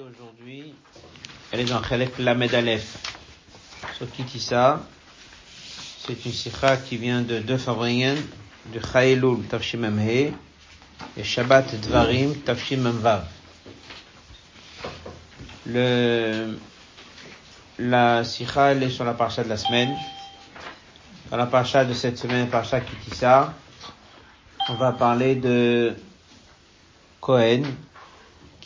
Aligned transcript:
aujourd'hui, 0.00 0.74
elle 1.50 1.60
est 1.60 1.64
dans 1.64 1.82
Chalek 1.82 2.18
Lamed 2.18 2.54
Aleph. 2.54 2.98
Sur 3.96 4.10
Kitissa, 4.10 4.80
c'est 6.06 6.24
une 6.26 6.32
sikha 6.32 6.76
qui 6.76 6.96
vient 6.96 7.22
de 7.22 7.38
deux 7.38 7.56
fabriens, 7.56 8.16
de 8.74 8.80
Chaelul 8.80 9.44
Tafshim 9.46 9.84
He 9.98 10.32
et 11.16 11.24
Shabbat 11.24 11.80
Dvarim 11.80 12.34
Tafshim 12.42 12.90
Vav. 12.90 13.24
Le, 15.66 16.58
la 17.78 18.22
sikha, 18.24 18.72
elle 18.72 18.82
est 18.82 18.90
sur 18.90 19.04
la 19.04 19.14
parcha 19.14 19.44
de 19.44 19.48
la 19.48 19.56
semaine. 19.56 19.94
Dans 21.30 21.38
la 21.38 21.46
parcha 21.46 21.84
de 21.84 21.94
cette 21.94 22.18
semaine, 22.18 22.48
parcha 22.48 22.80
Kitissa, 22.80 23.54
on 24.68 24.74
va 24.74 24.92
parler 24.92 25.36
de 25.36 25.94
Cohen, 27.20 27.62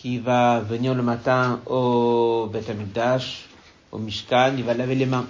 qui 0.01 0.19
va 0.19 0.61
venir 0.61 0.95
le 0.95 1.03
matin 1.03 1.61
au 1.67 2.49
Beth 2.51 2.71
Amikdash, 2.71 3.45
au 3.93 3.99
Mishkan, 3.99 4.55
il 4.57 4.65
va 4.65 4.73
laver 4.73 4.95
les 4.95 5.05
mains. 5.05 5.27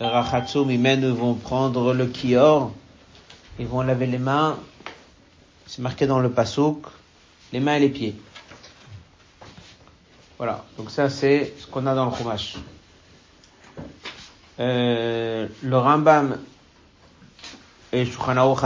Rachatsum, 0.00 0.68
ils 0.72 1.06
vont 1.06 1.34
prendre 1.34 1.94
le 1.94 2.06
kior, 2.06 2.72
ils 3.60 3.66
vont 3.68 3.82
laver 3.82 4.06
les 4.06 4.18
mains, 4.18 4.58
c'est 5.66 5.82
marqué 5.82 6.08
dans 6.08 6.18
le 6.18 6.30
pasouk, 6.30 6.86
les 7.52 7.60
mains 7.60 7.76
et 7.76 7.80
les 7.80 7.88
pieds. 7.90 8.16
Voilà, 10.36 10.64
donc 10.76 10.90
ça 10.90 11.08
c'est 11.08 11.54
ce 11.60 11.66
qu'on 11.68 11.86
a 11.86 11.94
dans 11.94 12.06
le 12.06 12.16
Chumash. 12.16 12.56
Euh, 14.58 15.46
le 15.62 15.78
Rambam 15.78 16.38
et 17.92 18.04
Shulchan 18.04 18.36
Aruch 18.36 18.60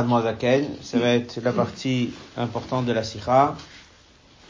ça 0.83 0.99
va 0.99 1.09
être 1.09 1.41
la 1.43 1.53
partie 1.53 2.15
importante 2.39 2.87
de 2.87 2.93
la 2.93 3.03
Sikha. 3.03 3.55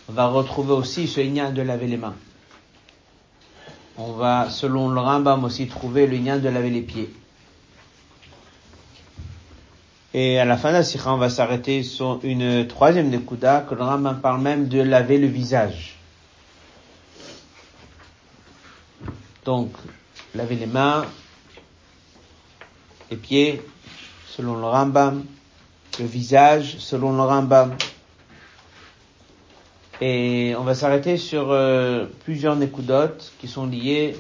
On 0.09 0.13
va 0.13 0.27
retrouver 0.27 0.73
aussi 0.73 1.07
ce 1.07 1.21
lien 1.21 1.51
de 1.51 1.63
laver 1.63 1.87
les 1.87 1.97
mains. 1.97 2.15
On 3.99 4.13
va, 4.13 4.51
selon 4.51 4.89
le 4.89 5.01
Rambam 5.01 5.45
aussi, 5.45 5.67
trouver 5.69 6.07
le 6.07 6.17
lien 6.17 6.39
de 6.39 6.49
laver 6.49 6.71
les 6.71 6.81
pieds. 6.81 7.13
Et 10.15 10.39
à 10.39 10.45
la 10.45 10.57
fin 10.57 10.69
de 10.69 10.75
la 10.75 10.85
Sikha, 10.85 11.13
on 11.13 11.19
va 11.19 11.31
s'arrêter 11.31 11.83
sur 11.83 12.21
une 12.23 12.67
troisième 12.67 13.11
Nekuda, 13.11 13.67
que 13.69 13.75
le 13.75 13.83
Rambam 13.83 14.21
parle 14.21 14.41
même 14.41 14.69
de 14.69 14.81
laver 14.81 15.19
le 15.19 15.27
visage. 15.27 15.97
Donc, 19.45 19.73
laver 20.35 20.57
les 20.57 20.67
mains, 20.67 21.05
les 23.11 23.17
pieds, 23.17 23.63
selon 24.29 24.57
le 24.57 24.65
Rambam, 24.65 25.25
le 25.99 26.07
visage, 26.07 26.77
selon 26.79 27.13
le 27.13 27.23
Rambam. 27.23 27.75
Et 30.01 30.55
on 30.59 30.65
va 30.65 30.75
s'arrêter 30.75 31.17
sur 31.17 31.51
euh, 31.51 32.07
plusieurs 32.25 32.57
nekudotes 32.57 33.33
qui 33.41 33.47
sont 33.47 33.67
liées 33.67 34.17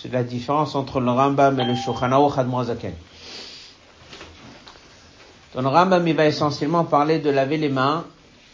c'est 0.00 0.12
la 0.12 0.22
différence 0.22 0.76
entre 0.76 1.00
le 1.00 1.10
Rambam 1.10 1.58
et 1.58 1.64
le 1.64 1.74
Shulchan 1.74 2.12
Aruch. 2.12 2.36
Dans 5.54 5.62
le 5.62 5.68
Rambam, 5.68 6.06
il 6.06 6.14
va 6.14 6.26
essentiellement 6.26 6.84
parler 6.84 7.18
de 7.18 7.30
laver 7.30 7.56
les 7.56 7.68
mains 7.68 8.04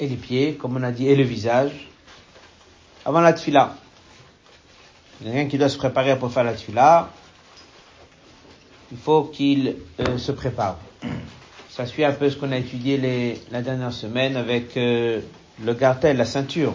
et 0.01 0.09
les 0.09 0.17
pieds, 0.17 0.55
comme 0.55 0.77
on 0.77 0.83
a 0.83 0.91
dit, 0.91 1.07
et 1.07 1.15
le 1.15 1.23
visage, 1.23 1.91
avant 3.05 3.21
la 3.21 3.35
tfila. 3.35 3.77
Quelqu'un 5.23 5.47
qui 5.47 5.59
doit 5.59 5.69
se 5.69 5.77
préparer 5.77 6.19
pour 6.19 6.33
faire 6.33 6.45
la 6.45 6.55
tfila, 6.55 7.11
il 8.91 8.97
faut 8.97 9.25
qu'il 9.25 9.77
euh, 10.01 10.17
se 10.17 10.33
prépare. 10.33 10.79
Ça 11.69 11.85
suit 11.85 12.05
un 12.05 12.13
peu 12.13 12.31
ce 12.31 12.37
qu'on 12.37 12.53
a 12.53 12.57
étudié 12.57 12.97
les, 12.97 13.39
la 13.51 13.61
dernière 13.61 13.93
semaine 13.93 14.37
avec 14.37 14.79
euh, 14.79 15.21
le 15.63 15.75
gartel, 15.75 16.17
la 16.17 16.25
ceinture, 16.25 16.75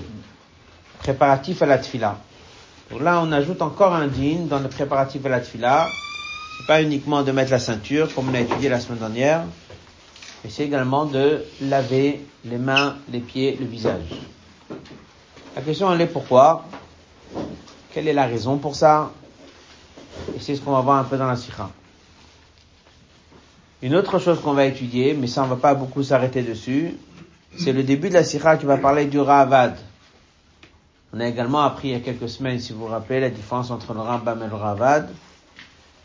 préparatif 1.00 1.62
à 1.62 1.66
la 1.66 1.78
tfila. 1.78 2.18
Donc 2.92 3.02
là, 3.02 3.22
on 3.24 3.32
ajoute 3.32 3.62
encore 3.62 3.94
un 3.94 4.08
din 4.08 4.46
dans 4.50 4.60
le 4.60 4.68
préparatif 4.68 5.26
à 5.26 5.30
la 5.30 5.40
tfila. 5.42 5.92
C'est 6.58 6.66
pas 6.66 6.82
uniquement 6.82 7.24
de 7.24 7.32
mettre 7.32 7.52
la 7.52 7.60
ceinture, 7.60 8.14
comme 8.14 8.30
on 8.30 8.34
a 8.34 8.40
étudié 8.40 8.70
la 8.70 8.80
semaine 8.80 9.00
dernière, 9.00 9.44
mais 10.44 10.50
c'est 10.50 10.66
également 10.66 11.06
de 11.06 11.46
laver 11.62 12.22
les 12.46 12.58
mains, 12.58 12.98
les 13.12 13.20
pieds, 13.20 13.58
le 13.60 13.66
visage. 13.66 14.22
La 15.56 15.62
question 15.62 15.92
elle 15.92 16.02
est 16.02 16.08
pourquoi? 16.08 16.66
Quelle 17.94 18.08
est 18.08 18.14
la 18.14 18.26
raison 18.26 18.58
pour 18.58 18.76
ça? 18.76 19.12
Et 20.36 20.40
c'est 20.40 20.56
ce 20.56 20.62
qu'on 20.62 20.72
va 20.74 20.82
voir 20.82 20.98
un 20.98 21.04
peu 21.04 21.18
dans 21.18 21.28
la 21.28 21.36
sikha. 21.36 21.70
Une 23.82 23.96
autre 23.96 24.20
chose 24.20 24.42
qu'on 24.42 24.54
va 24.54 24.66
étudier, 24.66 25.14
mais 25.14 25.28
ça 25.28 25.44
on 25.44 25.48
va 25.48 25.56
pas 25.56 25.74
beaucoup 25.74 26.04
s'arrêter 26.04 26.42
dessus, 26.42 26.96
c'est 27.58 27.74
le 27.74 27.84
début 27.84 28.10
de 28.10 28.14
la 28.14 28.24
sikha 28.24 28.58
qui 28.58 28.66
va 28.66 28.78
parler 28.78 29.06
du 29.06 29.20
Ravad. 29.20 29.78
On 31.14 31.20
a 31.20 31.28
également 31.28 31.62
appris 31.62 31.90
il 31.90 31.92
y 31.94 31.96
a 31.96 32.00
quelques 32.00 32.30
semaines, 32.30 32.60
si 32.60 32.74
vous 32.74 32.82
vous 32.82 32.86
rappelez, 32.88 33.20
la 33.20 33.30
différence 33.30 33.72
entre 33.72 33.94
le 33.94 34.02
Rambam 34.02 34.44
et 34.44 34.48
le 34.48 34.56
Ravad. 34.56 35.10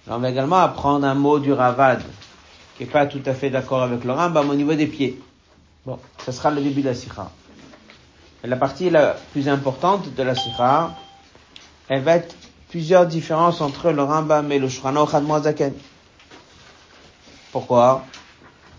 on 0.08 0.18
va 0.18 0.30
également 0.30 0.56
apprendre 0.56 1.06
un 1.06 1.14
mot 1.14 1.38
du 1.38 1.52
Ravad, 1.52 2.02
qui 2.76 2.84
est 2.84 2.86
pas 2.86 3.06
tout 3.06 3.22
à 3.26 3.34
fait 3.34 3.50
d'accord 3.50 3.82
avec 3.82 4.04
le 4.04 4.12
Rambam 4.12 4.48
au 4.48 4.54
niveau 4.54 4.74
des 4.74 4.86
pieds. 4.86 5.20
Bon, 5.84 5.98
ça 6.24 6.32
sera 6.32 6.50
le 6.50 6.62
début 6.62 6.80
de 6.80 6.88
la 6.88 6.94
sikha. 6.94 7.30
La 8.42 8.56
partie 8.56 8.90
la 8.90 9.16
plus 9.32 9.48
importante 9.48 10.14
de 10.14 10.22
la 10.22 10.34
sikha, 10.34 10.94
elle 11.88 12.02
va 12.02 12.16
être 12.16 12.34
plusieurs 12.70 13.06
différences 13.06 13.60
entre 13.60 13.90
le 13.90 14.02
Rambam 14.02 14.50
et 14.50 14.58
le 14.58 14.68
Khadmoazaken. 14.68 15.74
Pourquoi? 17.52 18.04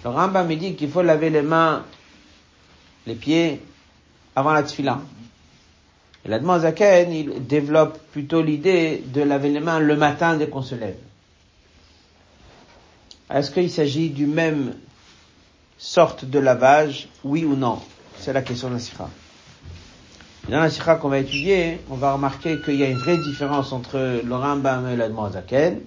Le 0.04 0.10
Rambam 0.10 0.54
dit 0.54 0.76
qu'il 0.76 0.90
faut 0.90 1.02
laver 1.02 1.30
les 1.30 1.42
mains, 1.42 1.84
les 3.06 3.16
pieds, 3.16 3.62
avant 4.36 4.54
la 4.54 4.64
tfila. 4.64 5.02
Et 6.26 6.30
la 6.30 6.60
Zaken, 6.60 7.14
il 7.14 7.46
développe 7.46 8.00
plutôt 8.12 8.42
l'idée 8.42 9.04
de 9.06 9.22
laver 9.22 9.50
les 9.50 9.60
mains 9.60 9.80
le 9.80 9.96
matin 9.96 10.36
dès 10.38 10.48
qu'on 10.48 10.64
se 10.64 10.74
lève. 10.74 10.98
Est-ce 13.30 13.52
qu'il 13.52 13.70
s'agit 13.70 14.10
du 14.10 14.26
même 14.26 14.74
sorte 15.78 16.26
de 16.26 16.40
lavage, 16.40 17.10
oui 17.24 17.46
ou 17.46 17.56
non? 17.56 17.80
C'est 18.18 18.34
la 18.34 18.42
question 18.42 18.70
de 18.70 18.74
la 18.74 18.80
sikha. 18.80 19.10
Dans 20.50 20.60
la 20.60 20.70
sikha 20.70 20.96
qu'on 20.96 21.10
va 21.10 21.20
étudier, 21.20 21.80
on 21.90 21.96
va 21.96 22.14
remarquer 22.14 22.60
qu'il 22.62 22.76
y 22.76 22.84
a 22.84 22.90
une 22.90 22.98
vraie 22.98 23.18
différence 23.18 23.72
entre 23.72 24.22
le 24.24 24.36
Rambam 24.36 24.88
et 24.90 24.96
la 24.96 25.10
Zaken, 25.32 25.80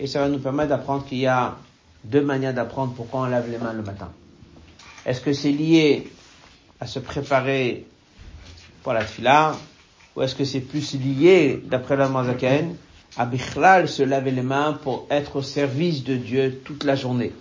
et 0.00 0.06
ça 0.06 0.20
va 0.20 0.28
nous 0.28 0.38
permettre 0.38 0.70
d'apprendre 0.70 1.04
qu'il 1.04 1.18
y 1.18 1.26
a 1.26 1.56
deux 2.04 2.22
manières 2.22 2.54
d'apprendre 2.54 2.92
pourquoi 2.94 3.20
on 3.20 3.26
lave 3.26 3.50
les 3.50 3.58
mains 3.58 3.72
le 3.72 3.82
matin. 3.82 4.10
Est-ce 5.08 5.22
que 5.22 5.32
c'est 5.32 5.52
lié 5.52 6.06
à 6.78 6.86
se 6.86 6.98
préparer 6.98 7.86
pour 8.82 8.92
la 8.92 9.04
tfila, 9.04 9.56
ou 10.14 10.20
est-ce 10.20 10.34
que 10.34 10.44
c'est 10.44 10.60
plus 10.60 10.94
lié, 10.96 11.62
d'après 11.64 11.96
la 11.96 12.10
Mazaken, 12.10 12.76
à 13.16 13.24
Bichlal 13.24 13.88
se 13.88 14.02
laver 14.02 14.32
les 14.32 14.42
mains 14.42 14.78
pour 14.82 15.06
être 15.10 15.36
au 15.36 15.42
service 15.42 16.04
de 16.04 16.16
Dieu 16.16 16.60
toute 16.62 16.84
la 16.84 16.94
journée? 16.94 17.32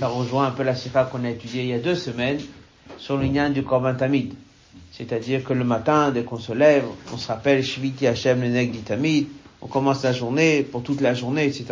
Ça 0.00 0.08
rejoint 0.08 0.46
un 0.46 0.50
peu 0.52 0.62
la 0.62 0.74
sifa 0.74 1.04
qu'on 1.04 1.26
a 1.26 1.28
étudiée 1.28 1.64
il 1.64 1.68
y 1.68 1.74
a 1.74 1.78
deux 1.78 1.94
semaines 1.94 2.40
sur 2.96 3.18
l'union 3.18 3.50
du 3.50 3.62
Korban 3.62 3.96
Tamid. 3.96 4.32
C'est-à-dire 4.90 5.44
que 5.44 5.52
le 5.52 5.64
matin, 5.64 6.10
dès 6.10 6.22
qu'on 6.22 6.38
se 6.38 6.54
lève, 6.54 6.86
on 7.12 7.18
se 7.18 7.28
rappelle 7.28 7.62
Shviti 7.62 8.06
Hashem 8.06 8.40
le 8.40 8.78
Tamid, 8.78 9.26
on 9.60 9.66
commence 9.66 10.02
la 10.04 10.14
journée 10.14 10.62
pour 10.62 10.82
toute 10.82 11.02
la 11.02 11.12
journée, 11.12 11.44
etc. 11.44 11.66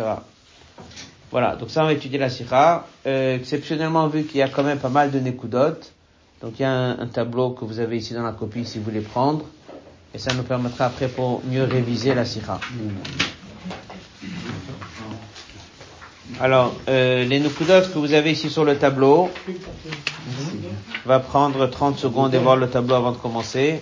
Voilà, 1.33 1.55
donc 1.55 1.71
ça 1.71 1.81
on 1.81 1.87
va 1.87 1.93
étudier 1.93 2.19
la 2.19 2.29
sira. 2.29 2.85
Euh, 3.07 3.37
exceptionnellement 3.37 4.05
vu 4.05 4.23
qu'il 4.23 4.37
y 4.37 4.43
a 4.43 4.49
quand 4.49 4.61
même 4.61 4.77
pas 4.77 4.89
mal 4.89 5.09
de 5.09 5.17
nekudot, 5.19 5.79
donc 6.43 6.59
il 6.59 6.61
y 6.61 6.65
a 6.65 6.71
un, 6.71 7.07
tableau 7.07 7.49
que 7.49 7.65
vous 7.65 7.79
avez 7.79 7.97
ici 7.97 8.13
dans 8.13 8.21
la 8.21 8.33
copie 8.33 8.65
si 8.65 8.77
vous 8.77 8.83
voulez 8.83 9.01
prendre, 9.01 9.43
et 10.13 10.19
ça 10.19 10.31
nous 10.35 10.43
permettra 10.43 10.85
après 10.85 11.07
pour 11.07 11.41
mieux 11.49 11.63
réviser 11.63 12.13
la 12.13 12.23
sira. 12.23 12.59
Alors, 16.39 16.75
euh, 16.87 17.25
les 17.25 17.39
nekudot 17.39 17.81
que 17.91 17.97
vous 17.97 18.13
avez 18.13 18.33
ici 18.33 18.51
sur 18.51 18.63
le 18.63 18.77
tableau, 18.77 19.31
on 19.47 21.09
va 21.09 21.19
prendre 21.19 21.65
30 21.65 21.97
secondes 21.97 22.35
et 22.35 22.37
voir 22.37 22.57
le 22.57 22.69
tableau 22.69 22.93
avant 22.93 23.11
de 23.11 23.17
commencer. 23.17 23.81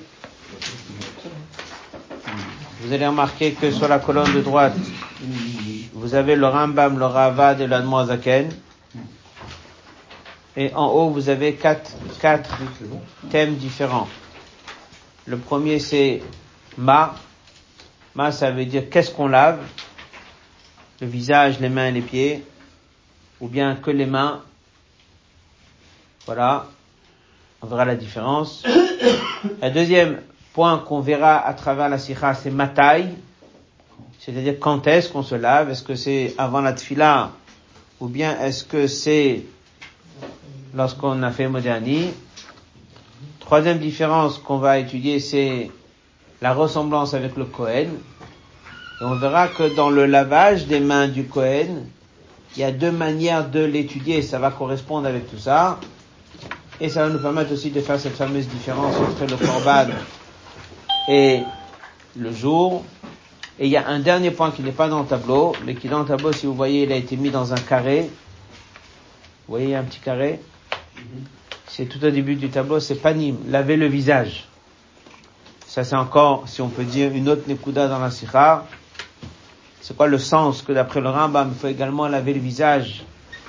Vous 2.79 2.93
allez 2.93 3.07
remarquer 3.07 3.51
que 3.51 3.71
sur 3.71 3.89
la 3.89 3.99
colonne 3.99 4.33
de 4.33 4.39
droite, 4.39 4.77
vous 6.01 6.15
avez 6.15 6.35
le 6.35 6.47
Rambam, 6.47 6.97
le 6.97 7.05
Ravad 7.05 7.61
et 7.61 7.67
l'Admoazaken. 7.67 8.49
Et 10.57 10.73
en 10.73 10.87
haut, 10.87 11.11
vous 11.11 11.29
avez 11.29 11.53
quatre, 11.53 11.91
quatre 12.19 12.57
thèmes 13.29 13.53
différents. 13.53 14.07
Le 15.27 15.37
premier, 15.37 15.77
c'est 15.77 16.23
Ma. 16.75 17.13
Ma, 18.15 18.31
ça 18.31 18.49
veut 18.49 18.65
dire 18.65 18.89
qu'est-ce 18.89 19.11
qu'on 19.11 19.27
lave? 19.27 19.59
Le 21.01 21.05
visage, 21.05 21.59
les 21.59 21.69
mains 21.69 21.89
et 21.89 21.91
les 21.91 22.01
pieds. 22.01 22.43
Ou 23.39 23.47
bien 23.47 23.75
que 23.75 23.91
les 23.91 24.07
mains. 24.07 24.41
Voilà. 26.25 26.65
On 27.61 27.67
verra 27.67 27.85
la 27.85 27.95
différence. 27.95 28.63
Le 29.61 29.69
deuxième 29.69 30.21
point 30.53 30.79
qu'on 30.79 30.99
verra 30.99 31.37
à 31.37 31.53
travers 31.53 31.89
la 31.89 31.99
sikha, 31.99 32.33
c'est 32.33 32.51
taille. 32.73 33.15
C'est-à-dire 34.23 34.59
quand 34.59 34.85
est-ce 34.85 35.09
qu'on 35.09 35.23
se 35.23 35.33
lave? 35.33 35.71
Est-ce 35.71 35.81
que 35.81 35.95
c'est 35.95 36.35
avant 36.37 36.61
la 36.61 36.73
tfila 36.73 37.31
Ou 37.99 38.07
bien 38.07 38.39
est-ce 38.39 38.63
que 38.63 38.85
c'est 38.85 39.41
lorsqu'on 40.75 41.23
a 41.23 41.31
fait 41.31 41.47
moderni 41.47 42.11
Troisième 43.39 43.79
différence 43.79 44.37
qu'on 44.37 44.59
va 44.59 44.77
étudier, 44.77 45.19
c'est 45.19 45.71
la 46.39 46.53
ressemblance 46.53 47.15
avec 47.15 47.35
le 47.35 47.45
Cohen. 47.45 47.87
Et 49.01 49.03
on 49.03 49.15
verra 49.15 49.47
que 49.47 49.75
dans 49.75 49.89
le 49.89 50.05
lavage 50.05 50.67
des 50.67 50.79
mains 50.79 51.07
du 51.07 51.25
Cohen, 51.25 51.85
il 52.55 52.61
y 52.61 52.63
a 52.63 52.71
deux 52.71 52.91
manières 52.91 53.49
de 53.49 53.61
l'étudier, 53.61 54.21
ça 54.21 54.37
va 54.37 54.51
correspondre 54.51 55.07
avec 55.07 55.29
tout 55.31 55.39
ça. 55.39 55.79
Et 56.79 56.89
ça 56.89 57.07
va 57.07 57.13
nous 57.13 57.19
permettre 57.19 57.51
aussi 57.53 57.71
de 57.71 57.81
faire 57.81 57.99
cette 57.99 58.15
fameuse 58.15 58.47
différence 58.47 58.95
entre 58.97 59.25
le 59.31 59.37
Corban 59.37 59.87
et 61.09 61.39
le 62.15 62.31
jour. 62.31 62.83
Et 63.59 63.65
il 63.65 63.71
y 63.71 63.77
a 63.77 63.87
un 63.87 63.99
dernier 63.99 64.31
point 64.31 64.51
qui 64.51 64.61
n'est 64.61 64.71
pas 64.71 64.87
dans 64.87 65.01
le 65.01 65.07
tableau, 65.07 65.53
mais 65.65 65.75
qui 65.75 65.87
dans 65.87 65.99
le 65.99 66.05
tableau, 66.05 66.31
si 66.31 66.45
vous 66.45 66.55
voyez, 66.55 66.83
il 66.83 66.91
a 66.91 66.95
été 66.95 67.15
mis 67.17 67.29
dans 67.29 67.53
un 67.53 67.57
carré. 67.57 68.09
Vous 69.47 69.55
voyez 69.57 69.75
un 69.75 69.83
petit 69.83 69.99
carré? 69.99 70.39
C'est 71.67 71.85
tout 71.85 72.03
au 72.03 72.09
début 72.09 72.35
du 72.35 72.49
tableau, 72.49 72.79
c'est 72.79 72.95
panim, 72.95 73.37
laver 73.47 73.77
le 73.77 73.87
visage. 73.87 74.47
Ça 75.65 75.83
c'est 75.85 75.95
encore, 75.95 76.43
si 76.47 76.61
on 76.61 76.67
peut 76.67 76.83
dire, 76.83 77.11
une 77.13 77.29
autre 77.29 77.43
nekuda 77.47 77.87
dans 77.87 77.99
la 77.99 78.11
sikha. 78.11 78.65
C'est 79.79 79.95
quoi 79.95 80.07
le 80.07 80.17
sens 80.17 80.61
que 80.61 80.73
d'après 80.73 81.01
le 81.01 81.09
Rambam, 81.09 81.51
il 81.53 81.59
faut 81.59 81.67
également 81.67 82.07
laver 82.07 82.33
le 82.33 82.39
visage? 82.39 83.03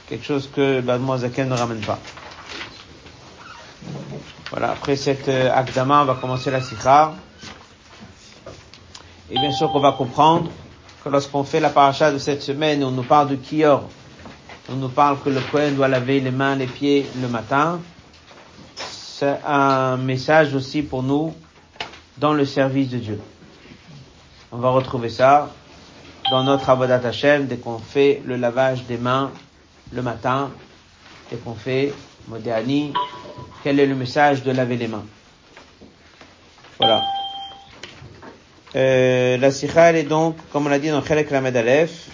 Quelque 0.08 0.24
chose 0.24 0.48
que 0.54 0.82
Zaken 1.16 1.48
ne 1.48 1.54
ramène 1.54 1.80
pas. 1.80 1.98
Voilà, 4.50 4.70
après 4.72 4.96
cette 4.96 5.28
euh, 5.28 5.50
akdama, 5.52 6.02
on 6.02 6.04
va 6.04 6.14
commencer 6.14 6.50
la 6.50 6.60
sikha. 6.60 7.14
Et 9.32 9.38
bien 9.38 9.50
sûr 9.50 9.72
qu'on 9.72 9.80
va 9.80 9.92
comprendre 9.92 10.50
que 11.02 11.08
lorsqu'on 11.08 11.42
fait 11.42 11.58
la 11.58 11.70
paracha 11.70 12.12
de 12.12 12.18
cette 12.18 12.42
semaine, 12.42 12.84
on 12.84 12.90
nous 12.90 13.02
parle 13.02 13.30
de 13.30 13.36
Kior, 13.36 13.88
on 14.70 14.74
nous 14.74 14.90
parle 14.90 15.18
que 15.20 15.30
le 15.30 15.40
Kohen 15.40 15.74
doit 15.74 15.88
laver 15.88 16.20
les 16.20 16.30
mains, 16.30 16.54
les 16.54 16.66
pieds 16.66 17.06
le 17.18 17.28
matin. 17.28 17.80
C'est 18.76 19.38
un 19.46 19.96
message 19.96 20.54
aussi 20.54 20.82
pour 20.82 21.02
nous 21.02 21.34
dans 22.18 22.34
le 22.34 22.44
service 22.44 22.90
de 22.90 22.98
Dieu. 22.98 23.20
On 24.52 24.58
va 24.58 24.68
retrouver 24.68 25.08
ça 25.08 25.48
dans 26.30 26.44
notre 26.44 26.68
Avodat 26.68 27.00
Hashem 27.02 27.46
dès 27.46 27.56
qu'on 27.56 27.78
fait 27.78 28.22
le 28.26 28.36
lavage 28.36 28.84
des 28.84 28.98
mains 28.98 29.30
le 29.94 30.02
matin, 30.02 30.50
dès 31.30 31.38
qu'on 31.38 31.54
fait 31.54 31.94
Modéani. 32.28 32.92
Quel 33.64 33.80
est 33.80 33.86
le 33.86 33.94
message 33.94 34.42
de 34.42 34.52
laver 34.52 34.76
les 34.76 34.88
mains? 34.88 35.06
Voilà. 36.78 37.02
Euh, 38.74 39.36
la 39.36 39.50
sikha, 39.50 39.90
elle 39.90 39.96
est 39.96 40.02
donc, 40.04 40.36
comme 40.50 40.66
on 40.66 40.68
l'a 40.70 40.78
dit 40.78 40.88
dans 40.88 41.04
Chelek 41.04 41.30
Lamed 41.30 41.56
Aleph, 41.56 42.08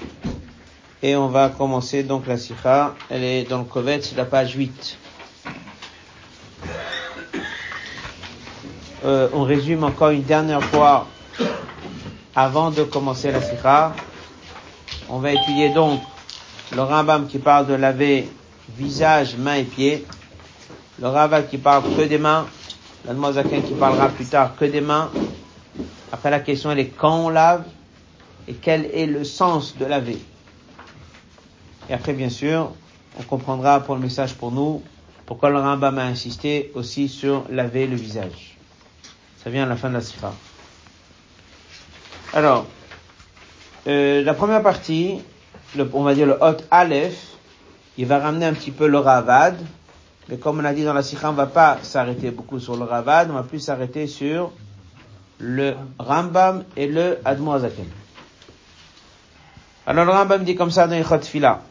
et 1.02 1.14
on 1.14 1.28
va 1.28 1.50
commencer 1.50 2.02
donc 2.02 2.26
la 2.26 2.36
sikha, 2.36 2.94
elle 3.10 3.22
est 3.22 3.44
dans 3.44 3.58
le 3.58 3.64
Kovet, 3.64 4.00
la 4.16 4.24
page 4.24 4.54
8. 4.54 4.98
Euh, 9.04 9.28
on 9.32 9.44
résume 9.44 9.84
encore 9.84 10.10
une 10.10 10.24
dernière 10.24 10.62
fois, 10.64 11.06
avant 12.34 12.70
de 12.72 12.82
commencer 12.82 13.30
la 13.30 13.40
sikha. 13.40 13.94
On 15.08 15.18
va 15.18 15.32
étudier 15.32 15.68
donc 15.70 16.00
le 16.74 16.82
Rambam 16.82 17.28
qui 17.28 17.38
parle 17.38 17.66
de 17.66 17.74
laver 17.74 18.28
visage, 18.76 19.36
mains 19.36 19.54
et 19.54 19.64
pieds, 19.64 20.04
le 21.00 21.08
Rava 21.08 21.42
qui 21.42 21.58
parle 21.58 21.84
que 21.96 22.02
des 22.02 22.18
mains, 22.18 22.46
l'Admozakin 23.06 23.60
qui 23.60 23.74
parlera 23.74 24.08
plus 24.08 24.26
tard 24.26 24.56
que 24.58 24.64
des 24.64 24.80
mains, 24.80 25.10
après, 26.12 26.30
la 26.30 26.40
question, 26.40 26.70
elle 26.70 26.78
est 26.78 26.88
quand 26.88 27.26
on 27.26 27.28
lave 27.28 27.64
et 28.46 28.54
quel 28.54 28.86
est 28.86 29.06
le 29.06 29.24
sens 29.24 29.76
de 29.76 29.84
laver. 29.84 30.18
Et 31.90 31.94
après, 31.94 32.12
bien 32.12 32.30
sûr, 32.30 32.72
on 33.18 33.22
comprendra 33.22 33.80
pour 33.80 33.94
le 33.94 34.00
message 34.00 34.34
pour 34.34 34.52
nous 34.52 34.82
pourquoi 35.26 35.50
le 35.50 35.58
Rambam 35.58 35.98
a 35.98 36.04
insisté 36.04 36.72
aussi 36.74 37.06
sur 37.06 37.44
laver 37.50 37.86
le 37.86 37.96
visage. 37.96 38.56
Ça 39.44 39.50
vient 39.50 39.64
à 39.64 39.66
la 39.66 39.76
fin 39.76 39.90
de 39.90 39.94
la 39.94 40.00
sifra. 40.00 40.32
Alors, 42.32 42.64
euh, 43.86 44.22
la 44.22 44.32
première 44.32 44.62
partie, 44.62 45.20
le, 45.76 45.88
on 45.92 46.02
va 46.02 46.14
dire 46.14 46.26
le 46.26 46.38
Hot 46.40 46.56
Aleph, 46.70 47.36
il 47.98 48.06
va 48.06 48.20
ramener 48.20 48.46
un 48.46 48.54
petit 48.54 48.70
peu 48.70 48.86
le 48.86 48.98
Ravad, 48.98 49.58
mais 50.30 50.38
comme 50.38 50.60
on 50.60 50.64
a 50.64 50.72
dit 50.72 50.84
dans 50.84 50.94
la 50.94 51.02
sikha, 51.02 51.28
on 51.28 51.34
va 51.34 51.46
pas 51.46 51.78
s'arrêter 51.82 52.30
beaucoup 52.30 52.58
sur 52.58 52.76
le 52.76 52.84
Ravad, 52.84 53.30
on 53.30 53.34
va 53.34 53.42
plus 53.42 53.60
s'arrêter 53.60 54.06
sur 54.06 54.50
le 55.38 55.74
Rambam 55.98 56.64
et 56.76 56.86
le 56.86 57.18
Admoazaken. 57.24 57.86
Alors 59.86 60.04
le 60.04 60.12
Rambam 60.12 60.44
dit 60.44 60.54
comme 60.54 60.70
ça 60.70 60.86
dans 60.86 60.96
Ichot 60.96 61.20
Fila. 61.22 61.62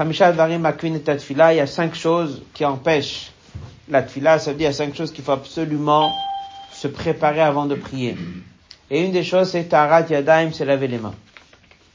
il 0.00 1.56
y 1.56 1.60
a 1.60 1.66
cinq 1.66 1.94
choses 1.94 2.42
qui 2.52 2.64
empêchent 2.64 3.30
la 3.88 4.02
tfila, 4.02 4.38
ça 4.38 4.50
veut 4.50 4.56
dire 4.56 4.68
il 4.68 4.72
y 4.72 4.74
a 4.74 4.76
cinq 4.76 4.94
choses 4.94 5.12
qu'il 5.12 5.24
faut 5.24 5.32
absolument 5.32 6.12
se 6.72 6.88
préparer 6.88 7.40
avant 7.40 7.66
de 7.66 7.74
prier. 7.74 8.16
Et 8.90 9.04
une 9.04 9.12
des 9.12 9.24
choses, 9.24 9.50
c'est 9.50 9.64
Tarat 9.64 10.02
Yadaim, 10.02 10.52
c'est 10.52 10.64
laver 10.64 10.88
les 10.88 10.98
mains. 10.98 11.14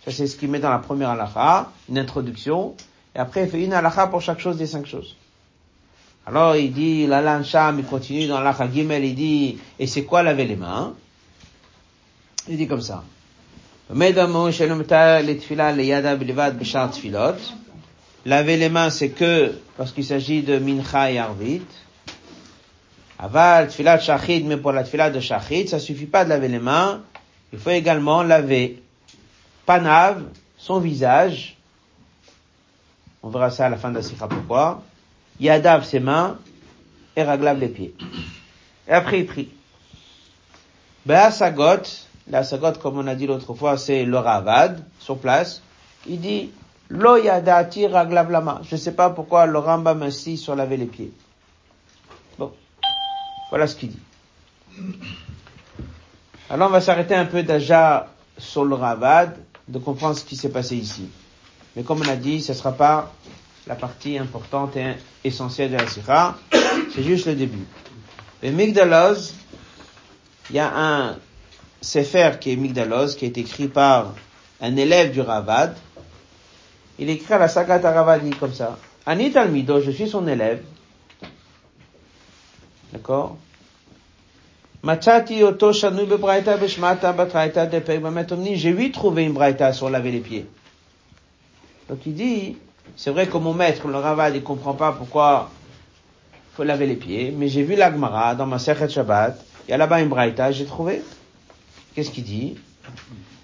Ça, 0.05 0.11
c'est 0.11 0.27
ce 0.27 0.35
qu'il 0.35 0.49
met 0.49 0.59
dans 0.59 0.69
la 0.69 0.79
première 0.79 1.09
halakha, 1.09 1.71
une 1.89 1.97
introduction. 1.97 2.75
Et 3.15 3.19
après, 3.19 3.43
il 3.43 3.49
fait 3.49 3.63
une 3.63 3.73
halakha 3.73 4.07
pour 4.07 4.21
chaque 4.21 4.39
chose 4.39 4.57
des 4.57 4.65
cinq 4.65 4.85
choses. 4.85 5.15
Alors 6.25 6.55
il 6.55 6.71
dit, 6.71 7.07
l'Alan 7.07 7.43
Sham, 7.43 7.79
il 7.79 7.85
continue 7.85 8.27
dans 8.27 8.43
Gimel, 8.71 9.03
il 9.03 9.15
dit, 9.15 9.57
et 9.79 9.87
c'est 9.87 10.03
quoi 10.03 10.21
laver 10.21 10.45
les 10.45 10.55
mains 10.55 10.93
Il 12.47 12.57
dit 12.57 12.67
comme 12.67 12.81
ça. 12.81 13.03
Laver 13.91 14.13
les 18.57 18.69
mains, 18.69 18.91
c'est 18.91 19.09
que 19.09 19.53
parce 19.77 19.91
qu'il 19.91 20.05
s'agit 20.05 20.43
de 20.43 20.59
mincha 20.59 21.11
et 21.11 21.17
arvit. 21.17 21.63
Aval, 23.17 23.69
tfilat 23.69 23.99
shachid, 23.99 24.45
mais 24.45 24.57
pour 24.57 24.71
la 24.71 24.83
tfilat 24.83 25.09
de 25.09 25.19
shachid, 25.19 25.69
ça 25.69 25.79
suffit 25.79 26.05
pas 26.05 26.23
de 26.23 26.29
laver 26.29 26.49
les 26.49 26.59
mains. 26.59 27.01
Il 27.51 27.57
faut 27.57 27.71
également 27.71 28.21
laver 28.21 28.83
panav, 29.65 30.23
son 30.57 30.79
visage. 30.79 31.57
On 33.23 33.29
verra 33.29 33.49
ça 33.49 33.65
à 33.65 33.69
la 33.69 33.77
fin 33.77 33.89
de 33.89 33.95
la 33.95 34.03
sikha 34.03 34.27
pourquoi? 34.27 34.83
Yadav 35.39 35.85
ses 35.85 35.99
mains 35.99 36.37
et 37.15 37.23
Raglav 37.23 37.59
les 37.59 37.69
pieds. 37.69 37.95
Et 38.87 38.91
après 38.91 39.19
il 39.19 39.25
prie. 39.25 39.49
Be'asagot, 41.05 42.05
la 42.27 42.43
sagot 42.43 42.73
comme 42.73 42.97
on 42.97 43.07
a 43.07 43.15
dit 43.15 43.27
l'autre 43.27 43.53
fois, 43.53 43.77
c'est 43.77 44.03
le 44.03 44.17
Ravad, 44.17 44.83
sur 44.99 45.17
place. 45.17 45.61
Il 46.07 46.19
dit, 46.19 46.51
Lo 46.89 47.17
yadati 47.17 47.87
Raglav 47.87 48.31
lama. 48.31 48.61
Je 48.63 48.75
ne 48.75 48.79
sais 48.79 48.93
pas 48.93 49.11
pourquoi 49.11 49.45
le 49.45 49.59
Rambam 49.59 50.01
insiste 50.01 50.43
sur 50.43 50.55
laver 50.55 50.77
les 50.77 50.87
pieds. 50.87 51.11
Bon. 52.37 52.51
Voilà 53.49 53.67
ce 53.67 53.75
qu'il 53.75 53.89
dit. 53.89 53.99
Alors 56.49 56.69
on 56.69 56.71
va 56.71 56.81
s'arrêter 56.81 57.13
un 57.13 57.25
peu 57.25 57.43
déjà 57.43 58.07
sur 58.37 58.65
le 58.65 58.73
Ravad, 58.73 59.37
de 59.67 59.77
comprendre 59.77 60.15
ce 60.15 60.23
qui 60.23 60.35
s'est 60.35 60.49
passé 60.49 60.75
ici. 60.75 61.09
Mais 61.75 61.83
comme 61.83 62.01
on 62.01 62.07
a 62.09 62.15
dit, 62.15 62.41
ce 62.41 62.53
ne 62.53 62.57
sera 62.57 62.71
pas 62.71 63.13
la 63.69 63.75
partie 63.75 64.17
importante 64.17 64.75
et 64.77 64.95
essentielle 65.23 65.71
de 65.71 65.77
la 65.77 65.87
sikha. 65.87 66.35
C'est 66.93 67.03
juste 67.03 67.27
le 67.27 67.35
début. 67.35 67.65
Le 68.41 68.49
Migdalos, 68.49 69.31
il 70.49 70.55
y 70.55 70.59
a 70.59 70.73
un 70.75 71.17
sefer 71.79 72.31
qui 72.41 72.51
est 72.51 72.55
Migdalos, 72.55 73.15
qui 73.15 73.25
est 73.25 73.37
écrit 73.37 73.67
par 73.67 74.15
un 74.59 74.75
élève 74.75 75.11
du 75.11 75.21
Ravad. 75.21 75.77
Il 76.97 77.11
écrit 77.11 77.31
à 77.31 77.37
la 77.37 77.47
Sagat 77.47 77.79
Ravadi 77.79 78.31
comme 78.31 78.53
ça. 78.53 78.79
Anit 79.05 79.37
Almido, 79.37 79.79
je 79.81 79.91
suis 79.91 80.09
son 80.09 80.27
élève. 80.27 80.63
D'accord? 82.91 83.37
J'ai 88.55 88.71
vu 88.71 88.91
trouver 88.91 89.23
une 89.25 89.33
braïta 89.33 89.73
sur 89.73 89.89
laver 89.89 90.11
les 90.11 90.19
pieds. 90.21 90.47
Donc 91.87 91.99
il 92.05 92.13
dit, 92.15 92.57
c'est 92.95 93.11
vrai 93.11 93.27
que 93.27 93.37
mon 93.37 93.53
maître, 93.53 93.87
le 93.87 93.97
Ravad, 93.97 94.35
il 94.35 94.43
comprend 94.43 94.73
pas 94.73 94.91
pourquoi 94.91 95.49
faut 96.55 96.63
laver 96.63 96.87
les 96.87 96.95
pieds, 96.95 97.33
mais 97.35 97.47
j'ai 97.47 97.63
vu 97.63 97.75
l'Agmara 97.75 98.35
dans 98.35 98.45
ma 98.45 98.59
Sechet 98.59 98.89
Shabbat, 98.89 99.39
il 99.67 99.71
y 99.71 99.73
a 99.73 99.77
là-bas 99.77 100.01
une 100.01 100.09
braïta, 100.09 100.51
j'ai 100.51 100.65
trouvé. 100.65 101.01
Qu'est-ce 101.95 102.11
qu'il 102.11 102.23
dit? 102.23 102.55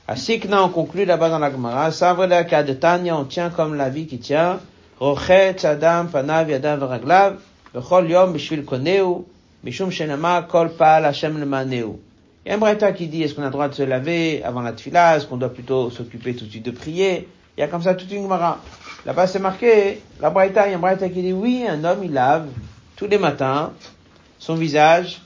À 0.08 0.16
on 0.64 0.70
conclut 0.70 1.06
là-bas 1.06 1.30
dans 1.30 1.40
l'Agmara, 1.40 1.92
Savre 1.92 2.28
de 2.28 2.74
Tanya, 2.74 3.18
on 3.18 3.26
tient 3.26 3.50
comme 3.50 3.76
la 3.76 3.90
vie 3.90 4.06
qui 4.06 4.20
tient, 4.20 4.60
Rochet, 5.00 5.66
Adam, 5.66 6.06
Panav, 6.12 6.50
Yadav, 6.50 6.84
Raglav, 6.84 7.38
Bechol 7.74 8.10
Yom, 8.10 8.34
Bishvil 8.34 8.66
Koneu, 8.66 9.26
Mishum 9.64 9.92
Shenama, 9.92 10.44
Kol 10.44 10.74
Pal, 10.74 11.06
Hashem 11.06 11.40
Lemaneu. 11.40 12.00
Il 12.46 12.50
y 12.50 12.52
a 12.52 12.56
un 12.56 12.58
braïta 12.60 12.92
qui 12.92 13.08
dit, 13.08 13.24
est-ce 13.24 13.34
qu'on 13.34 13.42
a 13.42 13.46
le 13.46 13.52
droit 13.52 13.68
de 13.68 13.74
se 13.74 13.84
laver 13.84 14.44
avant 14.44 14.62
la 14.62 14.74
tfila, 14.74 15.18
est-ce 15.18 15.26
qu'on 15.26 15.38
doit 15.38 15.54
plutôt 15.54 15.90
s'occuper 15.90 16.36
tout 16.36 16.46
de 16.46 16.52
suite 16.52 16.66
de 16.66 16.72
prier? 16.72 17.28
Il 17.58 17.62
y 17.62 17.64
a 17.64 17.68
comme 17.68 17.82
ça 17.82 17.96
toute 17.96 18.12
une 18.12 18.24
Gemara. 18.24 18.60
Là-bas, 19.06 19.28
c'est 19.28 19.40
marqué, 19.40 20.02
la 20.20 20.30
Braïta, 20.30 20.68
il 20.68 20.72
y 20.72 20.74
a 20.74 20.78
un 20.78 20.80
Braïta 20.80 21.10
qui 21.10 21.22
dit, 21.22 21.34
oui, 21.34 21.66
un 21.68 21.84
homme, 21.84 22.04
il 22.04 22.14
lave 22.14 22.48
tous 22.96 23.08
les 23.08 23.18
matins 23.18 23.74
son 24.46 24.54
visage, 24.54 25.22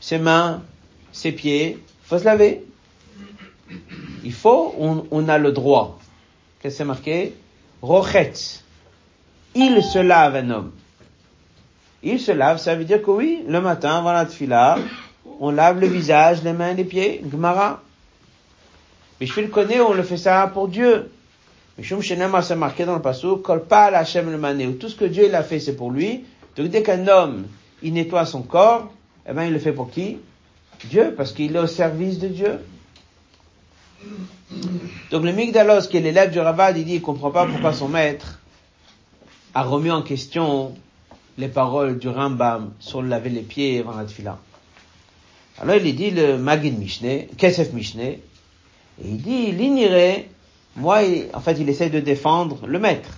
ses 0.00 0.18
mains, 0.18 0.62
ses 1.12 1.30
pieds. 1.30 1.78
Il 1.78 2.08
faut 2.08 2.18
se 2.18 2.24
laver. 2.24 2.64
Il 4.24 4.32
faut, 4.32 4.74
on, 4.78 5.28
a 5.28 5.38
le 5.38 5.52
droit. 5.52 6.00
Qu'est-ce 6.60 6.74
que 6.74 6.78
c'est 6.78 6.84
marqué? 6.84 7.34
Rochet. 7.80 8.32
Il 9.54 9.82
se 9.84 10.00
lave 10.00 10.34
un 10.34 10.50
homme. 10.50 10.72
Il 12.02 12.18
se 12.18 12.32
lave, 12.32 12.58
ça 12.58 12.74
veut 12.74 12.84
dire 12.84 13.02
que 13.02 13.10
oui, 13.10 13.44
le 13.46 13.60
matin, 13.60 13.98
avant 13.98 14.12
la 14.12 14.26
tfila, 14.26 14.78
on 15.40 15.50
lave 15.50 15.80
le 15.80 15.86
visage, 15.86 16.42
les 16.42 16.52
mains, 16.52 16.74
les 16.74 16.84
pieds, 16.84 17.22
Gemara. 17.30 17.82
Mais 19.20 19.26
je 19.26 19.40
le 19.40 19.46
connais, 19.46 19.80
on 19.80 19.92
le 19.92 20.02
fait 20.02 20.16
ça 20.16 20.50
pour 20.52 20.66
Dieu. 20.66 21.10
Mishum 21.78 22.00
Shenema, 22.00 22.40
c'est 22.42 22.56
marqué 22.56 22.84
dans 22.84 22.94
le 22.94 23.02
passage, 23.02 23.30
Hachem 23.70 24.30
le 24.30 24.38
mané, 24.38 24.66
tout 24.74 24.88
ce 24.88 24.96
que 24.96 25.04
Dieu 25.04 25.26
il 25.26 25.34
a 25.34 25.42
fait, 25.42 25.60
c'est 25.60 25.76
pour 25.76 25.90
lui. 25.90 26.24
Donc 26.56 26.68
dès 26.68 26.82
qu'un 26.82 27.06
homme, 27.06 27.46
il 27.82 27.92
nettoie 27.92 28.24
son 28.24 28.42
corps, 28.42 28.90
eh 29.28 29.32
ben, 29.32 29.44
il 29.44 29.52
le 29.52 29.58
fait 29.58 29.72
pour 29.72 29.90
qui? 29.90 30.18
Dieu, 30.88 31.14
parce 31.16 31.32
qu'il 31.32 31.54
est 31.54 31.58
au 31.58 31.66
service 31.66 32.18
de 32.18 32.28
Dieu. 32.28 32.60
Donc 35.10 35.24
le 35.24 35.32
Migdalos, 35.32 35.88
qui 35.88 35.98
est 35.98 36.00
l'élève 36.00 36.30
du 36.30 36.38
Ravad, 36.38 36.76
il 36.78 36.84
dit, 36.84 36.94
il 36.94 37.02
comprend 37.02 37.30
pas 37.30 37.46
pourquoi 37.46 37.72
son 37.72 37.88
maître 37.88 38.40
a 39.54 39.62
remis 39.62 39.90
en 39.90 40.02
question 40.02 40.74
les 41.38 41.48
paroles 41.48 41.98
du 41.98 42.08
Rambam 42.08 42.72
sur 42.78 43.02
laver 43.02 43.30
les 43.30 43.42
pieds 43.42 43.80
avant 43.80 43.96
la 43.96 44.04
tefila. 44.04 44.38
Alors 45.58 45.76
il 45.76 45.96
dit 45.96 46.10
le 46.10 46.36
Magid 46.36 46.78
Mishneh, 46.78 47.28
Kesef 47.36 47.72
Mishneh, 47.72 48.20
il 49.02 49.18
dit, 49.20 49.52
l'iniré, 49.52 50.30
moi, 50.76 50.98
en 51.32 51.40
fait, 51.40 51.54
il 51.58 51.68
essaie 51.68 51.88
de 51.88 52.00
défendre 52.00 52.66
le 52.66 52.78
maître. 52.78 53.08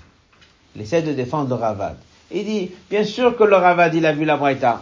Il 0.76 0.82
essaie 0.82 1.02
de 1.02 1.12
défendre 1.12 1.48
le 1.48 1.54
Ravad. 1.56 1.96
Il 2.30 2.44
dit, 2.44 2.70
bien 2.88 3.04
sûr 3.04 3.36
que 3.36 3.42
le 3.42 3.56
Ravad, 3.56 3.92
il 3.94 4.06
a 4.06 4.12
vu 4.12 4.24
la 4.24 4.36
Braïta. 4.36 4.80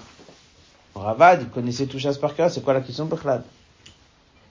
Le 0.95 1.01
Ravad, 1.01 1.43
il 1.43 1.49
connaissait 1.49 1.87
tout 1.87 1.99
chasse 1.99 2.19
par 2.19 2.35
cœur, 2.35 2.51
c'est 2.51 2.63
quoi 2.63 2.75
la 2.75 2.83
question 2.83 3.07
Bechlad 3.07 3.45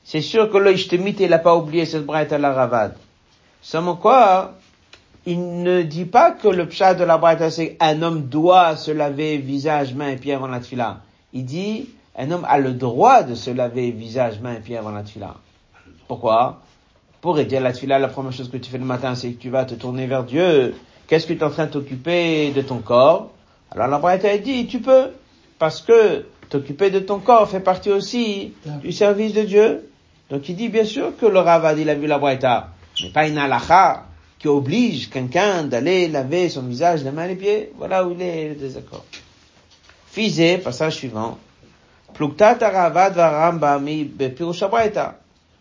C'est 0.03 0.21
sûr 0.21 0.49
que 0.49 0.57
le 0.57 0.73
Ishtemite, 0.73 1.19
il 1.19 1.29
n'a 1.29 1.39
pas 1.39 1.55
oublié 1.55 1.85
cette 1.85 2.05
Braïta 2.05 2.37
la 2.39 2.53
Ravad. 2.53 2.95
Seulement 3.61 3.95
quoi, 3.95 4.53
il 5.27 5.61
ne 5.61 5.83
dit 5.83 6.05
pas 6.05 6.31
que 6.31 6.47
le 6.47 6.67
pshat 6.67 6.95
de 6.95 7.03
la 7.03 7.17
Braïta, 7.17 7.51
c'est 7.51 7.77
un 7.79 8.01
homme 8.01 8.23
doit 8.23 8.75
se 8.75 8.91
laver 8.91 9.37
visage, 9.37 9.93
main 9.93 10.09
et 10.09 10.17
pied 10.17 10.33
avant 10.33 10.47
la 10.47 10.61
tfila. 10.61 11.01
Il 11.33 11.45
dit, 11.45 11.89
un 12.17 12.31
homme 12.31 12.45
a 12.47 12.57
le 12.57 12.73
droit 12.73 13.21
de 13.21 13.35
se 13.35 13.51
laver 13.51 13.91
visage, 13.91 14.39
main 14.39 14.55
et 14.55 14.61
pied 14.61 14.77
avant 14.77 14.91
la 14.91 15.03
tfila. 15.03 15.35
Pourquoi? 16.07 16.61
Pour 17.25 17.39
aider 17.39 17.59
la 17.59 17.73
tfila, 17.73 17.97
la 17.97 18.07
première 18.07 18.33
chose 18.33 18.51
que 18.51 18.57
tu 18.57 18.69
fais 18.69 18.77
le 18.77 18.85
matin, 18.85 19.15
c'est 19.15 19.31
que 19.31 19.41
tu 19.41 19.49
vas 19.49 19.65
te 19.65 19.73
tourner 19.73 20.05
vers 20.05 20.25
Dieu. 20.25 20.75
Qu'est-ce 21.07 21.25
que 21.25 21.33
tu 21.33 21.39
es 21.39 21.43
en 21.43 21.49
train 21.49 21.65
de 21.65 21.71
t'occuper 21.71 22.51
de 22.51 22.61
ton 22.61 22.77
corps? 22.77 23.31
Alors 23.71 23.87
la 23.87 23.97
Braïta 23.97 24.37
dit, 24.37 24.67
tu 24.67 24.79
peux, 24.79 25.07
parce 25.57 25.81
que 25.81 26.27
t'occuper 26.49 26.91
de 26.91 26.99
ton 26.99 27.17
corps 27.17 27.49
fait 27.49 27.61
partie 27.61 27.89
aussi 27.89 28.53
du 28.83 28.91
service 28.91 29.33
de 29.33 29.41
Dieu. 29.41 29.89
Donc 30.29 30.47
il 30.49 30.55
dit 30.55 30.69
bien 30.69 30.85
sûr 30.85 31.17
que 31.17 31.25
le 31.25 31.39
il 31.79 31.89
a 31.89 31.95
vu 31.95 32.05
la 32.05 32.19
Braïta, 32.19 32.69
mais 33.01 33.09
pas 33.09 33.27
une 33.27 33.39
halakha 33.39 34.05
qui 34.37 34.47
oblige 34.47 35.09
quelqu'un 35.09 35.63
d'aller 35.63 36.07
laver 36.07 36.49
son 36.49 36.61
visage, 36.61 37.03
les 37.03 37.09
mains 37.09 37.25
et 37.25 37.29
les 37.29 37.35
pieds. 37.37 37.71
Voilà 37.75 38.05
où 38.05 38.11
il 38.11 38.21
est 38.21 38.49
le 38.49 38.55
désaccord. 38.55 39.03
Fizé, 40.05 40.59
passage 40.59 40.97
suivant. 40.97 41.39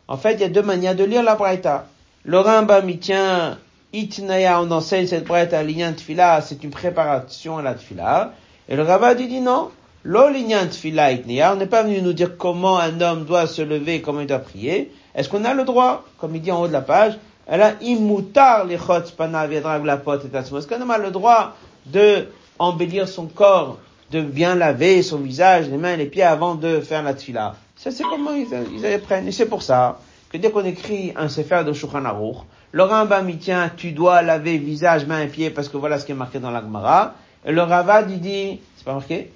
En 0.07 0.17
fait, 0.19 0.35
il 0.35 0.41
y 0.41 0.45
a 0.45 0.49
deux 0.49 0.63
manières 0.63 0.95
de 0.95 1.05
lire 1.05 1.23
la 1.23 1.35
Braïta. 1.35 1.87
Le 2.25 2.39
Rambam, 2.39 2.95
tient 2.99 3.59
Itnaya, 3.95 4.61
on 4.61 4.71
enseigne 4.71 5.07
cette 5.07 5.25
Braïta, 5.25 5.63
l'Inyan 5.63 5.95
Tfila, 5.95 6.43
c'est 6.43 6.63
une 6.63 6.71
préparation 6.71 7.59
à 7.59 7.63
la 7.63 7.75
Tfila. 7.75 8.33
Et 8.69 8.77
le 8.77 8.83
Ravad, 8.83 9.19
il 9.19 9.29
dit 9.29 9.41
non. 9.41 9.71
Lo 10.03 10.29
l'Inyan 10.29 10.67
Tfila 10.69 11.13
Itnaya, 11.13 11.55
on 11.55 11.57
n'est 11.57 11.67
pas 11.67 11.83
venu 11.83 12.03
nous 12.03 12.13
dire 12.13 12.37
comment 12.37 12.79
un 12.79 13.01
homme 13.01 13.25
doit 13.25 13.47
se 13.47 13.63
lever, 13.63 14.03
comment 14.03 14.21
il 14.21 14.27
doit 14.27 14.41
prier. 14.41 14.93
Est-ce 15.15 15.31
qu'on 15.31 15.45
a 15.45 15.55
le 15.55 15.65
droit, 15.65 16.05
comme 16.19 16.37
il 16.37 16.43
dit 16.43 16.53
en 16.53 16.61
haut 16.61 16.69
de 16.69 16.73
la 16.73 16.83
page, 16.83 17.19
elle 17.47 17.63
a 17.63 17.73
immutar 17.81 18.67
les 18.67 18.79
pana 19.17 19.47
la 19.47 19.55
et 19.55 19.59
Est-ce 19.59 20.75
homme 20.75 20.91
a 20.91 20.99
le 20.99 21.11
droit 21.11 21.55
de 21.87 22.27
embellir 22.59 23.09
son 23.09 23.27
corps, 23.27 23.79
de 24.11 24.21
bien 24.21 24.55
laver 24.55 25.03
son 25.03 25.19
visage, 25.19 25.69
les 25.69 25.77
mains 25.77 25.95
et 25.95 25.99
les 25.99 26.07
pieds 26.07 26.23
avant 26.23 26.55
de 26.55 26.81
faire 26.81 27.03
la 27.03 27.15
tfila? 27.15 27.55
Ça, 27.85 27.91
c'est 27.91 28.03
comment 28.03 28.33
ils, 28.33 28.49
ils 28.73 28.87
apprennent. 28.87 29.29
Et 29.29 29.33
c'est 29.33 29.45
pour 29.45 29.62
ça 29.62 30.00
que 30.31 30.38
dès 30.38 30.50
qu'on 30.50 30.64
écrit 30.64 31.12
un 31.17 31.29
sefer 31.29 31.64
de 31.67 31.75
Shulchan 31.75 32.07
Aruch, 32.07 32.38
le 32.73 32.83
Rambam 32.83 33.29
il 33.29 33.37
tient, 33.37 33.71
tu 33.76 33.93
dois 33.93 34.23
laver 34.23 34.57
visage, 34.57 35.05
mains 35.05 35.21
et 35.21 35.26
pieds 35.29 35.50
parce 35.50 35.69
que 35.69 35.76
voilà 35.76 35.99
ce 35.99 36.07
qui 36.07 36.12
est 36.12 36.14
marqué 36.14 36.38
dans 36.38 36.50
la 36.50 36.62
Gemara. 36.62 37.12
Et 37.45 37.53
le 37.53 37.61
Ravad, 37.61 38.11
il 38.11 38.23
dit, 38.23 38.59
c'est 38.75 38.85
pas 38.87 38.95
marqué? 38.95 39.31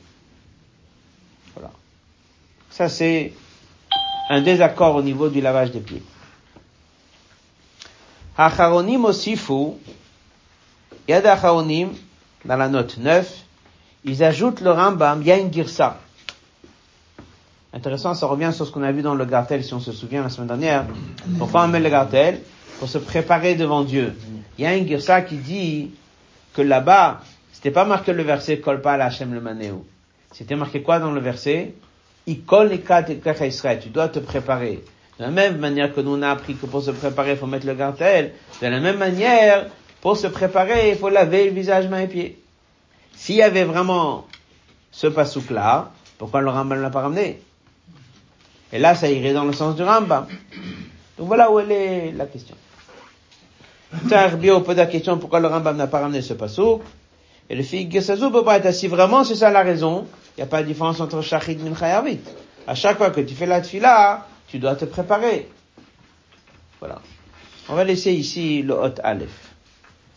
Voilà. 1.54 1.70
Ça, 2.70 2.88
c'est 2.88 3.34
un 4.30 4.40
désaccord 4.40 4.96
au 4.96 5.02
niveau 5.02 5.28
du 5.28 5.42
lavage 5.42 5.70
des 5.70 5.80
pieds. 5.80 6.02
Acharonim 8.38 9.04
osifu, 9.04 9.74
Yad 11.06 11.26
Acharonim, 11.26 11.90
dans 12.46 12.56
la 12.56 12.70
note 12.70 12.96
9, 12.96 13.30
ils 14.04 14.24
ajoutent 14.24 14.62
le 14.62 14.70
Rambam, 14.70 15.20
il 15.20 15.26
y 15.26 15.32
a 15.32 15.50
girsa. 15.50 15.98
Intéressant, 17.72 18.14
ça 18.14 18.26
revient 18.26 18.50
sur 18.52 18.66
ce 18.66 18.72
qu'on 18.72 18.82
a 18.82 18.92
vu 18.92 19.02
dans 19.02 19.14
le 19.14 19.24
Gartel, 19.24 19.62
si 19.62 19.74
on 19.74 19.80
se 19.80 19.92
souvient 19.92 20.22
la 20.22 20.30
semaine 20.30 20.48
dernière. 20.48 20.86
Pourquoi 21.38 21.64
on 21.64 21.68
met 21.68 21.80
le 21.80 21.90
Gartel? 21.90 22.40
Pour 22.78 22.88
se 22.88 22.98
préparer 22.98 23.56
devant 23.56 23.84
Dieu. 23.84 24.14
Il 24.56 24.64
y 24.64 24.66
a 24.66 24.74
une 24.74 24.86
girsa 24.86 25.20
qui 25.22 25.36
dit 25.36 25.90
que 26.54 26.62
là-bas, 26.62 27.20
c'était 27.52 27.70
pas 27.70 27.84
marqué 27.84 28.12
le 28.12 28.22
verset 28.22 28.60
Kolpa 28.60 28.96
la 28.96 29.06
Hashem 29.06 29.34
le 29.34 29.40
Maneu. 29.40 29.74
C'était 30.32 30.56
marqué 30.56 30.82
quoi 30.82 30.98
dans 30.98 31.10
le 31.10 31.20
verset? 31.20 31.74
Israël. 32.26 33.80
Tu 33.82 33.88
dois 33.90 34.08
te 34.08 34.18
préparer. 34.18 34.82
De 35.18 35.24
la 35.24 35.30
même 35.30 35.58
manière 35.58 35.94
que 35.94 36.00
nous 36.00 36.16
on 36.16 36.22
a 36.22 36.30
appris 36.30 36.54
que 36.54 36.66
pour 36.66 36.82
se 36.82 36.90
préparer, 36.92 37.32
il 37.32 37.36
faut 37.36 37.46
mettre 37.46 37.66
le 37.66 37.74
gantel, 37.74 38.32
de 38.62 38.66
la 38.66 38.80
même 38.80 38.98
manière, 38.98 39.66
pour 40.00 40.16
se 40.16 40.28
préparer, 40.28 40.90
il 40.90 40.96
faut 40.96 41.08
laver 41.08 41.46
le 41.46 41.50
visage, 41.50 41.88
mains 41.88 42.02
et 42.02 42.06
pieds. 42.06 42.38
S'il 43.14 43.36
y 43.36 43.42
avait 43.42 43.64
vraiment 43.64 44.26
ce 44.92 45.08
pasouk-là, 45.08 45.90
pourquoi 46.18 46.40
le 46.40 46.50
Rambam 46.50 46.78
ne 46.78 46.82
l'a 46.82 46.90
pas 46.90 47.00
ramené? 47.00 47.40
Et 48.72 48.78
là, 48.78 48.94
ça 48.94 49.10
irait 49.10 49.32
dans 49.32 49.44
le 49.44 49.52
sens 49.52 49.76
du 49.76 49.82
Rambam. 49.82 50.26
Donc 51.16 51.26
voilà 51.26 51.50
où 51.50 51.58
elle 51.58 51.72
est 51.72 52.12
la 52.12 52.26
question. 52.26 52.54
Tarbio 54.08 54.60
pose 54.60 54.76
la 54.76 54.86
question 54.86 55.18
pourquoi 55.18 55.40
le 55.40 55.48
Rambam 55.48 55.76
n'a 55.76 55.86
pas 55.86 56.00
ramené 56.00 56.20
ce 56.20 56.34
pasouk. 56.34 56.82
Et 57.50 57.54
le 57.56 57.62
fils 57.62 57.90
Gesazou 57.90 58.30
peut 58.30 58.44
pas 58.44 58.58
être 58.58 58.72
si 58.74 58.88
vraiment 58.88 59.24
c'est 59.24 59.34
ça 59.34 59.50
la 59.50 59.62
raison, 59.62 60.06
il 60.36 60.40
n'y 60.40 60.44
a 60.44 60.46
pas 60.46 60.62
de 60.62 60.68
différence 60.68 61.00
entre 61.00 61.22
Shachid 61.22 61.58
et 61.66 62.20
À 62.66 62.74
chaque 62.74 62.98
fois 62.98 63.10
que 63.10 63.22
tu 63.22 63.34
fais 63.34 63.46
la 63.46 63.62
tfila, 63.62 64.26
tu 64.48 64.58
dois 64.58 64.74
te 64.74 64.84
préparer. 64.84 65.48
Voilà. 66.78 67.00
On 67.70 67.74
va 67.74 67.84
laisser 67.84 68.12
ici 68.12 68.62
le 68.62 68.74
Hot 68.74 68.94
Aleph. 69.02 69.54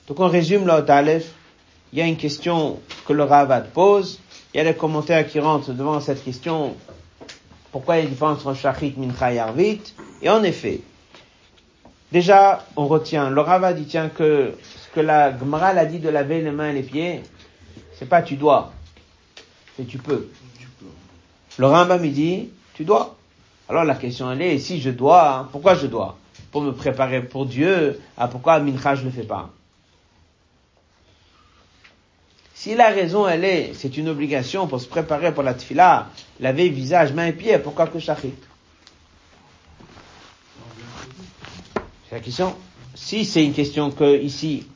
Donc 0.08 0.20
on 0.20 0.28
résume 0.28 0.66
le 0.66 0.74
Hot 0.74 0.90
Aleph. 0.90 1.32
Il 1.94 2.00
y 2.00 2.02
a 2.02 2.06
une 2.06 2.18
question 2.18 2.80
que 3.08 3.14
le 3.14 3.24
Ravad 3.24 3.70
pose. 3.72 4.20
Il 4.54 4.58
y 4.58 4.60
a 4.60 4.66
des 4.66 4.78
commentaires 4.78 5.26
qui 5.28 5.40
rentrent 5.40 5.72
devant 5.72 6.00
cette 6.02 6.24
question. 6.24 6.76
Pourquoi 7.72 7.96
il 7.96 8.00
y 8.00 8.02
a 8.02 8.04
une 8.06 8.12
différence 8.12 8.46
entre 8.46 8.58
Shachit, 8.58 8.96
Mincha 8.98 9.34
et 9.34 9.40
Arvit 9.40 9.82
Et 10.22 10.30
en 10.30 10.44
effet, 10.44 10.82
déjà, 12.12 12.66
on 12.76 12.88
retient, 12.88 13.30
le 13.30 13.42
Ravad 13.42 13.80
il 13.80 13.86
tient 13.86 14.10
que 14.10 14.54
ce 14.62 14.94
que 14.94 15.00
la 15.00 15.38
Gemara 15.38 15.68
a 15.68 15.86
dit 15.86 16.00
de 16.00 16.10
laver 16.10 16.42
les 16.42 16.52
mains 16.52 16.70
et 16.70 16.74
les 16.74 16.84
pieds, 16.84 17.22
c'est 17.98 18.10
pas 18.10 18.22
tu 18.22 18.36
dois, 18.36 18.74
c'est 19.78 19.88
tu 19.88 19.98
peux. 19.98 20.28
Le 21.58 21.68
Rambam 21.68 22.04
il 22.04 22.14
dit, 22.14 22.50
tu 22.74 22.84
dois. 22.84 23.16
Alors 23.70 23.84
la 23.84 23.96
question 23.96 24.32
elle 24.32 24.42
est, 24.42 24.60
si 24.60 24.82
je 24.82 24.90
dois, 24.90 25.38
hein, 25.38 25.50
pourquoi 25.52 25.76
je 25.76 25.88
dois? 25.88 26.18
Pour 26.52 26.62
me 26.62 26.72
préparer 26.72 27.22
pour 27.22 27.46
Dieu, 27.46 28.02
ah, 28.18 28.28
pourquoi 28.28 28.60
Mincha 28.60 28.96
je 28.96 29.06
le 29.06 29.12
fais 29.12 29.24
pas? 29.24 29.50
Si 32.62 32.76
la 32.76 32.90
raison 32.90 33.28
elle 33.28 33.44
est, 33.44 33.72
c'est 33.74 33.98
une 33.98 34.08
obligation 34.08 34.68
pour 34.68 34.80
se 34.80 34.86
préparer 34.86 35.34
pour 35.34 35.42
la 35.42 35.56
tfila, 35.56 36.10
laver 36.40 36.70
visage, 36.70 37.12
mains 37.12 37.26
et 37.26 37.32
pieds, 37.32 37.58
pourquoi 37.58 37.88
que 37.88 37.98
shachit 37.98 38.36
C'est 42.08 42.14
la 42.18 42.22
question. 42.22 42.56
Si 42.94 43.26
c'est 43.26 43.44
une 43.44 43.54
question 43.54 43.90
que 43.90 44.22
ici, 44.22 44.68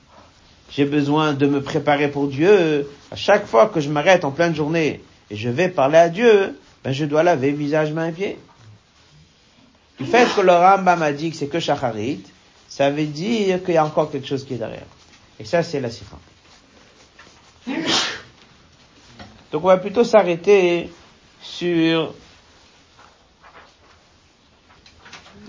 j'ai 0.71 0.85
besoin 0.85 1.33
de 1.33 1.45
me 1.45 1.61
préparer 1.61 2.09
pour 2.09 2.27
Dieu, 2.27 2.89
à 3.11 3.15
chaque 3.15 3.45
fois 3.45 3.67
que 3.67 3.79
je 3.79 3.89
m'arrête 3.91 4.25
en 4.25 4.31
pleine 4.31 4.55
journée 4.55 5.03
et 5.29 5.35
je 5.35 5.49
vais 5.49 5.69
parler 5.69 5.99
à 5.99 6.09
Dieu, 6.09 6.59
ben 6.83 6.91
je 6.91 7.05
dois 7.05 7.21
laver 7.21 7.51
visage, 7.51 7.93
mains 7.93 8.07
et 8.07 8.13
pieds. 8.13 8.39
Du 9.99 10.07
fait 10.07 10.25
que 10.35 10.41
le 10.41 10.53
Rambam 10.53 11.03
a 11.03 11.11
dit 11.11 11.29
que 11.29 11.37
c'est 11.37 11.49
que 11.49 11.59
Shacharit, 11.59 12.23
ça 12.67 12.89
veut 12.89 13.05
dire 13.05 13.63
qu'il 13.63 13.75
y 13.75 13.77
a 13.77 13.85
encore 13.85 14.09
quelque 14.09 14.25
chose 14.25 14.43
qui 14.43 14.55
est 14.55 14.57
derrière. 14.57 14.87
Et 15.39 15.45
ça, 15.45 15.61
c'est 15.61 15.79
la 15.79 15.91
sikha. 15.91 16.17
Donc 19.51 19.63
on 19.63 19.67
va 19.67 19.77
plutôt 19.77 20.03
s'arrêter 20.03 20.91
sur 21.41 22.13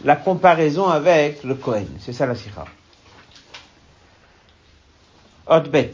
la 0.05 0.17
comparaison 0.17 0.87
avec 0.89 1.43
le 1.45 1.55
Kohen. 1.55 1.89
C'est 2.01 2.13
ça 2.13 2.27
la 2.27 2.35
sikha. 2.35 2.65
Hotbet. 5.47 5.93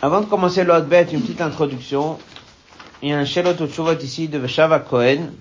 Avant 0.00 0.20
de 0.20 0.26
commencer 0.26 0.64
le 0.64 0.72
Hotbet, 0.72 1.08
une 1.12 1.20
petite 1.22 1.40
introduction. 1.40 2.18
Il 3.02 3.08
y 3.08 3.12
a 3.12 3.18
un 3.18 3.24
Shelot 3.24 3.54
ici 4.00 4.28
de 4.28 4.38
Veshava 4.38 4.78
Cohen 4.80 5.32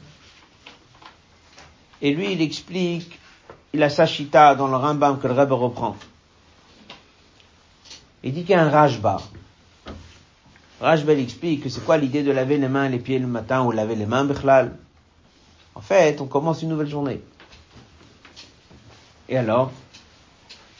et 2.01 2.11
lui, 2.13 2.33
il 2.33 2.41
explique, 2.41 3.19
il 3.73 3.83
a 3.83 3.89
sa 3.89 4.07
chita 4.07 4.55
dans 4.55 4.67
le 4.67 4.75
Rambam 4.75 5.19
que 5.19 5.27
le 5.27 5.33
Rebbe 5.33 5.51
reprend. 5.51 5.95
Il 8.23 8.33
dit 8.33 8.41
qu'il 8.41 8.51
y 8.51 8.53
a 8.53 8.63
un 8.63 8.69
Rajba. 8.69 9.21
Rajbel 10.79 11.19
explique 11.19 11.63
que 11.63 11.69
c'est 11.69 11.83
quoi 11.83 11.97
l'idée 11.97 12.23
de 12.23 12.31
laver 12.31 12.57
les 12.57 12.67
mains 12.67 12.85
et 12.85 12.89
les 12.89 12.99
pieds 12.99 13.19
le 13.19 13.27
matin 13.27 13.63
ou 13.63 13.71
laver 13.71 13.95
les 13.95 14.05
mains, 14.05 14.25
Bechlal. 14.25 14.75
En 15.75 15.81
fait, 15.81 16.21
on 16.21 16.25
commence 16.25 16.61
une 16.61 16.69
nouvelle 16.69 16.89
journée. 16.89 17.21
Et 19.29 19.37
alors? 19.37 19.71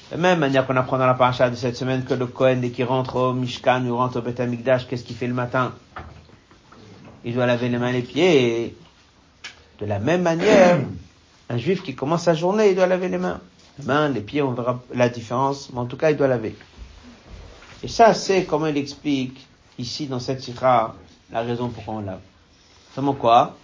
De 0.10 0.18
la 0.18 0.22
même 0.22 0.40
manière 0.40 0.68
qu'on 0.68 0.76
apprend 0.76 0.98
dans 0.98 1.08
la 1.08 1.14
paracha 1.14 1.50
de 1.50 1.56
cette 1.56 1.78
semaine 1.78 2.04
que 2.04 2.14
le 2.14 2.26
Kohen, 2.26 2.62
dès 2.62 2.70
qu'il 2.70 2.86
rentre 2.86 3.16
au 3.16 3.34
Mishkan 3.34 3.86
ou 3.86 3.96
rentre 3.96 4.22
au 4.22 4.42
Amikdash, 4.42 4.88
qu'est-ce 4.88 5.04
qu'il 5.04 5.16
fait 5.16 5.28
le 5.28 5.34
matin? 5.34 5.74
Il 7.24 7.34
doit 7.34 7.46
laver 7.46 7.70
les 7.70 7.78
mains 7.78 7.90
et 7.90 7.94
les 7.94 8.02
pieds. 8.02 8.76
De 9.80 9.86
la 9.86 10.00
même 10.00 10.22
manière, 10.22 10.80
un 11.50 11.58
juif 11.58 11.82
qui 11.82 11.96
commence 11.96 12.24
sa 12.24 12.34
journée, 12.34 12.70
il 12.70 12.76
doit 12.76 12.88
laver 12.88 13.08
les 13.08 13.18
mains. 13.18 13.40
Les 13.80 13.86
mains, 13.86 14.10
les 14.10 14.22
pieds, 14.22 14.42
on 14.42 14.52
verra 14.52 14.82
la 14.94 15.10
différence, 15.10 15.70
mais 15.72 15.80
en 15.80 15.86
tout 15.86 15.98
cas, 15.98 16.12
il 16.12 16.18
doit 16.18 16.28
laver. 16.28 16.56
Et 17.84 17.88
ça, 17.88 18.14
c'est 18.14 18.46
comment 18.46 18.68
il 18.68 18.78
explique 18.78 19.46
ici 19.78 20.08
dans 20.08 20.20
cette 20.20 20.42
sikha 20.42 20.96
la 21.32 21.42
raison 21.42 21.70
pourquoi 21.70 21.96
on 21.96 22.02
lave. 22.02 22.20
Seulement 22.94 23.14
quoi 23.14 23.58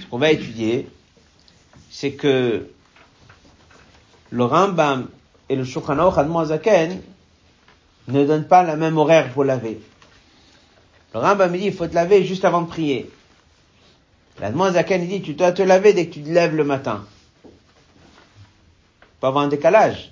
Ce 0.00 0.06
qu'on 0.06 0.18
va 0.18 0.30
étudier, 0.32 0.88
c'est 1.90 2.12
que 2.12 2.70
le 4.30 4.44
Rambam 4.44 5.08
et 5.48 5.56
le 5.56 5.64
Shulchan 5.64 5.98
Aruch 5.98 6.16
ne 8.08 8.24
donnent 8.24 8.48
pas 8.48 8.62
la 8.62 8.76
même 8.76 8.96
horaire 8.96 9.32
pour 9.32 9.44
laver. 9.44 9.80
Le 11.14 11.20
Rambam 11.20 11.52
dit 11.52 11.66
il 11.66 11.72
faut 11.74 11.86
te 11.86 11.94
laver 11.94 12.24
juste 12.24 12.44
avant 12.44 12.62
de 12.62 12.68
prier. 12.68 13.10
L'Admoazaken 14.40 15.06
dit 15.06 15.20
tu 15.20 15.34
dois 15.34 15.52
te 15.52 15.62
laver 15.62 15.92
dès 15.92 16.06
que 16.06 16.14
tu 16.14 16.22
te 16.22 16.30
lèves 16.30 16.56
le 16.56 16.64
matin. 16.64 17.04
Pas 19.20 19.28
avoir 19.28 19.44
un 19.44 19.48
décalage. 19.48 20.11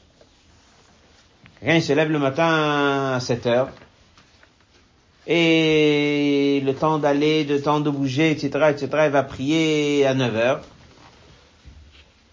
Quelqu'un 1.60 1.80
se 1.80 1.92
lève 1.92 2.10
le 2.10 2.18
matin 2.18 3.12
à 3.14 3.20
7 3.20 3.46
heures 3.46 3.68
et 5.26 6.62
le 6.64 6.74
temps 6.74 6.98
d'aller, 6.98 7.44
le 7.44 7.60
temps 7.60 7.80
de 7.80 7.90
bouger, 7.90 8.30
etc., 8.30 8.48
etc., 8.70 8.88
il 9.04 9.10
va 9.10 9.22
prier 9.22 10.06
à 10.06 10.14
9 10.14 10.36
heures. 10.36 10.60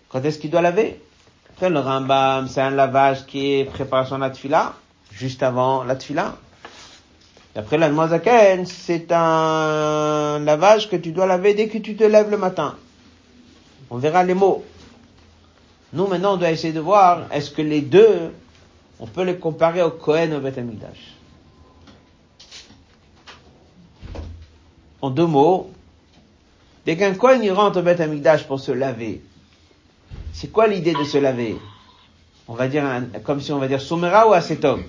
Quand 0.09 0.23
est-ce 0.23 0.39
qu'il 0.39 0.49
doit 0.49 0.61
laver? 0.61 0.99
Après, 1.51 1.69
le 1.69 1.79
Rambam, 1.79 2.47
c'est 2.47 2.61
un 2.61 2.69
lavage 2.69 3.25
qui 3.25 3.53
est 3.53 3.65
préparation 3.65 4.15
à 4.21 4.31
la 4.49 4.73
juste 5.11 5.43
avant 5.43 5.83
la 5.83 5.95
tfila. 5.95 6.37
D'après 7.53 7.77
la 7.77 7.91
Zaken, 8.07 8.65
c'est 8.65 9.11
un 9.11 10.39
lavage 10.39 10.89
que 10.89 10.95
tu 10.95 11.11
dois 11.11 11.25
laver 11.25 11.53
dès 11.53 11.67
que 11.67 11.79
tu 11.79 11.95
te 11.95 12.03
lèves 12.03 12.29
le 12.29 12.37
matin. 12.37 12.75
On 13.89 13.97
verra 13.97 14.23
les 14.23 14.35
mots. 14.35 14.63
Nous, 15.93 16.07
maintenant, 16.07 16.35
on 16.35 16.37
doit 16.37 16.51
essayer 16.51 16.73
de 16.73 16.79
voir, 16.79 17.23
est-ce 17.31 17.49
que 17.49 17.61
les 17.61 17.81
deux, 17.81 18.31
on 18.99 19.07
peut 19.07 19.23
les 19.23 19.37
comparer 19.37 19.81
au 19.81 19.91
Kohen 19.91 20.33
au 20.33 20.39
Beth 20.39 20.57
Amikdash. 20.57 21.13
En 25.01 25.09
deux 25.11 25.27
mots, 25.27 25.71
dès 26.85 26.97
qu'un 26.97 27.13
Kohen 27.13 27.43
il 27.43 27.51
rentre 27.51 27.79
au 27.79 27.83
Beth 27.83 27.99
Amikdash 27.99 28.47
pour 28.47 28.59
se 28.59 28.71
laver, 28.71 29.21
c'est 30.33 30.51
quoi 30.51 30.67
l'idée 30.67 30.93
de 30.93 31.03
se 31.03 31.17
laver? 31.17 31.57
On 32.47 32.53
va 32.53 32.67
dire, 32.67 32.83
comme 33.23 33.41
si 33.41 33.51
on 33.51 33.59
va 33.59 33.67
dire 33.67 33.81
somera 33.81 34.27
ou 34.27 34.33
acétum 34.33 34.83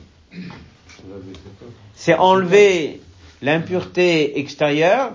C'est 1.94 2.14
enlever 2.14 3.00
l'impureté 3.42 4.38
extérieure 4.38 5.12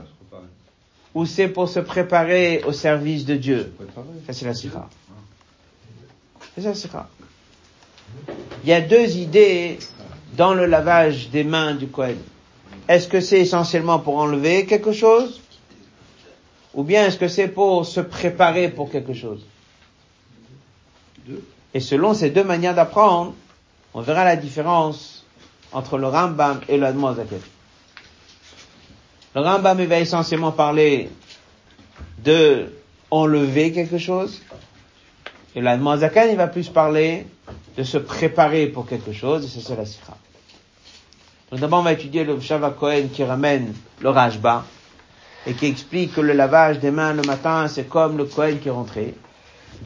ou 1.13 1.25
c'est 1.25 1.47
pour 1.47 1.69
se 1.69 1.79
préparer 1.79 2.63
au 2.65 2.73
service 2.73 3.25
de 3.25 3.35
Dieu? 3.35 3.73
Ça 4.27 4.33
c'est 4.33 4.45
la 4.45 4.53
sikha. 4.53 4.89
C'est 6.55 6.63
la. 6.63 7.07
Il 8.63 8.69
y 8.69 8.73
a 8.73 8.81
deux 8.81 9.17
idées 9.17 9.77
dans 10.37 10.53
le 10.53 10.65
lavage 10.65 11.29
des 11.29 11.43
mains 11.43 11.75
du 11.75 11.87
Kohen. 11.87 12.17
Est-ce 12.87 13.07
que 13.07 13.21
c'est 13.21 13.39
essentiellement 13.39 13.99
pour 13.99 14.17
enlever 14.17 14.65
quelque 14.65 14.93
chose? 14.93 15.41
Ou 16.73 16.83
bien 16.83 17.05
est-ce 17.05 17.17
que 17.17 17.27
c'est 17.27 17.47
pour 17.47 17.85
se 17.85 17.99
préparer 17.99 18.69
pour 18.69 18.89
quelque 18.89 19.13
chose? 19.13 19.45
Et 21.73 21.79
selon 21.79 22.13
ces 22.13 22.29
deux 22.29 22.43
manières 22.43 22.75
d'apprendre, 22.75 23.33
on 23.93 24.01
verra 24.01 24.23
la 24.23 24.35
différence 24.35 25.25
entre 25.71 25.97
le 25.97 26.07
Rambam 26.07 26.61
et 26.67 26.77
le 26.77 26.87
Zaken. 26.87 27.39
Le 29.35 29.41
Rambam 29.41 29.83
va 29.83 29.99
essentiellement 29.99 30.51
parler 30.51 31.09
de 32.23 32.73
enlever 33.11 33.71
quelque 33.71 33.97
chose, 33.97 34.41
et 35.55 35.61
le 35.61 36.31
il 36.31 36.37
va 36.37 36.47
plus 36.47 36.69
parler 36.69 37.27
de 37.77 37.83
se 37.83 37.97
préparer 37.97 38.67
pour 38.67 38.87
quelque 38.87 39.11
chose, 39.11 39.45
et 39.45 39.47
c'est 39.47 39.65
ça 39.65 39.75
la 39.75 39.85
Sikha. 39.85 40.15
Donc 41.51 41.59
d'abord 41.59 41.79
on 41.79 41.83
va 41.83 41.93
étudier 41.93 42.23
le 42.23 42.39
Shava 42.39 42.71
Kohen 42.71 43.09
qui 43.09 43.23
ramène 43.23 43.73
le 44.01 44.09
Rajba, 44.09 44.63
et 45.45 45.53
qui 45.53 45.65
explique 45.65 46.13
que 46.15 46.21
le 46.21 46.33
lavage 46.33 46.79
des 46.79 46.91
mains 46.91 47.13
le 47.13 47.23
matin, 47.23 47.67
c'est 47.67 47.89
comme 47.89 48.17
le 48.17 48.25
Kohen 48.25 48.59
qui 48.59 48.69
est 48.69 48.71
rentré. 48.71 49.13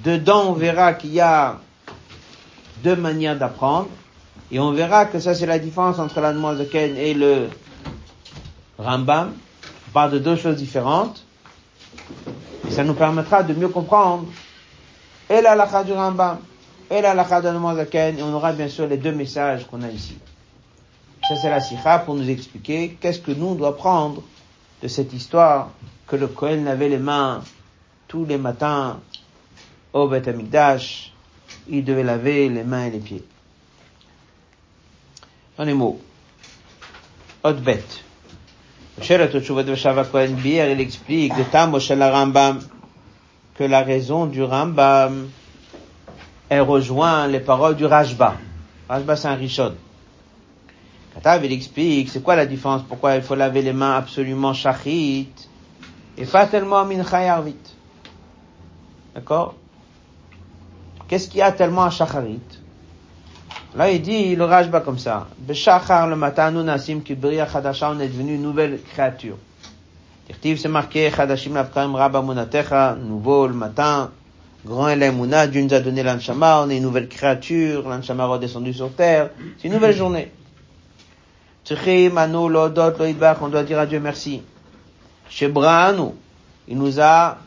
Dedans, 0.04 0.50
on 0.50 0.54
verra 0.54 0.94
qu'il 0.94 1.14
y 1.14 1.22
a 1.22 1.60
deux 2.84 2.96
manières 2.96 3.38
d'apprendre. 3.38 3.90
Et 4.52 4.60
on 4.60 4.72
verra 4.72 5.06
que 5.06 5.20
ça, 5.20 5.34
c'est 5.34 5.46
la 5.46 5.60
différence 5.60 6.00
entre 6.00 6.22
la 6.22 6.34
Ken 6.72 6.96
et 6.96 7.14
le 7.14 7.50
Rambam. 8.78 9.34
On 9.88 9.92
parle 9.92 10.12
de 10.12 10.20
deux 10.20 10.36
choses 10.36 10.56
différentes. 10.56 11.24
Et 12.68 12.72
ça 12.72 12.84
nous 12.84 12.94
permettra 12.94 13.44
de 13.44 13.54
mieux 13.54 13.70
comprendre 13.70 14.26
et 15.30 15.42
la 15.42 15.56
lacha 15.56 15.84
du 15.84 15.92
Rambam 15.92 16.38
et 16.90 17.02
la 17.02 17.14
lacha 17.14 17.42
de 17.42 17.84
Ken. 17.86 18.18
Et 18.18 18.24
on 18.24 18.34
aura 18.34 18.54
bien 18.54 18.68
sûr 18.70 18.88
les 18.88 18.98
deux 18.98 19.12
messages 19.12 19.66
qu'on 19.68 19.82
a 19.82 19.90
ici. 19.90 20.18
Ça, 21.28 21.36
c'est 21.36 21.50
la 21.50 21.60
sikha 21.60 22.00
pour 22.00 22.16
nous 22.16 22.30
expliquer 22.30 22.98
qu'est-ce 23.02 23.20
que 23.20 23.32
nous, 23.32 23.48
on 23.48 23.56
doit 23.56 23.76
prendre 23.76 24.24
de 24.82 24.88
cette 24.88 25.14
histoire 25.14 25.72
que 26.08 26.16
le 26.16 26.28
Kohen 26.28 26.64
lavait 26.66 26.90
les 26.90 27.00
mains 27.00 27.42
tous 28.08 28.26
les 28.26 28.38
matins 28.38 29.00
au 29.94 30.08
Beth 30.08 30.28
Amikdash, 30.28 31.12
il 31.68 31.84
devait 31.84 32.04
laver 32.04 32.50
les 32.50 32.64
mains 32.64 32.86
et 32.86 32.92
les 32.92 33.00
pieds. 33.00 33.24
Dans 35.58 35.64
les 35.64 35.74
mots. 35.74 36.00
Bête. 37.44 38.04
il 39.10 40.82
explique 40.82 41.34
que 43.56 43.64
la 43.64 43.82
raison 43.84 44.26
du 44.26 44.44
Rambam, 44.44 45.30
elle 46.50 46.62
rejoint 46.62 47.28
les 47.28 47.40
paroles 47.40 47.76
du 47.76 47.86
Rajba. 47.86 48.36
Rajba, 48.88 49.16
c'est 49.16 49.28
un 49.28 49.36
Rishon. 49.36 49.74
Katav, 51.14 51.44
il 51.44 51.52
explique, 51.52 52.10
c'est 52.10 52.22
quoi 52.22 52.36
la 52.36 52.46
différence, 52.46 52.84
pourquoi 52.84 53.16
il 53.16 53.22
faut 53.22 53.36
laver 53.36 53.62
les 53.62 53.74
mains 53.74 53.96
absolument 53.96 54.54
shachit, 54.54 55.30
et 56.18 56.26
pas 56.26 56.46
tellement 56.46 56.86
mincha 56.86 57.44
D'accord? 59.16 59.56
Qu'est-ce 61.08 61.30
qu'il 61.30 61.40
y 61.40 61.42
a 61.42 61.52
tellement 61.52 61.86
à 61.86 61.90
Shacharit? 61.90 62.42
Là, 63.76 63.90
il 63.92 64.02
dit 64.02 64.36
le 64.36 64.44
Rajba 64.44 64.82
comme 64.82 65.00
ça. 65.00 65.28
Beshachar 65.40 66.08
le 66.08 66.16
matin, 66.16 66.52
nous 66.52 66.64
nasim 66.64 67.02
ki 67.02 67.18
chadasha, 67.52 67.92
on 67.92 68.00
est 68.00 68.08
devenu 68.08 68.36
une 68.36 68.42
nouvelle 68.42 68.80
créature. 68.82 69.38
C'est 70.44 70.68
marqué, 70.68 71.10
chadashim 71.10 71.54
lavkaim 71.54 71.96
rabba 71.96 72.22
munatecha, 72.22 72.96
nouveau 72.96 73.48
le 73.48 73.54
matin, 73.54 74.12
grand 74.66 74.90
elemuna, 74.90 75.48
Dieu 75.48 75.62
nous 75.62 75.74
a 75.74 75.80
donné 75.80 76.04
l'anshama, 76.04 76.62
on 76.64 76.70
est 76.70 76.78
une 76.78 76.84
nouvelle 76.84 77.08
créature, 77.08 77.88
l'anshama 77.88 78.26
redescendu 78.26 78.74
sur 78.74 78.92
terre, 78.92 79.30
c'est 79.58 79.68
une 79.68 79.74
nouvelle 79.74 79.96
journée. 79.96 80.32
On 81.70 81.76
doit 83.50 83.64
dire 83.64 83.80
à 83.80 83.86
Dieu 83.86 84.00
merci. 84.00 84.42
Shebranu, 85.30 86.12
il 86.68 86.78
nous 86.78 87.00
a 87.02 87.38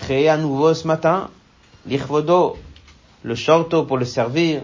créé 0.00 0.28
à 0.28 0.36
nouveau 0.38 0.72
ce 0.72 0.86
matin, 0.86 1.28
l'Ichvodo, 1.86 2.56
le 3.22 3.34
shorto 3.34 3.84
pour 3.84 3.98
le 3.98 4.06
servir, 4.06 4.62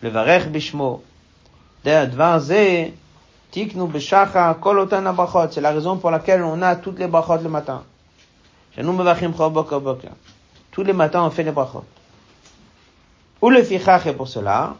le 0.00 0.08
varech 0.08 0.48
bishmo. 0.48 1.02
C'est 1.84 2.10
la 5.60 5.70
raison 5.70 5.96
pour 5.96 6.10
laquelle 6.10 6.42
on 6.42 6.60
a 6.62 6.76
toutes 6.76 6.98
les 6.98 7.06
brachot 7.06 7.42
le 7.42 7.48
matin. 7.48 7.82
Tous 10.78 10.84
les 10.84 10.92
matins, 10.92 11.24
on 11.24 11.30
fait 11.30 11.42
les 11.42 11.50
brachot. 11.50 11.82
Ou 13.42 13.50
le 13.50 13.64
fichach 13.64 14.06
est 14.06 14.12
pour 14.12 14.28
cela? 14.28 14.76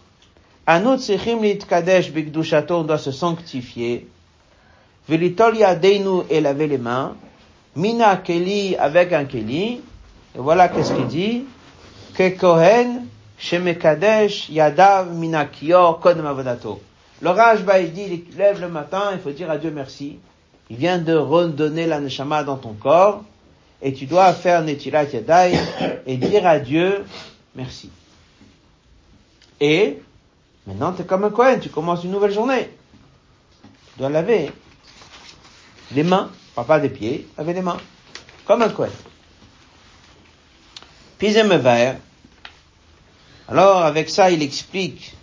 Anut 0.65 1.01
tsichim 1.01 1.43
litkadesh 1.43 2.13
bigdushato, 2.13 2.77
on 2.77 2.83
doit 2.85 2.99
se 2.99 3.11
sanctifier. 3.11 4.07
Velitol 5.09 5.57
yadeinu 5.57 6.23
et 6.31 6.41
laver 6.41 6.69
les 6.69 6.79
mains. 6.79 7.17
Mina 7.75 8.17
keli 8.19 8.77
avec 8.77 9.13
un 9.13 9.25
keli. 9.25 9.81
Et 10.37 10.39
voilà 10.39 10.69
qu'est-ce 10.69 10.95
qu'il 10.95 11.09
dit? 11.09 11.45
Que 12.15 12.29
Kohen 12.29 13.07
Shemekadesh 13.37 14.51
Yadav 14.51 15.13
Minakior 15.13 15.99
Kodem 15.99 16.27
Avodato. 16.27 16.81
Le 17.21 17.31
il 17.81 17.93
dit, 17.93 18.25
il 18.31 18.37
lève 18.37 18.61
le 18.61 18.69
matin, 18.69 19.11
il 19.15 19.19
faut 19.19 19.33
dire 19.33 19.51
à 19.51 19.59
Dieu 19.59 19.73
merci. 19.73 20.21
Il 20.71 20.77
vient 20.77 20.99
de 20.99 21.17
redonner 21.17 21.87
la 21.87 21.99
neshama 21.99 22.45
dans 22.45 22.57
ton 22.57 22.75
corps, 22.75 23.25
et 23.81 23.93
tu 23.93 24.07
dois 24.07 24.33
faire 24.33 24.63
Netilat 24.63 25.05
Yadai, 25.05 25.59
et 26.07 26.17
dire 26.17 26.47
à 26.47 26.59
Dieu 26.59 27.05
merci. 27.55 27.91
Et, 29.61 29.99
maintenant 30.67 30.93
tu 30.93 31.03
es 31.03 31.05
comme 31.05 31.25
un 31.25 31.31
Kohen, 31.31 31.61
tu 31.61 31.69
commences 31.69 32.05
une 32.05 32.11
nouvelle 32.11 32.33
journée. 32.33 32.71
Tu 33.93 33.99
dois 33.99 34.09
laver 34.09 34.53
Les 35.93 36.03
mains, 36.03 36.31
pas 36.55 36.81
des 36.81 36.89
pieds, 36.89 37.27
avec 37.37 37.55
les 37.55 37.63
mains. 37.63 37.79
Comme 38.45 38.63
un 38.63 38.69
Kohen. 38.69 38.91
Puis 41.19 41.33
verre. 41.33 41.97
Alors, 43.49 43.83
avec 43.83 44.11
ça, 44.11 44.31
il 44.31 44.43
explique 44.43 45.15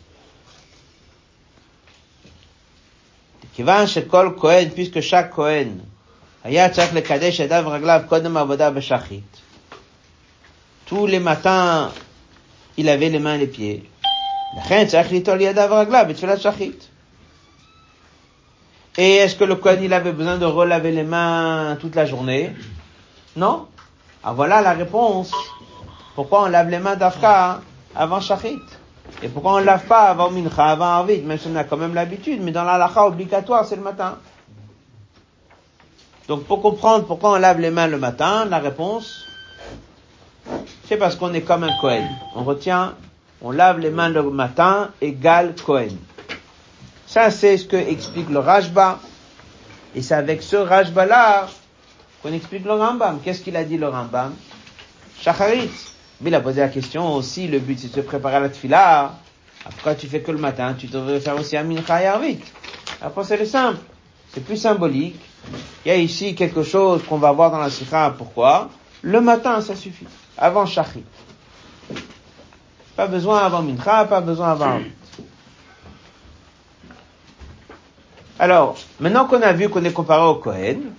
puisque 4.73 4.99
chaque 4.99 5.31
Kohen 5.31 5.79
tous 10.85 11.07
les 11.07 11.19
matins, 11.19 11.91
il 12.77 12.87
avait 12.87 13.09
les 13.09 13.17
mains 13.17 13.33
et 13.33 13.37
les 13.39 13.47
pieds. 13.47 13.89
Et 18.97 19.15
est-ce 19.15 19.35
que 19.35 19.43
le 19.43 19.55
Kohen, 19.55 19.79
il 19.81 19.91
avait 19.91 20.11
besoin 20.11 20.37
de 20.37 20.45
relaver 20.45 20.91
les 20.91 21.03
mains 21.03 21.77
toute 21.81 21.95
la 21.95 22.05
journée 22.05 22.51
Non. 23.35 23.67
Ah 24.23 24.33
voilà 24.33 24.61
la 24.61 24.73
réponse. 24.73 25.31
Pourquoi 26.13 26.43
on 26.43 26.45
lave 26.45 26.69
les 26.69 26.79
mains 26.79 26.95
d'Afka 26.95 27.61
avant 27.95 28.21
Shachit 28.21 28.61
Et 29.23 29.29
pourquoi 29.29 29.55
on 29.55 29.59
ne 29.61 29.65
lave 29.65 29.85
pas 29.87 30.09
avant 30.09 30.29
Mincha, 30.29 30.65
avant 30.65 30.85
Arvit 30.85 31.21
Même 31.23 31.39
si 31.39 31.47
on 31.51 31.55
a 31.55 31.63
quand 31.63 31.77
même 31.77 31.95
l'habitude, 31.95 32.41
mais 32.43 32.51
dans 32.51 32.63
la 32.63 33.03
obligatoire, 33.03 33.65
c'est 33.65 33.75
le 33.75 33.81
matin. 33.81 34.19
Donc 36.27 36.45
pour 36.45 36.61
comprendre 36.61 37.05
pourquoi 37.05 37.33
on 37.33 37.35
lave 37.35 37.59
les 37.59 37.69
mains 37.69 37.87
le 37.87 37.97
matin, 37.97 38.45
la 38.45 38.59
réponse, 38.59 39.25
c'est 40.87 40.97
parce 40.97 41.15
qu'on 41.15 41.33
est 41.33 41.41
comme 41.41 41.63
un 41.63 41.77
Kohen. 41.79 42.07
On 42.35 42.43
retient, 42.43 42.95
on 43.41 43.51
lave 43.51 43.79
les 43.79 43.91
mains 43.91 44.09
le 44.09 44.23
matin, 44.23 44.89
égal 45.01 45.53
Kohen. 45.63 45.95
Ça, 47.05 47.29
c'est 47.29 47.57
ce 47.57 47.65
que 47.65 47.75
explique 47.75 48.29
le 48.29 48.39
Rajba. 48.39 48.99
Et 49.95 50.01
c'est 50.01 50.15
avec 50.15 50.41
ce 50.41 50.55
Rajba-là 50.55 51.47
qu'on 52.21 52.33
explique 52.33 52.65
le 52.65 52.73
Rambam. 52.73 53.19
Qu'est-ce 53.23 53.41
qu'il 53.41 53.55
a 53.55 53.63
dit 53.63 53.77
le 53.77 53.87
Rambam? 53.87 54.33
Shacharit. 55.21 55.69
Mais 56.21 56.29
il 56.29 56.35
a 56.35 56.41
posé 56.41 56.61
la 56.61 56.69
question 56.69 57.13
aussi, 57.13 57.47
le 57.47 57.59
but 57.59 57.77
c'est 57.77 57.89
de 57.89 57.93
se 57.93 57.99
préparer 58.01 58.37
à 58.37 58.39
la 58.39 58.49
tfila. 58.49 59.13
Pourquoi 59.63 59.95
tu 59.95 60.07
fais 60.07 60.21
que 60.21 60.31
le 60.31 60.37
matin 60.37 60.75
Tu 60.77 60.87
devrais 60.87 61.19
faire 61.19 61.39
aussi 61.39 61.55
un 61.57 61.63
mincha 61.63 62.01
et 62.01 62.07
arvit. 62.07 62.39
La 63.01 63.07
réponse 63.07 63.31
elle 63.31 63.41
est 63.41 63.45
simple. 63.45 63.79
C'est 64.33 64.43
plus 64.43 64.57
symbolique. 64.57 65.19
Il 65.85 65.89
y 65.89 65.91
a 65.91 65.97
ici 65.97 66.33
quelque 66.33 66.63
chose 66.63 67.03
qu'on 67.03 67.17
va 67.17 67.31
voir 67.31 67.51
dans 67.51 67.59
la 67.59 67.69
sikha. 67.69 68.15
Pourquoi? 68.17 68.69
Le 69.03 69.21
matin, 69.21 69.61
ça 69.61 69.75
suffit. 69.75 70.07
Avant 70.35 70.65
shachit. 70.65 71.03
Pas 72.95 73.07
besoin 73.07 73.39
avant 73.39 73.61
mincha, 73.61 74.05
pas 74.05 74.21
besoin 74.21 74.51
avant 74.51 74.79
Alors, 78.39 78.77
maintenant 78.99 79.25
qu'on 79.25 79.41
a 79.41 79.53
vu 79.53 79.69
qu'on 79.69 79.83
est 79.83 79.93
comparé 79.93 80.23
au 80.23 80.35
Kohen, 80.35 80.93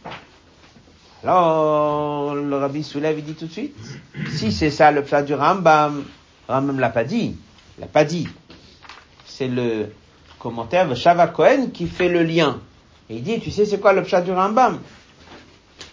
alors 1.23 2.35
le 2.35 2.57
rabbi 2.57 2.85
soulève, 2.85 3.19
il 3.19 3.25
dit 3.25 3.35
tout 3.35 3.47
de 3.47 3.53
suite, 3.53 3.77
si 4.31 4.53
c'est 4.53 4.71
ça 4.71 4.91
le 4.93 5.03
plat 5.03 5.23
du 5.23 5.35
Rambam, 5.35 6.05
Rambam 6.49 6.79
l'a 6.79 6.91
pas 6.91 7.05
dit, 7.05 7.37
l'a 7.79 7.87
pas 7.87 8.05
dit. 8.05 8.29
C'est 9.25 9.49
le 9.49 9.93
commentaire 10.39 10.89
de 10.89 10.95
Shava 10.95 11.27
Kohen 11.27 11.73
qui 11.73 11.89
fait 11.89 12.09
le 12.09 12.23
lien. 12.23 12.61
Et 13.09 13.17
il 13.17 13.23
dit, 13.23 13.41
tu 13.41 13.51
sais 13.51 13.65
c'est 13.65 13.79
quoi 13.79 13.93
le 13.93 14.03
plat 14.03 14.21
du 14.21 14.33
Rambam? 14.33 14.81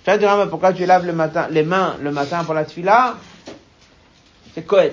Plat 0.03 0.17
du 0.17 0.25
Rambam, 0.25 0.49
pourquoi 0.49 0.73
tu 0.73 0.85
laves 0.85 1.05
le 1.05 1.13
matin, 1.13 1.47
les 1.49 1.63
mains 1.63 1.97
le 2.01 2.11
matin 2.11 2.43
pour 2.43 2.53
la 2.53 2.65
tfila? 2.65 3.17
C'est 4.53 4.65
Kohen. 4.65 4.91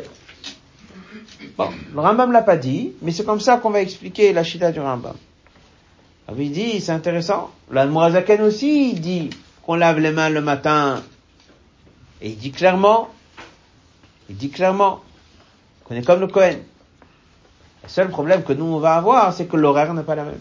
Bon, 1.56 1.70
le 1.94 2.00
Rambam 2.00 2.32
l'a 2.32 2.42
pas 2.42 2.56
dit, 2.56 2.92
mais 3.02 3.12
c'est 3.12 3.24
comme 3.24 3.40
ça 3.40 3.58
qu'on 3.58 3.70
va 3.70 3.80
expliquer 3.80 4.32
la 4.32 4.44
chita 4.44 4.72
du 4.72 4.80
Rambam. 4.80 5.16
Ah 6.28 6.32
il 6.38 6.52
dit, 6.52 6.80
c'est 6.80 6.92
intéressant. 6.92 7.50
L'Admorazaken 7.70 8.42
aussi, 8.42 8.90
il 8.90 9.00
dit 9.00 9.30
qu'on 9.64 9.74
lave 9.74 9.98
les 9.98 10.12
mains 10.12 10.30
le 10.30 10.40
matin. 10.40 11.02
Et 12.20 12.28
il 12.28 12.36
dit 12.36 12.52
clairement, 12.52 13.08
il 14.28 14.36
dit 14.36 14.50
clairement 14.50 15.00
qu'on 15.84 15.96
est 15.96 16.06
comme 16.06 16.20
le 16.20 16.28
Cohen. 16.28 16.58
Le 17.82 17.88
seul 17.88 18.10
problème 18.10 18.44
que 18.44 18.52
nous 18.52 18.66
on 18.66 18.78
va 18.78 18.94
avoir, 18.94 19.32
c'est 19.32 19.46
que 19.46 19.56
l'horaire 19.56 19.92
n'est 19.94 20.02
pas 20.02 20.14
la 20.14 20.24
même. 20.24 20.40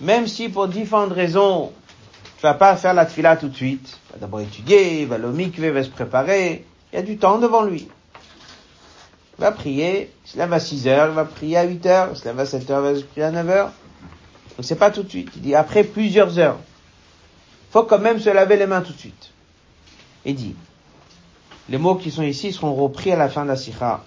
Même 0.00 0.26
si 0.26 0.48
pour 0.48 0.68
différentes 0.68 1.12
raisons, 1.12 1.72
tu 2.36 2.42
vas 2.42 2.54
pas 2.54 2.76
faire 2.76 2.94
la 2.94 3.06
tfila 3.06 3.36
tout 3.36 3.48
de 3.48 3.56
suite, 3.56 3.98
va 4.12 4.18
d'abord 4.18 4.40
étudier, 4.40 5.02
il 5.02 5.06
va 5.08 5.18
le 5.18 5.30
mikve, 5.30 5.66
va 5.66 5.84
se 5.84 5.90
préparer, 5.90 6.64
il 6.92 6.96
y 6.96 6.98
a 6.98 7.02
du 7.02 7.18
temps 7.18 7.38
devant 7.38 7.62
lui 7.62 7.88
va 9.42 9.52
prier, 9.52 10.12
il 10.24 10.30
se 10.30 10.38
lève 10.38 10.52
à 10.52 10.60
6 10.60 10.86
heures, 10.88 11.08
il 11.08 11.14
va 11.14 11.24
prier 11.24 11.56
à 11.56 11.64
8 11.64 11.86
heures, 11.86 12.08
il 12.12 12.16
se 12.16 12.24
lève 12.24 12.38
à 12.38 12.46
7 12.46 12.70
heures, 12.70 12.90
il 12.90 13.00
va 13.00 13.06
prier 13.06 13.26
à 13.26 13.30
9 13.30 13.50
heures. 13.50 13.72
Donc 14.56 14.64
c'est 14.64 14.76
pas 14.76 14.90
tout 14.90 15.02
de 15.02 15.08
suite. 15.08 15.30
Il 15.36 15.42
dit 15.42 15.54
après 15.54 15.84
plusieurs 15.84 16.38
heures. 16.38 16.58
Faut 17.70 17.84
quand 17.84 17.98
même 17.98 18.20
se 18.20 18.30
laver 18.30 18.56
les 18.56 18.66
mains 18.66 18.82
tout 18.82 18.92
de 18.92 18.98
suite. 18.98 19.30
Il 20.24 20.34
dit, 20.34 20.54
les 21.68 21.78
mots 21.78 21.96
qui 21.96 22.10
sont 22.10 22.22
ici 22.22 22.52
seront 22.52 22.74
repris 22.74 23.12
à 23.12 23.16
la 23.16 23.28
fin 23.28 23.42
de 23.42 23.48
la 23.48 23.56
sikha. 23.56 24.04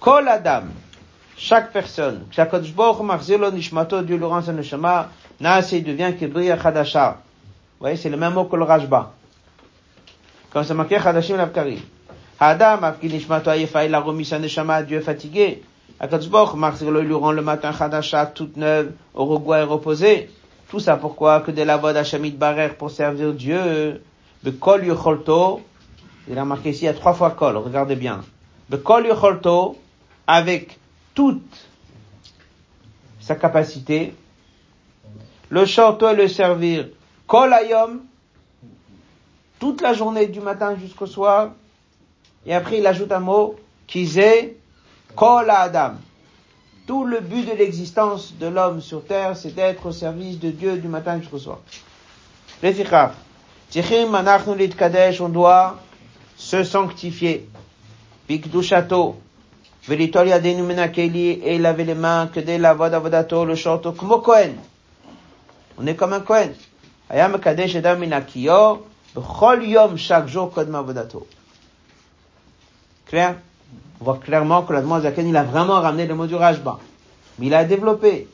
Kol 0.00 0.28
Adam, 0.28 0.64
chaque 1.40 1.72
personne, 1.72 2.26
Chakodesh 2.30 2.74
Marzelo 3.02 3.50
Nishmato, 3.50 4.02
Dieu 4.02 4.18
le 4.18 4.26
rend 4.26 4.42
sa 4.42 4.52
neshama, 4.52 5.08
Naase 5.40 5.82
devient 5.82 6.12
Kebriya 6.18 6.60
Chadasha. 6.60 7.12
Vous 7.12 7.84
voyez, 7.84 7.96
c'est 7.96 8.10
le 8.10 8.18
même 8.18 8.34
mot 8.34 8.44
que 8.44 8.56
le 8.56 8.64
Rajba. 8.64 9.14
Quand 10.52 10.62
c'est 10.62 10.74
marqué 10.74 10.98
Chadashim 11.00 11.38
Lavkari. 11.38 11.82
Adam, 12.38 12.80
Nishmato 13.02 13.48
Ayefa, 13.48 13.86
il 13.86 13.94
a 13.94 14.00
remis 14.00 14.26
sa 14.26 14.38
neshama 14.38 14.82
Dieu 14.82 15.00
fatigué. 15.00 15.62
Akatzboch, 15.98 16.54
Marcelo 16.56 17.00
lui 17.00 17.14
rend 17.14 17.32
le 17.32 17.40
matin 17.40 17.72
Khadasha 17.72 18.26
toute 18.26 18.58
neuve, 18.58 18.92
au 19.14 19.24
regois 19.24 19.60
et 19.60 19.64
reposé. 19.64 20.28
Tout 20.68 20.78
ça 20.78 20.98
pourquoi? 20.98 21.40
Que 21.40 21.52
de 21.52 21.62
la 21.62 21.78
voix 21.78 21.94
d'Hachamid 21.94 22.36
Barer 22.36 22.68
pour 22.78 22.90
servir 22.90 23.32
Dieu. 23.32 24.02
Bekol 24.44 24.84
Yocholto, 24.84 25.62
il 26.28 26.38
a 26.38 26.44
marqué 26.44 26.70
ici, 26.70 26.82
il 26.82 26.84
y 26.84 26.88
a 26.88 26.94
trois 26.94 27.14
fois 27.14 27.30
kol, 27.30 27.56
regardez 27.56 27.96
bien. 27.96 28.20
Bekol 28.68 29.06
Yocholto, 29.06 29.78
avec 30.26 30.79
toute 31.14 31.42
sa 33.20 33.34
capacité, 33.34 34.14
le 35.48 35.66
chanto 35.66 36.08
et 36.08 36.14
le 36.14 36.28
servir, 36.28 36.88
kol 37.26 37.52
ayom, 37.52 38.00
toute 39.58 39.82
la 39.82 39.92
journée 39.92 40.26
du 40.26 40.40
matin 40.40 40.76
jusqu'au 40.76 41.06
soir, 41.06 41.50
et 42.46 42.54
après, 42.54 42.78
il 42.78 42.86
ajoute 42.86 43.12
un 43.12 43.20
mot, 43.20 43.56
kizé, 43.86 44.56
kol 45.14 45.50
adam. 45.50 45.94
Tout 46.86 47.04
le 47.04 47.20
but 47.20 47.46
de 47.46 47.52
l'existence 47.52 48.34
de 48.38 48.46
l'homme 48.46 48.80
sur 48.80 49.04
terre, 49.04 49.36
c'est 49.36 49.54
d'être 49.54 49.86
au 49.86 49.92
service 49.92 50.38
de 50.40 50.50
Dieu 50.50 50.78
du 50.78 50.88
matin 50.88 51.20
jusqu'au 51.20 51.38
soir. 51.38 51.58
On 55.20 55.28
doit 55.28 55.78
se 56.36 56.64
sanctifier. 56.64 57.48
Bikdushato. 58.28 59.16
Velitol 59.88 60.28
yadenu 60.28 60.62
menakeli, 60.62 61.40
et 61.44 61.58
laver 61.58 61.84
les 61.84 61.94
mains, 61.94 62.28
que 62.32 62.40
dès 62.40 62.58
la 62.58 62.74
voix 62.74 62.90
d'avodato, 62.90 63.44
le 63.44 63.54
chanto, 63.54 63.92
comme 63.92 64.20
Kohen. 64.22 64.54
On 65.78 65.86
est 65.86 65.94
comme 65.94 66.12
un 66.12 66.20
Kohen. 66.20 66.52
Ayam 67.08 67.38
kadesh 67.40 67.74
edam 67.74 67.98
minakiyo, 67.98 68.86
b'chol 69.14 69.64
yom, 69.64 69.96
chaque 69.96 70.28
jour, 70.28 70.52
kodma 70.52 70.78
avodato. 70.78 71.26
Clair? 73.06 73.36
On 74.00 74.04
voit 74.04 74.18
clairement 74.18 74.62
que 74.62 74.72
la 74.72 74.82
Zaken, 75.00 75.28
il 75.28 75.36
a 75.36 75.42
vraiment 75.42 75.80
ramené 75.80 76.06
le 76.06 76.14
mot 76.14 76.26
du 76.26 76.34
Rajba. 76.34 76.78
Mais 77.38 77.46
il 77.46 77.54
a 77.54 77.64
développé. 77.64 78.28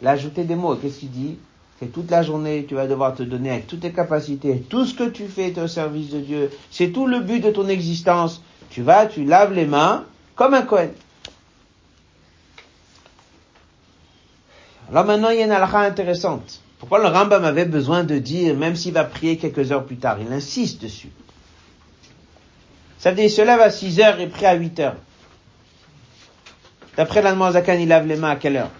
Il 0.00 0.06
a 0.06 0.12
ajouté 0.12 0.44
des 0.44 0.54
mots. 0.54 0.76
Qu'est-ce 0.76 1.00
qu'il 1.00 1.10
dit? 1.10 1.38
C'est 1.80 1.92
toute 1.92 2.10
la 2.10 2.22
journée, 2.22 2.64
tu 2.68 2.76
vas 2.76 2.86
devoir 2.86 3.14
te 3.14 3.24
donner 3.24 3.50
avec 3.50 3.66
toutes 3.66 3.80
tes 3.80 3.90
capacités. 3.90 4.64
Tout 4.68 4.84
ce 4.84 4.94
que 4.94 5.08
tu 5.08 5.26
fais 5.26 5.48
est 5.48 5.58
au 5.58 5.66
service 5.66 6.10
de 6.10 6.20
Dieu. 6.20 6.50
C'est 6.70 6.90
tout 6.90 7.06
le 7.08 7.20
but 7.20 7.40
de 7.40 7.50
ton 7.50 7.66
existence. 7.68 8.42
Tu 8.70 8.82
vas, 8.82 9.06
tu 9.06 9.24
laves 9.24 9.52
les 9.52 9.66
mains 9.66 10.04
comme 10.42 10.54
un 10.54 10.62
Kohen. 10.62 10.90
Alors 14.90 15.04
maintenant, 15.04 15.30
il 15.30 15.38
y 15.38 15.40
a 15.40 15.44
une 15.44 15.52
halakha 15.52 15.78
intéressante. 15.78 16.60
Pourquoi 16.80 16.98
le 16.98 17.06
Rambam 17.06 17.44
avait 17.44 17.64
besoin 17.64 18.02
de 18.02 18.18
dire, 18.18 18.56
même 18.56 18.74
s'il 18.74 18.92
va 18.92 19.04
prier 19.04 19.36
quelques 19.36 19.70
heures 19.70 19.84
plus 19.84 19.98
tard, 19.98 20.18
il 20.20 20.32
insiste 20.32 20.82
dessus. 20.82 21.10
Ça 22.98 23.10
veut 23.10 23.16
dire, 23.16 23.26
il 23.26 23.30
se 23.30 23.40
lève 23.40 23.60
à 23.60 23.70
6 23.70 24.00
heures 24.00 24.18
et 24.18 24.26
prie 24.26 24.44
à 24.44 24.54
8 24.54 24.80
heures. 24.80 24.96
D'après 26.96 27.22
l'allemand 27.22 27.52
Zakan, 27.52 27.74
il 27.74 27.86
lave 27.86 28.08
les 28.08 28.16
mains 28.16 28.30
à 28.30 28.36
quelle 28.36 28.56
heure? 28.56 28.70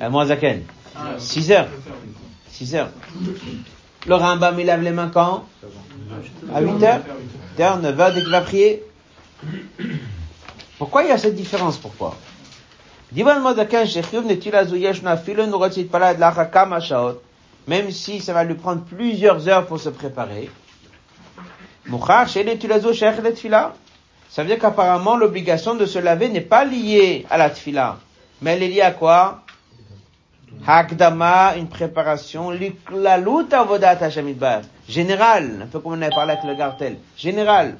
À 0.00 0.10
Moazaken. 0.10 0.64
6 1.16 1.50
heures. 1.50 1.68
6 2.50 2.74
heures. 2.74 2.90
Le 4.06 4.14
Rambam, 4.14 4.60
il 4.60 4.66
lave 4.66 4.82
les 4.82 4.90
mains 4.90 5.08
quand? 5.08 5.46
À 6.54 6.60
8 6.60 6.82
heures. 6.82 7.00
8 7.56 7.62
heures, 7.62 7.78
9 7.78 8.00
heures, 8.00 8.12
dès 8.12 8.20
qu'il 8.20 8.30
va 8.30 8.42
prier. 8.42 8.84
Pourquoi 10.78 11.02
il 11.04 11.08
y 11.08 11.12
a 11.12 11.18
cette 11.18 11.34
différence 11.34 11.76
Pourquoi? 11.78 12.16
Même 17.68 17.90
si 17.90 18.20
ça 18.20 18.32
va 18.32 18.44
lui 18.44 18.54
prendre 18.54 18.82
plusieurs 18.82 19.48
heures 19.48 19.66
pour 19.66 19.78
se 19.78 19.88
préparer. 19.90 20.50
Ça 24.28 24.42
veut 24.42 24.48
dire 24.48 24.58
qu'apparemment 24.58 25.16
l'obligation 25.16 25.74
de 25.74 25.84
se 25.84 25.98
laver 25.98 26.28
n'est 26.30 26.40
pas 26.40 26.64
liée 26.64 27.26
à 27.28 27.36
la 27.36 27.50
tfila, 27.50 27.98
mais 28.40 28.52
elle 28.52 28.62
est 28.62 28.68
liée 28.68 28.80
à 28.80 28.92
quoi? 28.92 29.42
Hakdama, 30.66 31.56
une 31.56 31.68
préparation, 31.68 32.50
l'iklalut 32.50 33.46
avodat. 33.52 33.98
Général, 34.88 35.62
un 35.62 35.66
peu 35.66 35.80
comme 35.80 35.92
on 35.92 36.02
avait 36.02 36.10
parlé 36.10 36.32
avec 36.32 36.44
le 36.44 36.54
gartel. 36.54 36.96
Général. 37.16 37.76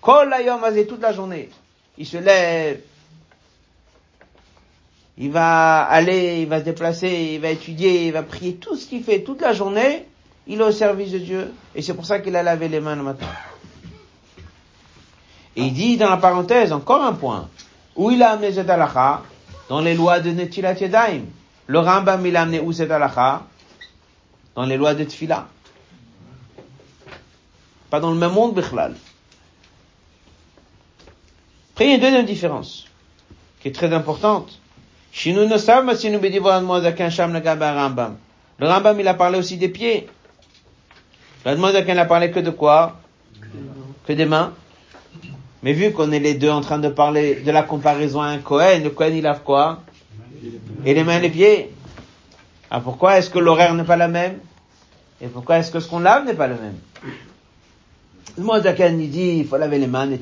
Kol 0.00 0.32
ayom 0.32 0.60
toute 0.88 1.02
la 1.02 1.12
journée. 1.12 1.50
Il 1.98 2.06
se 2.06 2.16
lève. 2.16 2.80
Il 5.18 5.30
va 5.30 5.82
aller, 5.82 6.40
il 6.40 6.48
va 6.48 6.60
se 6.60 6.64
déplacer, 6.64 7.32
il 7.34 7.40
va 7.40 7.50
étudier, 7.50 8.06
il 8.06 8.12
va 8.12 8.22
prier, 8.22 8.54
tout 8.54 8.74
ce 8.74 8.86
qu'il 8.86 9.04
fait 9.04 9.20
toute 9.20 9.42
la 9.42 9.52
journée, 9.52 10.06
il 10.46 10.58
est 10.58 10.64
au 10.64 10.72
service 10.72 11.12
de 11.12 11.18
Dieu. 11.18 11.52
Et 11.74 11.82
c'est 11.82 11.92
pour 11.92 12.06
ça 12.06 12.20
qu'il 12.20 12.34
a 12.36 12.42
lavé 12.42 12.68
les 12.68 12.80
mains 12.80 12.96
le 12.96 13.02
matin. 13.02 13.26
Et 15.56 15.62
il 15.64 15.74
dit 15.74 15.98
dans 15.98 16.08
la 16.08 16.16
parenthèse 16.16 16.72
encore 16.72 17.04
un 17.04 17.12
point. 17.12 17.50
Où 17.96 18.10
il 18.10 18.22
a 18.22 18.30
amené 18.30 18.52
cette 18.52 18.70
halakha? 18.70 19.22
Dans 19.68 19.80
les 19.80 19.94
lois 19.94 20.20
de 20.20 20.30
Netilat 20.30 20.74
Yadayim. 20.74 21.26
Le 21.66 21.78
Rambam, 21.78 22.24
il 22.24 22.34
a 22.36 22.42
amené 22.42 22.60
où 22.60 22.72
cette 22.72 22.88
Dans 22.88 24.64
les 24.64 24.76
lois 24.76 24.94
de 24.94 25.04
Tfila. 25.04 25.46
Pas 27.90 28.00
dans 28.00 28.10
le 28.10 28.16
même 28.16 28.32
monde, 28.32 28.54
Bichlal. 28.54 28.94
Après, 31.80 31.88
il 31.88 31.92
y 31.92 31.94
a 31.94 31.96
une 31.96 32.02
deuxième 32.02 32.26
différence, 32.26 32.84
qui 33.62 33.68
est 33.68 33.72
très 33.72 33.90
importante. 33.94 34.60
Le 35.24 35.46
Rambam, 38.68 39.00
il 39.00 39.08
a 39.08 39.14
parlé 39.14 39.38
aussi 39.38 39.56
des 39.56 39.70
pieds. 39.70 40.06
La 41.46 41.56
demande 41.56 41.82
qu'il 41.82 41.98
a 41.98 42.04
parlé 42.04 42.30
que 42.30 42.40
de 42.40 42.50
quoi? 42.50 43.00
Que 44.06 44.12
des 44.12 44.26
mains. 44.26 44.52
Mais 45.62 45.72
vu 45.72 45.92
qu'on 45.92 46.12
est 46.12 46.18
les 46.18 46.34
deux 46.34 46.50
en 46.50 46.60
train 46.60 46.78
de 46.78 46.90
parler 46.90 47.36
de 47.36 47.50
la 47.50 47.62
comparaison 47.62 48.20
à 48.20 48.26
un 48.26 48.40
Cohen, 48.40 48.80
le 48.84 48.90
Cohen 48.90 49.12
il 49.14 49.22
lave 49.22 49.42
quoi? 49.42 49.82
Et 50.84 50.92
les 50.92 51.02
mains 51.02 51.16
et 51.16 51.22
les 51.22 51.30
pieds. 51.30 51.72
Alors 52.70 52.82
pourquoi 52.82 53.16
est-ce 53.16 53.30
que 53.30 53.38
l'horaire 53.38 53.72
n'est 53.72 53.84
pas 53.84 53.96
la 53.96 54.08
même? 54.08 54.38
Et 55.22 55.28
pourquoi 55.28 55.56
est-ce 55.56 55.70
que 55.70 55.80
ce 55.80 55.88
qu'on 55.88 56.00
lave 56.00 56.26
n'est 56.26 56.34
pas 56.34 56.46
le 56.46 56.56
même? 56.56 56.76
Le 58.36 58.44
Mozakan 58.44 58.98
il 58.98 59.10
dit 59.10 59.38
il 59.38 59.46
faut 59.46 59.56
laver 59.56 59.78
les 59.78 59.86
mains, 59.86 60.10
et 60.10 60.18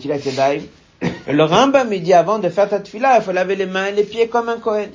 le 1.32 1.44
Rambam 1.44 1.92
il 1.92 2.02
dit 2.02 2.14
avant 2.14 2.38
de 2.38 2.48
faire 2.48 2.68
ta 2.68 2.80
tfila, 2.80 3.18
il 3.18 3.22
faut 3.22 3.32
laver 3.32 3.56
les 3.56 3.66
mains 3.66 3.86
et 3.86 3.92
les 3.92 4.04
pieds 4.04 4.28
comme 4.28 4.48
un 4.48 4.58
Cohen. 4.58 4.88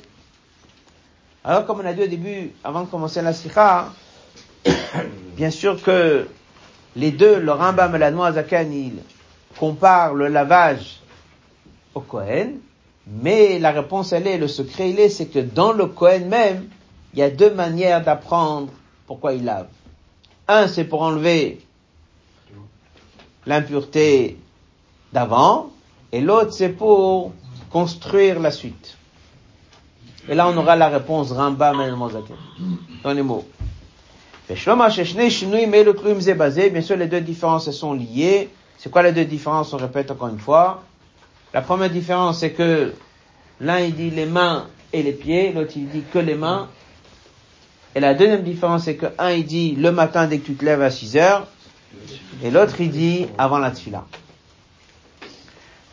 Alors 1.44 1.66
comme 1.66 1.80
on 1.80 1.86
a 1.86 1.92
dit 1.92 2.02
au 2.02 2.06
début, 2.06 2.52
avant 2.64 2.82
de 2.82 2.88
commencer 2.88 3.22
la 3.22 3.32
sikha, 3.32 3.92
bien 5.36 5.50
sûr 5.50 5.80
que 5.82 6.26
les 6.96 7.10
deux, 7.10 7.38
le 7.38 7.52
Rambam 7.52 7.94
et 7.94 7.98
la 7.98 8.10
Noazakan, 8.10 8.70
ils 8.72 9.02
compare 9.58 10.14
le 10.14 10.28
lavage 10.28 11.00
au 11.94 12.00
Kohen, 12.00 12.58
mais 13.06 13.58
la 13.58 13.70
réponse 13.70 14.12
elle 14.12 14.26
est, 14.26 14.38
le 14.38 14.48
secret 14.48 14.90
il 14.90 14.98
est, 14.98 15.10
c'est 15.10 15.26
que 15.26 15.38
dans 15.38 15.72
le 15.72 15.86
Kohen 15.86 16.28
même, 16.28 16.68
il 17.12 17.20
y 17.20 17.22
a 17.22 17.30
deux 17.30 17.52
manières 17.52 18.02
d'apprendre 18.02 18.72
pourquoi 19.06 19.34
il 19.34 19.44
lave. 19.44 19.68
Un, 20.48 20.66
c'est 20.66 20.84
pour 20.84 21.02
enlever 21.02 21.60
l'impureté 23.46 24.38
d'avant, 25.12 25.70
et 26.14 26.20
l'autre, 26.20 26.52
c'est 26.52 26.68
pour 26.68 27.32
construire 27.70 28.38
la 28.38 28.52
suite. 28.52 28.96
Et 30.28 30.36
là, 30.36 30.46
on 30.46 30.56
aura 30.56 30.76
la 30.76 30.88
réponse 30.88 31.32
Rambam 31.32 31.80
et 31.80 31.90
dans 33.02 33.12
les 33.12 33.22
mots. 33.22 33.44
Bien 34.48 34.54
sûr, 34.56 34.76
les 36.96 37.06
deux 37.08 37.20
différences 37.20 37.68
sont 37.72 37.94
liées. 37.94 38.48
C'est 38.78 38.92
quoi 38.92 39.02
les 39.02 39.10
deux 39.10 39.24
différences? 39.24 39.72
On 39.72 39.76
répète 39.76 40.12
encore 40.12 40.28
une 40.28 40.38
fois. 40.38 40.84
La 41.52 41.62
première 41.62 41.90
différence, 41.90 42.38
c'est 42.38 42.52
que 42.52 42.94
l'un 43.60 43.80
il 43.80 43.96
dit 43.96 44.10
les 44.10 44.26
mains 44.26 44.68
et 44.92 45.02
les 45.02 45.14
pieds, 45.14 45.52
l'autre 45.52 45.72
il 45.74 45.88
dit 45.88 46.04
que 46.12 46.20
les 46.20 46.36
mains. 46.36 46.68
Et 47.96 47.98
la 47.98 48.14
deuxième 48.14 48.44
différence, 48.44 48.84
c'est 48.84 48.94
que 48.94 49.06
un 49.18 49.32
il 49.32 49.46
dit 49.46 49.74
le 49.74 49.90
matin 49.90 50.28
dès 50.28 50.38
que 50.38 50.46
tu 50.46 50.54
te 50.54 50.64
lèves 50.64 50.82
à 50.82 50.92
6 50.92 51.16
heures, 51.16 51.48
et 52.40 52.52
l'autre 52.52 52.80
il 52.80 52.92
dit 52.92 53.26
avant 53.36 53.58
la 53.58 53.72
tfila. 53.72 54.04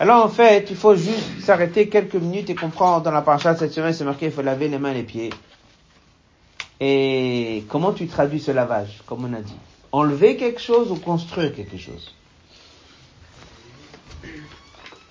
Alors 0.01 0.25
en 0.25 0.29
fait, 0.29 0.65
il 0.71 0.75
faut 0.75 0.95
juste 0.95 1.41
s'arrêter 1.41 1.87
quelques 1.87 2.15
minutes 2.15 2.49
et 2.49 2.55
comprendre 2.55 3.03
dans 3.03 3.11
la 3.11 3.21
paracha 3.21 3.53
de 3.53 3.59
cette 3.59 3.71
semaine, 3.71 3.93
c'est 3.93 4.03
marqué 4.03 4.25
il 4.25 4.31
faut 4.31 4.41
laver 4.41 4.67
les 4.67 4.79
mains 4.79 4.93
et 4.93 4.95
les 4.95 5.03
pieds. 5.03 5.29
Et 6.79 7.63
comment 7.69 7.91
tu 7.93 8.07
traduis 8.07 8.39
ce 8.39 8.49
lavage, 8.49 9.03
comme 9.05 9.25
on 9.25 9.33
a 9.35 9.41
dit? 9.41 9.53
Enlever 9.91 10.37
quelque 10.37 10.59
chose 10.59 10.89
ou 10.89 10.95
construire 10.95 11.53
quelque 11.53 11.77
chose? 11.77 12.15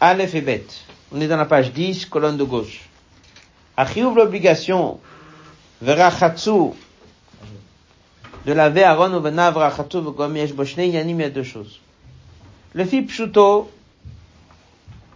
Aleph 0.00 0.34
et. 0.34 0.66
On 1.12 1.20
est 1.20 1.28
dans 1.28 1.36
la 1.36 1.44
page 1.44 1.72
10, 1.72 2.06
colonne 2.06 2.36
de 2.36 2.42
gauche. 2.42 2.80
ouvre 3.78 4.16
l'obligation, 4.16 4.98
verachatsu, 5.80 6.72
de 8.44 8.52
laver 8.52 8.82
Aaron 8.82 9.14
ou 9.14 9.20
venav 9.20 9.56
rachatsu 9.56 10.00
v'gom 10.00 10.34
yesh 10.34 10.50
yanim, 10.76 11.20
il 11.20 11.22
y 11.22 11.26
a 11.26 11.30
deux 11.30 11.44
choses. 11.44 11.78
Le 12.72 12.84
fi 12.84 13.02
pshuto, 13.02 13.70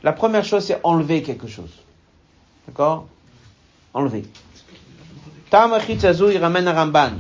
la 0.04 0.12
première 0.12 0.44
chose 0.44 0.64
c'est 0.64 0.78
enlever 0.84 1.22
quelque 1.22 1.48
chose. 1.48 1.72
D'accord? 2.68 3.06
Enlever. 3.92 4.24
Tam 5.50 5.72
achitzazu, 5.72 6.30
il 6.32 6.38
ramène 6.38 6.68
un 6.68 6.72
Ramban. 6.72 7.12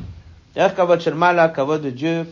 Kavod 0.54 1.04
mala, 1.14 1.48
de 1.48 1.90
Dieu, 1.90 2.26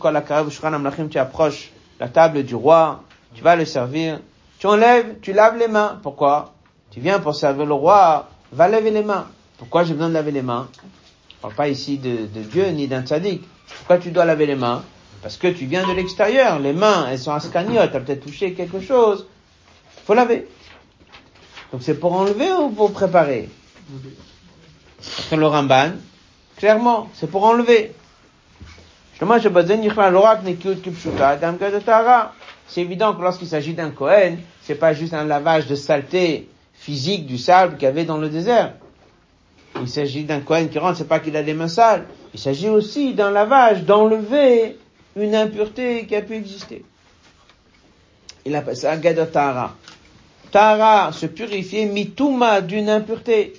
tu 1.09 1.17
approches 1.17 1.71
la 1.99 2.07
table 2.07 2.43
du 2.43 2.55
roi, 2.55 3.03
tu 3.33 3.43
vas 3.43 3.55
le 3.55 3.65
servir, 3.65 4.19
tu 4.59 4.67
enlèves, 4.67 5.19
tu 5.21 5.33
laves 5.33 5.57
les 5.57 5.67
mains. 5.67 5.99
Pourquoi? 6.01 6.53
Tu 6.91 7.01
viens 7.01 7.19
pour 7.19 7.35
servir 7.35 7.65
le 7.65 7.73
roi, 7.73 8.29
va 8.51 8.67
laver 8.69 8.91
les 8.91 9.03
mains. 9.03 9.27
Pourquoi 9.57 9.83
j'ai 9.83 9.93
besoin 9.93 10.09
de 10.09 10.13
laver 10.13 10.31
les 10.31 10.41
mains? 10.41 10.67
Je 11.29 11.35
parle 11.41 11.55
pas 11.55 11.67
ici 11.67 11.97
de, 11.97 12.27
Dieu 12.43 12.67
ni 12.67 12.87
d'un 12.87 13.01
tzaddik. 13.01 13.43
Pourquoi 13.79 13.97
tu 13.97 14.11
dois 14.11 14.25
laver 14.25 14.45
les 14.45 14.55
mains? 14.55 14.83
Parce 15.21 15.37
que 15.37 15.47
tu 15.47 15.65
viens 15.65 15.85
de 15.87 15.93
l'extérieur. 15.93 16.59
Les 16.59 16.73
mains, 16.73 17.07
elles 17.09 17.19
sont 17.19 17.33
à 17.33 17.39
scagnotte, 17.39 17.91
tu 17.91 17.97
as 17.97 17.99
peut-être 17.99 18.25
touché 18.25 18.53
quelque 18.53 18.79
chose. 18.79 19.25
Faut 20.05 20.13
laver. 20.13 20.47
Donc 21.71 21.81
c'est 21.83 21.95
pour 21.95 22.13
enlever 22.13 22.51
ou 22.51 22.69
pour 22.69 22.91
préparer? 22.91 23.49
Après 25.19 25.35
le 25.35 25.47
Ramban, 25.47 25.93
clairement, 26.57 27.09
c'est 27.13 27.29
pour 27.29 27.43
enlever. 27.45 27.93
C'est 32.67 32.81
évident 32.81 33.13
que 33.13 33.21
lorsqu'il 33.21 33.47
s'agit 33.47 33.73
d'un 33.73 33.91
Kohen, 33.91 34.37
c'est 34.63 34.75
pas 34.75 34.93
juste 34.93 35.13
un 35.13 35.25
lavage 35.25 35.67
de 35.67 35.75
saleté 35.75 36.49
physique 36.73 37.25
du 37.25 37.37
sable 37.37 37.75
qu'il 37.75 37.83
y 37.83 37.87
avait 37.87 38.05
dans 38.05 38.17
le 38.17 38.29
désert. 38.29 38.73
Il 39.79 39.89
s'agit 39.89 40.23
d'un 40.23 40.41
Kohen 40.41 40.69
qui 40.69 40.79
rentre, 40.79 40.97
c'est 40.97 41.07
pas 41.07 41.19
qu'il 41.19 41.35
a 41.35 41.41
les 41.41 41.53
mains 41.53 41.67
sales. 41.67 42.05
Il 42.33 42.39
s'agit 42.39 42.69
aussi 42.69 43.13
d'un 43.13 43.31
lavage, 43.31 43.83
d'enlever 43.83 44.77
une 45.15 45.35
impureté 45.35 46.05
qui 46.05 46.15
a 46.15 46.21
pu 46.21 46.35
exister. 46.35 46.83
Il 48.45 48.55
appelle 48.55 48.77
ça 48.77 48.97
Gadot 48.97 49.25
Tahara, 50.53 51.11
se 51.11 51.25
purifier, 51.25 51.87
mituma 51.87 52.61
d'une 52.61 52.87
impureté, 52.87 53.53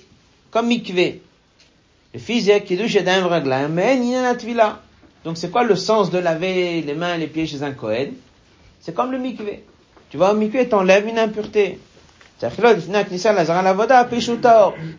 comme 0.49 0.67
mikvé. 0.67 1.21
Le 2.13 2.19
physique, 2.21 2.63
qui 2.63 2.77
douche 2.77 2.95
d'un 2.95 3.67
mais 3.67 3.99
Donc 5.25 5.37
c'est 5.37 5.51
quoi 5.51 5.63
le 5.63 5.75
sens 5.75 6.09
de 6.09 6.19
laver 6.19 6.81
les 6.81 6.93
mains 6.93 7.15
et 7.15 7.17
les 7.17 7.27
pieds 7.27 7.47
chez 7.47 7.63
un 7.63 7.73
Kohen? 7.73 8.13
C'est 8.79 8.95
comme 8.95 9.11
le 9.11 9.17
mikvé. 9.17 9.65
Tu 10.09 10.15
vas 10.15 10.31
au 10.31 10.37
mikvé, 10.37 10.69
t'enlèves 10.69 11.05
une 11.05 11.19
impureté. 11.19 11.79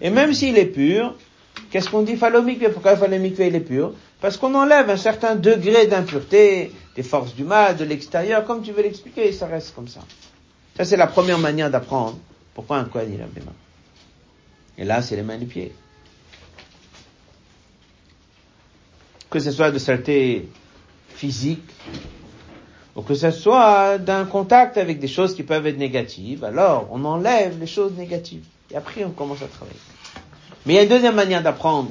Et 0.02 0.10
même 0.10 0.34
s'il 0.34 0.58
est 0.58 0.66
pur, 0.66 1.14
qu'est-ce 1.70 1.88
qu'on 1.88 2.02
dit 2.02 2.18
le 2.30 2.42
mikvé? 2.42 2.68
Pourquoi 2.68 2.94
le 3.08 3.16
mikvé 3.16 3.46
il 3.46 3.54
est 3.54 3.60
pur? 3.60 3.94
Parce 4.20 4.36
qu'on 4.36 4.54
enlève 4.54 4.90
un 4.90 4.98
certain 4.98 5.34
degré 5.34 5.86
d'impureté, 5.86 6.72
des 6.94 7.02
forces 7.02 7.34
du 7.34 7.44
mal, 7.44 7.74
de 7.78 7.84
l'extérieur, 7.86 8.44
comme 8.44 8.60
tu 8.60 8.72
veux 8.72 8.82
l'expliquer, 8.82 9.32
ça 9.32 9.46
reste 9.46 9.74
comme 9.74 9.88
ça. 9.88 10.00
Ça 10.76 10.84
c'est 10.84 10.96
la 10.96 11.06
première 11.06 11.38
manière 11.38 11.70
d'apprendre 11.70 12.18
pourquoi 12.54 12.78
un 12.78 12.84
Kohen 12.84 13.12
il 13.12 13.20
a 13.20 13.26
les 13.34 13.40
mains. 13.40 13.52
Et 14.78 14.84
là 14.84 15.02
c'est 15.02 15.16
les 15.16 15.22
mains 15.22 15.34
et 15.34 15.38
les 15.38 15.46
pieds. 15.46 15.74
Que 19.30 19.38
ce 19.38 19.50
soit 19.50 19.70
de 19.70 19.78
saleté 19.78 20.48
physique, 21.08 21.70
ou 22.94 23.02
que 23.02 23.14
ce 23.14 23.30
soit 23.30 23.98
d'un 23.98 24.24
contact 24.24 24.78
avec 24.78 24.98
des 24.98 25.08
choses 25.08 25.34
qui 25.34 25.42
peuvent 25.42 25.66
être 25.66 25.78
négatives, 25.78 26.44
alors 26.44 26.88
on 26.90 27.04
enlève 27.04 27.58
les 27.58 27.66
choses 27.66 27.92
négatives. 27.92 28.44
Et 28.70 28.76
après, 28.76 29.04
on 29.04 29.10
commence 29.10 29.42
à 29.42 29.46
travailler. 29.46 29.78
Mais 30.64 30.74
il 30.74 30.76
y 30.76 30.78
a 30.78 30.82
une 30.82 30.88
deuxième 30.88 31.14
manière 31.14 31.42
d'apprendre 31.42 31.90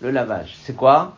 le 0.00 0.10
lavage. 0.10 0.56
C'est 0.64 0.74
quoi? 0.74 1.16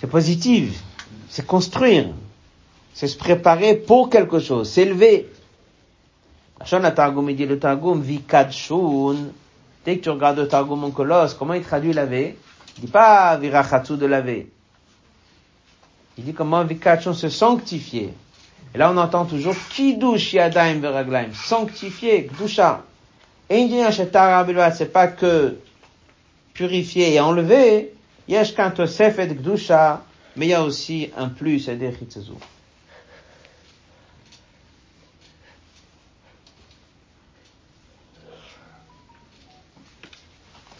C'est 0.00 0.08
positif. 0.08 0.82
C'est 1.28 1.46
construire. 1.46 2.06
C'est 2.94 3.08
se 3.08 3.18
préparer 3.18 3.74
pour 3.74 4.08
quelque 4.08 4.38
chose. 4.38 4.70
S'élever. 4.70 5.28
La 6.70 6.92
Targum, 6.92 7.28
il 7.28 7.36
dit 7.36 7.44
le 7.44 7.58
Targum, 7.58 8.00
vikadshun. 8.00 9.16
Dès 9.84 9.98
que 9.98 10.04
tu 10.04 10.10
regardes 10.10 10.38
le 10.38 10.48
Targum 10.48 10.84
en 10.84 10.90
colosse, 10.90 11.34
comment 11.34 11.54
il 11.54 11.62
traduit 11.62 11.92
laver? 11.92 12.38
Il 12.78 12.84
dit 12.84 12.90
pas 12.90 13.36
virachatsu 13.36 13.96
de 13.96 14.06
laver. 14.06 14.50
Il 16.16 16.24
dit 16.24 16.32
comment 16.32 16.64
vikadshun 16.64 17.12
se 17.12 17.28
sanctifier. 17.28 18.14
Et 18.74 18.78
là, 18.78 18.90
on 18.92 18.96
entend 18.96 19.24
toujours 19.24 19.56
kiddush 19.70 20.32
yadayim 20.32 20.78
veraglaim. 20.78 21.32
Sanctifier, 21.34 22.26
kdusha. 22.26 22.82
Et 23.50 23.68
c'est 24.72 24.92
pas 24.92 25.08
que 25.08 25.56
purifier 26.54 27.14
et 27.14 27.20
enlever. 27.20 27.92
Yesh 28.28 28.54
kantosef 28.54 29.18
et 29.18 29.28
kdusha. 29.28 30.02
Mais 30.36 30.46
il 30.46 30.50
y 30.50 30.54
a 30.54 30.62
aussi 30.62 31.10
un 31.16 31.28
plus, 31.28 31.60
c'est-à-dire 31.60 31.92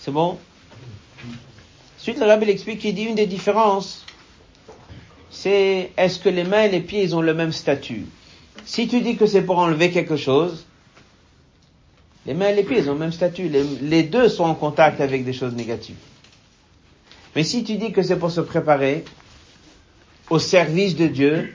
C'est 0.04 0.10
bon? 0.10 0.36
Ensuite, 1.98 2.18
le 2.18 2.26
rabbi 2.26 2.50
explique, 2.50 2.84
il 2.84 2.94
dit 2.94 3.04
une 3.04 3.14
des 3.14 3.26
différences, 3.26 4.04
c'est 5.30 5.92
est-ce 5.96 6.18
que 6.18 6.28
les 6.28 6.44
mains 6.44 6.64
et 6.64 6.68
les 6.68 6.80
pieds, 6.80 7.02
ils 7.02 7.16
ont 7.16 7.22
le 7.22 7.32
même 7.32 7.52
statut? 7.52 8.04
Si 8.66 8.86
tu 8.86 9.00
dis 9.00 9.16
que 9.16 9.24
c'est 9.24 9.40
pour 9.40 9.56
enlever 9.56 9.90
quelque 9.90 10.18
chose, 10.18 10.66
les 12.26 12.34
mains 12.34 12.48
et 12.48 12.54
les 12.54 12.64
pieds, 12.64 12.80
ils 12.80 12.90
ont 12.90 12.92
le 12.92 12.98
même 12.98 13.12
statut. 13.12 13.48
Les, 13.48 14.02
deux 14.02 14.28
sont 14.28 14.44
en 14.44 14.54
contact 14.54 15.00
avec 15.00 15.24
des 15.24 15.32
choses 15.32 15.54
négatives. 15.54 15.96
Mais 17.34 17.42
si 17.42 17.64
tu 17.64 17.76
dis 17.76 17.90
que 17.90 18.02
c'est 18.02 18.18
pour 18.18 18.30
se 18.30 18.42
préparer 18.42 19.06
au 20.28 20.38
service 20.38 20.96
de 20.96 21.06
Dieu, 21.06 21.50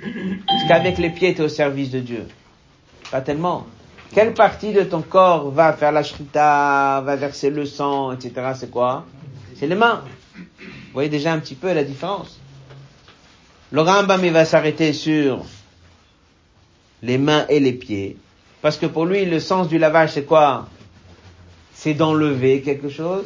parce 0.47 0.67
qu'avec 0.67 0.97
les 0.97 1.11
pieds, 1.11 1.35
tu 1.35 1.41
es 1.41 1.45
au 1.45 1.49
service 1.49 1.91
de 1.91 1.99
Dieu. 1.99 2.25
Pas 3.11 3.21
tellement. 3.21 3.67
Quelle 4.13 4.33
partie 4.33 4.73
de 4.73 4.83
ton 4.83 5.01
corps 5.01 5.51
va 5.51 5.73
faire 5.73 5.91
la 5.91 6.01
shrita, 6.01 7.01
va 7.01 7.15
verser 7.15 7.51
le 7.51 7.65
sang, 7.65 8.11
etc. 8.11 8.33
C'est 8.55 8.71
quoi? 8.71 9.05
C'est 9.55 9.67
les 9.67 9.75
mains. 9.75 10.01
Vous 10.35 10.93
voyez 10.93 11.09
déjà 11.09 11.31
un 11.31 11.39
petit 11.39 11.55
peu 11.55 11.71
la 11.73 11.83
différence. 11.83 12.39
Le 13.71 13.81
Rambam, 13.81 14.25
va 14.29 14.45
s'arrêter 14.45 14.93
sur 14.93 15.45
les 17.03 17.19
mains 17.19 17.45
et 17.49 17.59
les 17.59 17.73
pieds. 17.73 18.17
Parce 18.63 18.77
que 18.77 18.87
pour 18.87 19.05
lui, 19.05 19.25
le 19.25 19.39
sens 19.39 19.67
du 19.67 19.77
lavage, 19.77 20.13
c'est 20.13 20.25
quoi? 20.25 20.67
C'est 21.73 21.93
d'enlever 21.93 22.61
quelque 22.61 22.89
chose. 22.89 23.25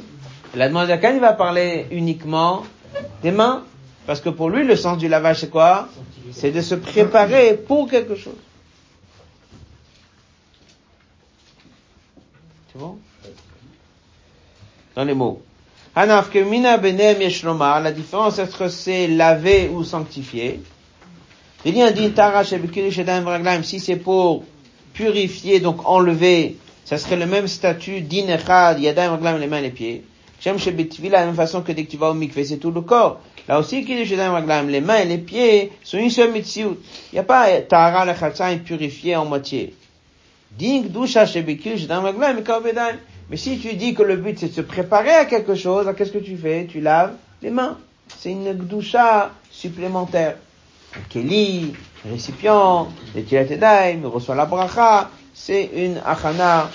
La 0.54 0.68
demande 0.68 0.90
il 0.90 1.20
va 1.20 1.34
parler 1.34 1.88
uniquement 1.92 2.64
des 3.24 3.32
mains. 3.32 3.64
Parce 4.06 4.20
que 4.20 4.30
pour 4.30 4.50
lui, 4.50 4.66
le 4.66 4.76
sens 4.76 4.98
du 4.98 5.08
lavage, 5.08 5.40
c'est 5.40 5.50
quoi? 5.50 5.88
C'est 6.34 6.52
de 6.52 6.62
se 6.62 6.76
préparer 6.76 7.54
pour 7.56 7.90
quelque 7.90 8.16
chose. 8.16 8.34
C'est 12.74 12.80
bon 12.80 12.98
Dans 14.96 15.04
les 15.06 15.14
mots. 15.14 15.44
La 15.96 16.24
différence 17.92 18.40
entre 18.40 18.68
c'est 18.68 19.08
laver 19.08 19.70
ou 19.70 19.84
sanctifier. 19.84 20.60
Si 23.64 23.80
c'est 23.80 23.96
pour 23.98 24.44
purifier, 24.94 25.60
donc 25.60 25.88
enlever, 25.88 26.58
ça 26.84 26.98
serait 26.98 27.16
le 27.16 27.28
même 27.28 27.48
statut 27.48 28.02
d'inechad, 28.02 28.80
yadayim 28.80 29.12
raglam, 29.12 29.40
les 29.40 29.46
mains 29.48 29.60
et 29.60 29.64
les 29.64 29.70
pieds. 29.70 30.04
J'aime 30.42 30.58
chez 30.58 30.72
Betvila, 30.72 31.20
la 31.20 31.28
même 31.28 31.36
façon 31.36 31.62
que 31.62 31.72
dès 31.72 31.86
que 31.86 31.92
tu 31.92 31.98
vas 31.98 32.10
au 32.10 32.16
mikveh, 32.16 32.44
c'est 32.44 32.58
tout 32.58 32.72
le 32.72 32.82
corps. 32.82 33.20
Là 33.48 33.60
aussi, 33.60 33.86
qui 33.86 34.16
raglam, 34.16 34.70
les 34.70 34.82
mains 34.82 34.98
et 34.98 35.06
les 35.06 35.20
pieds 35.20 35.72
sont 35.84 36.00
une 36.00 36.10
seule 36.10 36.32
mitziout. 36.32 36.78
Il 37.12 37.16
n'y 37.16 37.20
a 37.20 37.24
pas 37.24 37.62
tahara 37.62 38.06
le 38.06 38.58
purifié 38.58 39.16
en 39.16 39.26
moitié. 39.26 39.76
Mais 43.30 43.38
si 43.38 43.60
tu 43.60 43.74
dis 43.74 43.94
que 43.94 44.04
le 44.04 44.18
but 44.18 44.38
c'est 44.40 44.50
de 44.50 44.54
se 44.54 44.62
préparer 44.62 45.12
à 45.12 45.26
quelque 45.26 45.56
chose, 45.56 45.92
qu'est-ce 45.98 46.12
que 46.12 46.20
tu 46.20 46.38
fais? 46.38 46.68
Tu 46.70 46.82
laves 46.82 47.14
les 47.42 47.50
mains. 47.50 47.78
C'est 48.18 48.32
une 48.32 48.54
gdusha 48.54 49.32
supplémentaire. 49.50 50.36
Keli, 51.10 51.74
récipient, 52.06 52.88
il 53.16 54.06
reçoit 54.06 54.36
la 54.36 54.46
bracha, 54.46 55.10
c'est 55.34 55.72
une 55.74 56.00
achana 56.06 56.70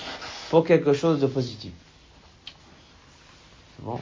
pour 0.49 0.65
quelque 0.65 0.93
chose 0.93 1.21
de 1.21 1.27
positif. 1.27 1.71
Bon? 3.79 3.99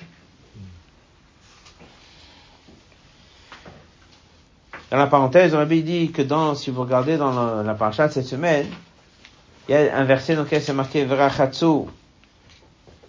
Dans 4.89 4.97
la 4.97 5.07
parenthèse, 5.07 5.53
Rabbi 5.53 5.83
dit 5.83 6.11
que 6.11 6.21
dans, 6.21 6.55
si 6.55 6.71
vous 6.71 6.81
regardez 6.81 7.17
dans 7.17 7.61
la, 7.61 7.73
paracha 7.73 8.07
de 8.07 8.13
cette 8.13 8.25
semaine, 8.25 8.67
il 9.67 9.71
y 9.73 9.75
a 9.75 9.97
un 9.97 10.03
verset 10.05 10.35
dans 10.35 10.43
lequel 10.43 10.61
c'est 10.61 10.73
marqué 10.73 11.03
Verachatsu, 11.03 11.87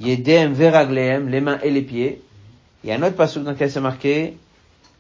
Yedem 0.01 0.53
Veragleem, 0.53 1.29
les 1.29 1.41
mains 1.41 1.59
et 1.63 1.71
les 1.71 1.83
pieds. 1.83 2.23
Il 2.83 2.91
y 2.91 2.93
a 2.93 2.97
un 2.97 3.03
autre 3.03 3.17
passage 3.17 3.43
dans 3.43 3.53
lequel 3.53 3.71
c'est 3.71 3.81
marqué 3.81 4.37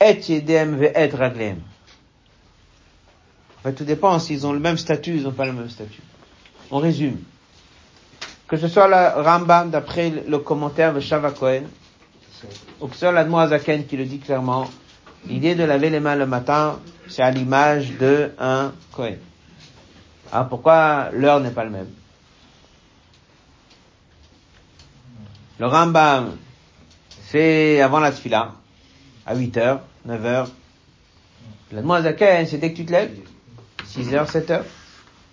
Et 0.00 0.20
Yedem 0.28 0.78
Ragleem. 1.14 1.58
En 3.58 3.62
fait, 3.62 3.72
tout 3.72 3.84
dépend 3.84 4.18
s'ils 4.18 4.46
ont 4.46 4.52
le 4.52 4.60
même 4.60 4.78
statut, 4.78 5.16
ils 5.16 5.22
n'ont 5.22 5.32
pas 5.32 5.46
le 5.46 5.52
même 5.52 5.68
statut. 5.68 6.02
On 6.70 6.78
résume. 6.78 7.18
Que 8.46 8.56
ce 8.56 8.68
soit 8.68 8.88
la 8.88 9.20
Rambam 9.20 9.70
d'après 9.70 10.10
le 10.10 10.38
commentaire 10.38 10.94
de 10.94 11.00
Shava 11.00 11.32
Cohen, 11.32 11.64
ou 12.80 12.86
que 12.86 12.94
ce 12.94 13.00
soit 13.00 13.12
la 13.12 13.58
qui 13.58 13.96
le 13.96 14.04
dit 14.04 14.18
clairement, 14.18 14.68
l'idée 15.26 15.54
de 15.56 15.64
laver 15.64 15.90
les 15.90 16.00
mains 16.00 16.14
le 16.16 16.26
matin, 16.26 16.78
c'est 17.08 17.22
à 17.22 17.30
l'image 17.30 17.92
de 17.98 18.30
un 18.38 18.72
Cohen. 18.92 19.16
Alors 20.32 20.48
pourquoi 20.48 21.10
l'heure 21.12 21.40
n'est 21.40 21.50
pas 21.50 21.64
le 21.64 21.70
même 21.70 21.88
Le 25.58 25.66
Rambam, 25.66 26.36
c'est 27.26 27.80
avant 27.80 27.98
la 27.98 28.12
tfila, 28.12 28.52
à 29.26 29.34
8 29.34 29.56
heures, 29.56 29.80
9 30.04 30.26
heures. 30.26 30.48
La 31.72 32.02
Zaken, 32.02 32.46
c'est 32.46 32.58
dès 32.58 32.72
que 32.72 32.76
tu 32.76 32.86
te 32.86 32.92
lèves, 32.92 33.18
6 33.84 34.14
heures, 34.14 34.30
7 34.30 34.50
heures. 34.50 34.64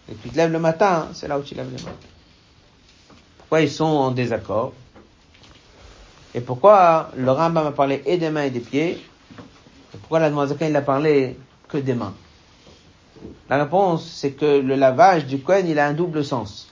Et 0.09 0.15
tu 0.15 0.29
te 0.29 0.35
lèves 0.35 0.51
le 0.51 0.59
matin, 0.59 1.09
c'est 1.13 1.27
là 1.27 1.37
où 1.37 1.43
tu 1.43 1.53
lèves 1.53 1.69
les 1.75 1.83
mains. 1.83 1.95
Pourquoi 3.37 3.61
ils 3.61 3.69
sont 3.71 3.85
en 3.85 4.11
désaccord? 4.11 4.73
Et 6.33 6.41
pourquoi 6.41 7.11
le 7.15 7.29
Rambam 7.29 7.67
a 7.67 7.71
parlé 7.71 8.01
et 8.07 8.17
des 8.17 8.31
mains 8.31 8.45
et 8.45 8.49
des 8.49 8.61
pieds? 8.61 9.05
Et 9.93 9.97
pourquoi 9.97 10.19
la 10.19 10.47
Zaken, 10.47 10.69
il 10.69 10.75
a 10.75 10.81
parlé 10.81 11.37
que 11.67 11.77
des 11.77 11.93
mains? 11.93 12.15
La 13.49 13.63
réponse, 13.63 14.05
c'est 14.05 14.31
que 14.31 14.59
le 14.59 14.75
lavage 14.75 15.25
du 15.25 15.39
Kohen, 15.39 15.67
il 15.67 15.79
a 15.79 15.87
un 15.87 15.93
double 15.93 16.23
sens. 16.23 16.67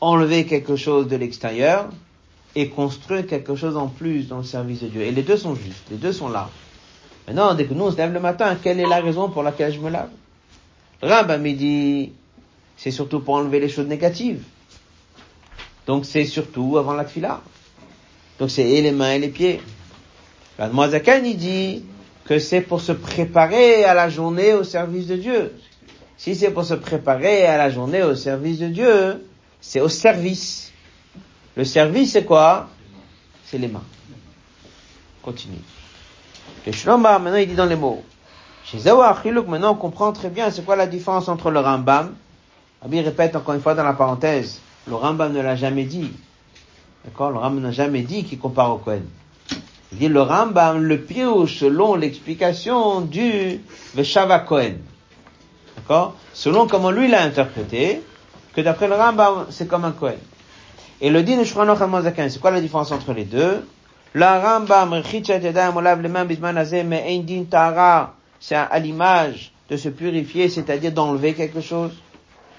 Enlever 0.00 0.46
quelque 0.46 0.76
chose 0.76 1.08
de 1.08 1.16
l'extérieur 1.16 1.88
et 2.54 2.68
construire 2.68 3.26
quelque 3.26 3.56
chose 3.56 3.76
en 3.76 3.88
plus 3.88 4.28
dans 4.28 4.38
le 4.38 4.44
service 4.44 4.80
de 4.80 4.88
Dieu. 4.88 5.02
Et 5.02 5.10
les 5.10 5.22
deux 5.22 5.36
sont 5.36 5.54
justes, 5.54 5.84
les 5.90 5.96
deux 5.96 6.12
sont 6.12 6.28
là. 6.28 6.50
Maintenant, 7.26 7.54
dès 7.54 7.64
que 7.64 7.74
nous 7.74 7.84
on 7.84 7.90
se 7.90 7.96
lève 7.96 8.12
le 8.12 8.20
matin, 8.20 8.56
quelle 8.62 8.80
est 8.80 8.86
la 8.86 9.00
raison 9.00 9.30
pour 9.30 9.42
laquelle 9.42 9.72
je 9.72 9.80
me 9.80 9.90
lave? 9.90 10.10
Le 11.02 11.38
me 11.38 11.52
dit, 11.52 12.12
c'est 12.76 12.90
surtout 12.90 13.20
pour 13.20 13.34
enlever 13.34 13.60
les 13.60 13.68
choses 13.68 13.86
négatives. 13.86 14.42
Donc 15.86 16.04
c'est 16.04 16.24
surtout 16.24 16.78
avant 16.78 16.94
la 16.94 17.04
fila. 17.04 17.42
Donc 18.38 18.50
c'est 18.50 18.68
et 18.68 18.82
les 18.82 18.92
mains 18.92 19.12
et 19.12 19.18
les 19.18 19.28
pieds. 19.28 19.60
La 20.58 20.68
il 20.68 21.36
dit, 21.36 21.84
que 22.24 22.38
c'est 22.38 22.60
pour 22.60 22.80
se 22.80 22.92
préparer 22.92 23.84
à 23.84 23.94
la 23.94 24.08
journée 24.08 24.54
au 24.54 24.64
service 24.64 25.06
de 25.06 25.16
Dieu. 25.16 25.52
Si 26.16 26.34
c'est 26.34 26.50
pour 26.50 26.64
se 26.64 26.74
préparer 26.74 27.44
à 27.46 27.56
la 27.56 27.70
journée 27.70 28.02
au 28.02 28.14
service 28.14 28.58
de 28.58 28.68
Dieu, 28.68 29.26
c'est 29.60 29.80
au 29.80 29.88
service. 29.88 30.72
Le 31.56 31.64
service, 31.64 32.12
c'est 32.12 32.24
quoi? 32.24 32.68
C'est 33.44 33.58
les 33.58 33.68
mains. 33.68 33.84
Continue. 35.22 35.58
Le 36.66 36.72
Shlomba, 36.72 37.18
maintenant, 37.18 37.38
il 37.38 37.48
dit 37.48 37.54
dans 37.54 37.66
les 37.66 37.76
mots. 37.76 38.02
Chez 38.64 38.78
maintenant, 38.78 39.72
on 39.72 39.74
comprend 39.74 40.12
très 40.12 40.30
bien 40.30 40.50
c'est 40.50 40.64
quoi 40.64 40.76
la 40.76 40.86
différence 40.86 41.28
entre 41.28 41.50
le 41.50 41.60
Rambam. 41.60 42.14
Abi 42.82 43.00
répète 43.00 43.36
encore 43.36 43.54
une 43.54 43.60
fois 43.60 43.74
dans 43.74 43.84
la 43.84 43.92
parenthèse. 43.92 44.60
Le 44.86 44.94
Rambam 44.94 45.32
ne 45.32 45.40
l'a 45.40 45.56
jamais 45.56 45.84
dit. 45.84 46.10
D'accord? 47.04 47.30
Le 47.30 47.38
Rambam 47.38 47.60
n'a 47.60 47.70
jamais 47.70 48.00
dit 48.00 48.24
qu'il 48.24 48.38
compare 48.38 48.74
au 48.74 48.78
Kohen. 48.78 49.04
Dit 49.98 50.08
le 50.08 50.22
Rambam 50.22 50.82
le 50.82 51.00
pire 51.00 51.48
selon 51.48 51.94
l'explication 51.94 53.00
du 53.00 53.60
Veshava 53.94 54.40
Cohen. 54.40 54.74
D'accord? 55.76 56.14
Selon 56.32 56.66
comment 56.66 56.90
lui 56.90 57.08
l'a 57.08 57.22
interprété, 57.22 58.02
que 58.54 58.60
d'après 58.60 58.88
le 58.88 58.94
Rambam, 58.94 59.46
c'est 59.50 59.68
comme 59.68 59.84
un 59.84 59.92
Cohen. 59.92 60.18
Et 61.00 61.10
le 61.10 61.22
din 61.22 61.42
c'est 61.44 62.40
quoi 62.40 62.50
la 62.50 62.60
différence 62.60 62.90
entre 62.92 63.12
les 63.12 63.24
deux? 63.24 63.66
Le 64.14 64.24
Rambam, 64.24 65.00
les 66.02 66.08
mains 66.08 66.24
mais 66.84 67.24
tara, 67.50 68.14
c'est 68.40 68.54
à 68.54 68.78
l'image 68.78 69.52
de 69.70 69.76
se 69.76 69.88
purifier, 69.88 70.48
c'est-à-dire 70.48 70.92
d'enlever 70.92 71.34
quelque 71.34 71.60
chose. 71.60 71.92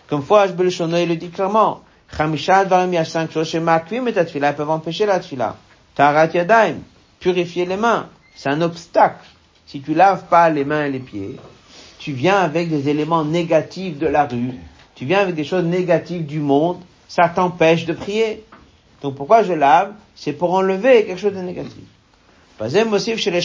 Comme 0.07 0.21
fois, 0.21 0.47
il 0.47 0.55
le 1.09 1.15
dit 1.15 1.29
clairement. 1.29 1.81
Chamisha 2.15 2.63
il 2.63 2.93
y 2.93 2.97
a 2.97 3.05
cinq 3.05 3.31
choses. 3.31 3.49
Chez 3.49 3.59
peuvent 3.59 4.69
empêcher 4.69 5.05
la 5.05 5.19
Tfila. 5.19 5.55
Tarat 5.95 6.27
Yadaim, 6.27 6.75
purifier 7.25 7.65
les 7.65 7.75
mains. 7.75 8.07
C'est 8.35 8.49
un 8.49 8.61
obstacle. 8.61 9.25
Si 9.65 9.81
tu 9.81 9.95
laves 9.95 10.25
pas 10.29 10.47
les 10.51 10.63
mains 10.63 10.85
et 10.85 10.91
les 10.91 10.99
pieds, 10.99 11.37
tu 11.97 12.11
viens 12.11 12.37
avec 12.37 12.69
des 12.69 12.87
éléments 12.87 13.25
négatifs 13.25 13.97
de 13.97 14.05
la 14.05 14.27
rue, 14.27 14.53
tu 14.93 15.05
viens 15.05 15.21
avec 15.21 15.33
des 15.33 15.43
choses 15.43 15.63
négatives 15.63 16.27
du 16.27 16.39
monde, 16.39 16.77
ça 17.07 17.27
t'empêche 17.29 17.85
de 17.87 17.93
prier. 17.93 18.43
Donc 19.01 19.15
pourquoi 19.15 19.41
je 19.41 19.53
lave? 19.53 19.93
C'est 20.13 20.33
pour 20.33 20.53
enlever 20.53 21.05
quelque 21.05 21.19
chose 21.19 21.33
de 21.33 21.41
négatif. 21.41 21.83
les 22.61 23.41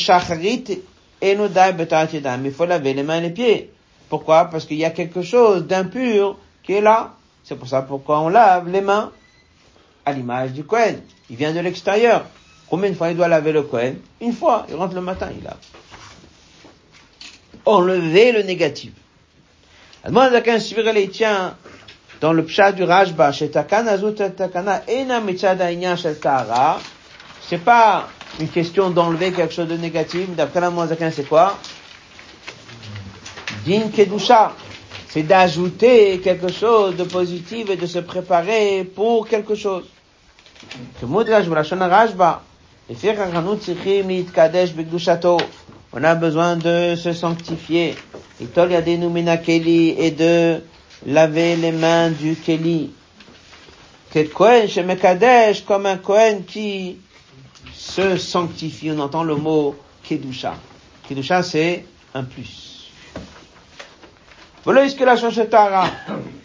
il 2.44 2.52
faut 2.52 2.66
laver 2.66 2.92
les 2.92 3.02
mains 3.02 3.16
et 3.16 3.22
les 3.22 3.30
pieds. 3.30 3.70
Pourquoi? 4.10 4.44
Parce 4.44 4.66
qu'il 4.66 4.76
y 4.76 4.84
a 4.84 4.90
quelque 4.90 5.22
chose 5.22 5.66
d'impur 5.66 6.36
qui 6.62 6.74
est 6.74 6.82
là. 6.82 7.14
C'est 7.44 7.56
pour 7.56 7.68
ça 7.68 7.80
pourquoi 7.80 8.20
on 8.20 8.28
lave 8.28 8.68
les 8.68 8.82
mains 8.82 9.10
à 10.04 10.12
l'image 10.12 10.52
du 10.52 10.64
Kohen. 10.64 11.00
Il 11.30 11.36
vient 11.36 11.54
de 11.54 11.60
l'extérieur. 11.60 12.26
Combien 12.70 12.90
de 12.90 12.94
fois 12.94 13.10
il 13.10 13.16
doit 13.16 13.26
laver 13.26 13.50
le 13.50 13.62
Kohen 13.62 13.96
Une 14.20 14.32
fois. 14.32 14.64
Il 14.68 14.76
rentre 14.76 14.94
le 14.94 15.00
matin, 15.00 15.30
il 15.36 15.42
lave. 15.42 15.56
Enlever 17.66 18.30
le 18.30 18.42
négatif. 18.42 18.92
Dans 20.08 20.28
le 22.32 22.44
pshat 22.44 22.72
du 22.72 22.84
Rajba, 22.84 23.32
c'est 23.32 23.52
pas 27.64 28.08
une 28.38 28.48
question 28.48 28.90
d'enlever 28.90 29.32
quelque 29.32 29.52
chose 29.52 29.68
de 29.68 29.76
négatif. 29.76 30.28
D'après 30.36 30.60
la 30.60 30.70
c'est 31.10 31.28
quoi? 31.28 31.58
Din 33.66 33.88
Kedusha. 33.94 34.52
C'est 35.08 35.24
d'ajouter 35.24 36.20
quelque 36.20 36.52
chose 36.52 36.94
de 36.96 37.02
positif 37.02 37.68
et 37.68 37.76
de 37.76 37.86
se 37.86 37.98
préparer 37.98 38.84
pour 38.84 39.26
quelque 39.26 39.56
chose. 39.56 39.86
Rajba. 41.02 42.42
On 45.92 46.04
a 46.04 46.14
besoin 46.16 46.56
de 46.56 46.96
se 46.96 47.12
sanctifier. 47.12 47.94
Et 48.40 48.46
de 50.10 50.62
laver 51.06 51.56
les 51.56 51.70
mains 51.70 52.10
du 52.10 52.34
Keli. 52.34 52.90
Comme 55.66 55.86
un 55.86 55.96
Kohen 55.98 56.44
qui 56.44 56.98
se 57.72 58.16
sanctifie. 58.16 58.90
On 58.90 58.98
entend 58.98 59.22
le 59.22 59.36
mot 59.36 59.76
Kedusha. 60.02 60.54
Kedusha, 61.08 61.44
c'est 61.44 61.84
un 62.12 62.24
plus. 62.24 62.90
Voilà 64.64 64.88
ce 64.88 64.96
que 64.96 65.04
la 65.04 65.16
Tara. 65.46 65.86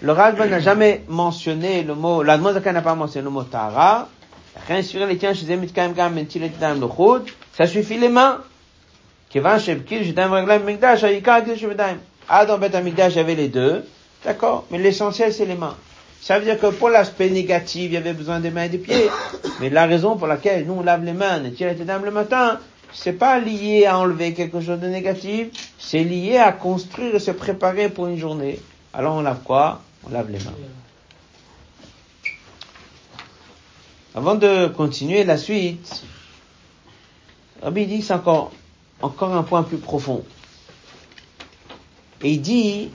Le 0.01 0.11
Rajban 0.11 0.45
n'a 0.45 0.59
jamais 0.59 1.03
mentionné 1.07 1.81
le 1.81 1.95
mot, 1.95 2.21
la 2.21 2.37
n'a 2.37 2.81
pas 2.81 2.93
mentionné 2.93 3.25
le 3.25 3.31
mot 3.31 3.43
Tara. 3.43 4.09
Ça 7.53 7.67
suffit 7.67 7.97
les 7.97 8.09
mains. 8.09 8.41
Ah, 12.27 12.45
dans 12.45 12.57
Bet 12.57 12.75
Amigdash, 12.75 13.13
j'avais 13.13 13.35
les 13.35 13.47
deux. 13.47 13.85
D'accord? 14.23 14.65
Mais 14.71 14.77
l'essentiel, 14.79 15.33
c'est 15.33 15.45
les 15.45 15.55
mains. 15.55 15.75
Ça 16.21 16.39
veut 16.39 16.45
dire 16.45 16.59
que 16.59 16.67
pour 16.67 16.89
l'aspect 16.89 17.29
négatif, 17.29 17.83
il 17.85 17.93
y 17.93 17.97
avait 17.97 18.13
besoin 18.13 18.39
des 18.39 18.49
mains 18.49 18.63
et 18.63 18.69
des 18.69 18.79
pieds. 18.79 19.09
Mais 19.59 19.69
la 19.69 19.85
raison 19.85 20.17
pour 20.17 20.25
laquelle 20.25 20.65
nous 20.65 20.73
on 20.73 20.81
lave 20.81 21.03
les 21.03 21.13
mains, 21.13 21.43
et 21.43 21.49
les 21.51 21.75
le 21.75 22.11
matin, 22.11 22.59
c'est 22.91 23.13
pas 23.13 23.37
lié 23.39 23.85
à 23.85 23.99
enlever 23.99 24.33
quelque 24.33 24.61
chose 24.61 24.79
de 24.79 24.87
négatif, 24.87 25.49
c'est 25.77 26.03
lié 26.03 26.37
à 26.37 26.51
construire 26.51 27.13
et 27.13 27.19
se 27.19 27.31
préparer 27.31 27.89
pour 27.89 28.07
une 28.07 28.17
journée. 28.17 28.59
Alors 28.93 29.15
on 29.15 29.21
lave 29.21 29.41
quoi? 29.43 29.81
On 30.07 30.11
lave 30.11 30.31
les 30.31 30.39
mains. 30.39 30.53
Avant 34.15 34.35
de 34.35 34.67
continuer 34.67 35.25
la 35.25 35.37
suite, 35.37 36.05
Rabbi 37.61 37.85
dit 37.85 38.01
c'est 38.01 38.13
encore, 38.13 38.53
encore 39.01 39.35
un 39.35 39.43
point 39.43 39.61
plus 39.61 39.77
profond. 39.77 40.23
Et 42.23 42.31
il 42.31 42.41
dit, 42.41 42.91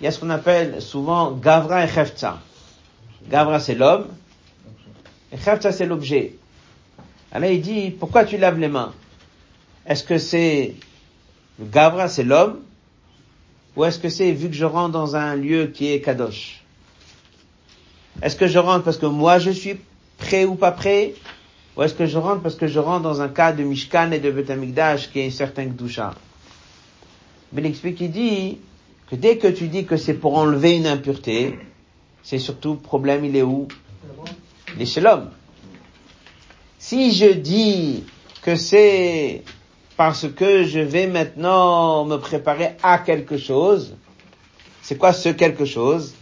il 0.00 0.04
y 0.04 0.06
a 0.06 0.12
ce 0.12 0.20
qu'on 0.20 0.30
appelle 0.30 0.80
souvent 0.80 1.32
Gavra 1.32 1.84
et 1.84 1.88
Chefza. 1.88 2.38
Gavra 3.28 3.58
c'est 3.58 3.74
l'homme, 3.74 4.06
et 5.32 5.36
Chefza 5.36 5.72
c'est 5.72 5.84
l'objet. 5.84 6.36
Alors 7.32 7.50
il 7.50 7.60
dit, 7.60 7.90
pourquoi 7.90 8.24
tu 8.24 8.38
laves 8.38 8.60
les 8.60 8.68
mains? 8.68 8.92
Est-ce 9.84 10.04
que 10.04 10.18
c'est 10.18 10.76
Gavra 11.60 12.08
c'est 12.08 12.22
l'homme, 12.22 12.60
ou 13.74 13.84
est-ce 13.84 13.98
que 13.98 14.08
c'est 14.08 14.30
vu 14.30 14.48
que 14.48 14.54
je 14.54 14.64
rentre 14.64 14.92
dans 14.92 15.16
un 15.16 15.34
lieu 15.34 15.66
qui 15.66 15.90
est 15.90 16.00
Kadosh? 16.00 16.62
Est-ce 18.22 18.36
que 18.36 18.46
je 18.46 18.60
rentre 18.60 18.84
parce 18.84 18.98
que 18.98 19.06
moi 19.06 19.40
je 19.40 19.50
suis 19.50 19.76
prêt 20.18 20.44
ou 20.44 20.54
pas 20.54 20.72
prêt 20.72 21.14
Ou 21.76 21.82
est-ce 21.82 21.94
que 21.94 22.06
je 22.06 22.18
rentre? 22.18 22.42
Parce 22.42 22.54
que 22.54 22.66
je 22.66 22.78
rentre 22.78 23.02
dans 23.02 23.20
un 23.20 23.28
cas 23.28 23.52
de 23.52 23.62
Mishkan 23.62 24.12
et 24.12 24.20
de 24.20 24.30
Betamikdash 24.30 25.10
qui 25.10 25.20
est 25.20 25.26
un 25.26 25.30
certain 25.30 25.64
Gdusha 25.66 26.14
Mais 27.52 27.62
il 27.62 27.66
explique, 27.66 28.00
il 28.00 28.10
dit, 28.10 28.58
que 29.10 29.16
dès 29.16 29.38
que 29.38 29.48
tu 29.48 29.68
dis 29.68 29.84
que 29.84 29.96
c'est 29.96 30.14
pour 30.14 30.36
enlever 30.36 30.76
une 30.76 30.86
impureté, 30.86 31.58
c'est 32.22 32.38
surtout 32.38 32.76
problème, 32.76 33.24
il 33.24 33.36
est 33.36 33.42
où? 33.42 33.68
Il. 34.78 34.86
Si 36.78 37.12
je 37.12 37.32
dis 37.32 38.04
que 38.42 38.56
c'est 38.56 39.42
parce 39.96 40.26
que 40.28 40.64
je 40.64 40.80
vais 40.80 41.06
maintenant 41.06 42.04
me 42.04 42.16
préparer 42.16 42.72
à 42.82 42.98
quelque 42.98 43.38
chose, 43.38 43.94
c'est 44.82 44.96
quoi 44.96 45.12
ce 45.12 45.28
quelque 45.28 45.64
chose? 45.64 46.14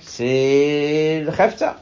C'est 0.00 1.22
le 1.24 1.32
khafta. 1.32 1.80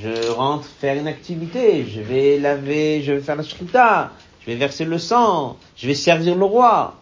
Je 0.00 0.30
rentre 0.30 0.64
faire 0.64 0.96
une 0.96 1.08
activité, 1.08 1.84
je 1.84 2.00
vais 2.00 2.38
laver, 2.38 3.02
je 3.02 3.12
vais 3.12 3.20
faire 3.20 3.34
la 3.34 3.42
shrita, 3.42 4.12
je 4.40 4.46
vais 4.46 4.54
verser 4.54 4.84
le 4.84 4.98
sang, 4.98 5.56
je 5.76 5.88
vais 5.88 5.94
servir 5.94 6.36
le 6.36 6.44
roi. 6.44 6.94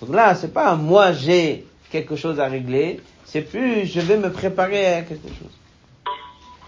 Donc 0.00 0.14
là, 0.14 0.34
c'est 0.34 0.52
pas 0.52 0.74
moi 0.74 1.12
j'ai 1.12 1.64
quelque 1.90 2.16
chose 2.16 2.40
à 2.40 2.46
régler, 2.46 3.00
c'est 3.24 3.42
plus 3.42 3.86
je 3.86 4.00
vais 4.00 4.16
me 4.16 4.32
préparer 4.32 4.86
à 4.86 5.02
quelque 5.02 5.28
chose. 5.28 5.52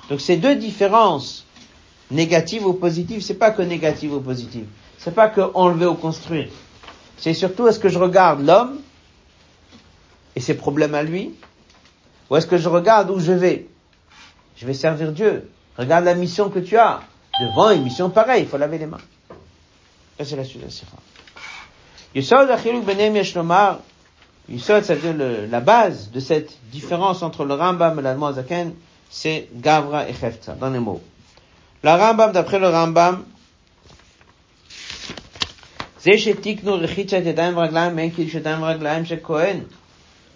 Donc 0.08 0.20
ces 0.20 0.36
deux 0.36 0.54
différences, 0.54 1.46
négatives 2.12 2.64
ou 2.64 2.74
positives, 2.74 3.22
c'est 3.22 3.34
pas 3.34 3.50
que 3.50 3.62
négative 3.62 4.12
ou 4.14 4.20
positive. 4.20 4.66
C'est 4.98 5.14
pas 5.14 5.28
que 5.28 5.40
enlever 5.54 5.86
ou 5.86 5.94
construire. 5.94 6.48
C'est 7.16 7.34
surtout 7.34 7.66
est-ce 7.66 7.80
que 7.80 7.88
je 7.88 7.98
regarde 7.98 8.46
l'homme 8.46 8.78
et 10.36 10.40
ses 10.40 10.54
problèmes 10.54 10.94
à 10.94 11.02
lui, 11.02 11.34
ou 12.30 12.36
est-ce 12.36 12.46
que 12.46 12.56
je 12.58 12.68
regarde 12.68 13.10
où 13.10 13.18
je 13.18 13.32
vais? 13.32 13.66
Je 14.56 14.64
vais 14.64 14.74
servir 14.74 15.10
Dieu. 15.10 15.48
Regarde 15.78 16.04
la 16.04 16.14
mission 16.14 16.50
que 16.50 16.58
tu 16.58 16.76
as. 16.76 17.00
Devant 17.40 17.70
une 17.70 17.82
mission 17.82 18.10
pareille, 18.10 18.42
il 18.42 18.48
faut 18.48 18.58
laver 18.58 18.78
les 18.78 18.86
mains. 18.86 18.98
Ça 20.18 20.24
c'est 20.24 20.36
la 20.36 20.44
suite 20.44 20.60
de 20.60 20.66
la 20.66 20.72
Yisod 22.14 22.50
achiluk 22.50 22.84
benem 22.84 23.16
yesh 23.16 23.34
lomar, 23.34 23.78
Yisod, 24.48 24.84
c'est-à-dire 24.84 25.14
la 25.50 25.60
base 25.60 26.10
de 26.10 26.20
cette 26.20 26.58
différence 26.70 27.22
entre 27.22 27.44
le 27.46 27.54
Rambam 27.54 27.98
et 27.98 28.02
l'Allemand 28.02 28.32
Zaken, 28.34 28.74
c'est 29.08 29.48
Gavra 29.54 30.06
et 30.08 30.12
Cheftza, 30.12 30.52
dans 30.52 30.68
les 30.68 30.78
mots. 30.78 31.00
La 31.82 31.96
Rambam, 31.96 32.32
d'après 32.32 32.58
le 32.58 32.68
Rambam, 32.68 33.24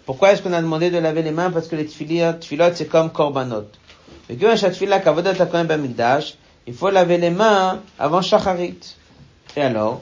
pourquoi 0.05 0.31
est-ce 0.31 0.41
qu'on 0.41 0.53
a 0.53 0.61
demandé 0.61 0.89
de 0.89 0.97
laver 0.97 1.21
les 1.23 1.31
mains? 1.31 1.51
Parce 1.51 1.67
que 1.67 1.75
les 1.75 1.85
tfilot, 1.85 2.73
c'est 2.73 2.87
comme 2.87 3.11
korbanot. 3.11 3.65
Il 4.29 4.37
faut 6.73 6.89
laver 6.89 7.17
les 7.17 7.29
mains 7.29 7.79
avant 7.97 8.21
shacharit. 8.21 8.95
Et 9.55 9.61
alors? 9.61 10.01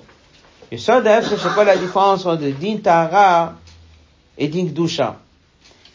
C'est 0.75 1.53
quoi 1.53 1.63
la 1.63 1.77
différence 1.77 2.25
entre 2.25 2.47
din 2.59 2.77
tahara 2.77 3.53
et 4.37 4.47
din 4.47 4.65
kdusha. 4.65 5.17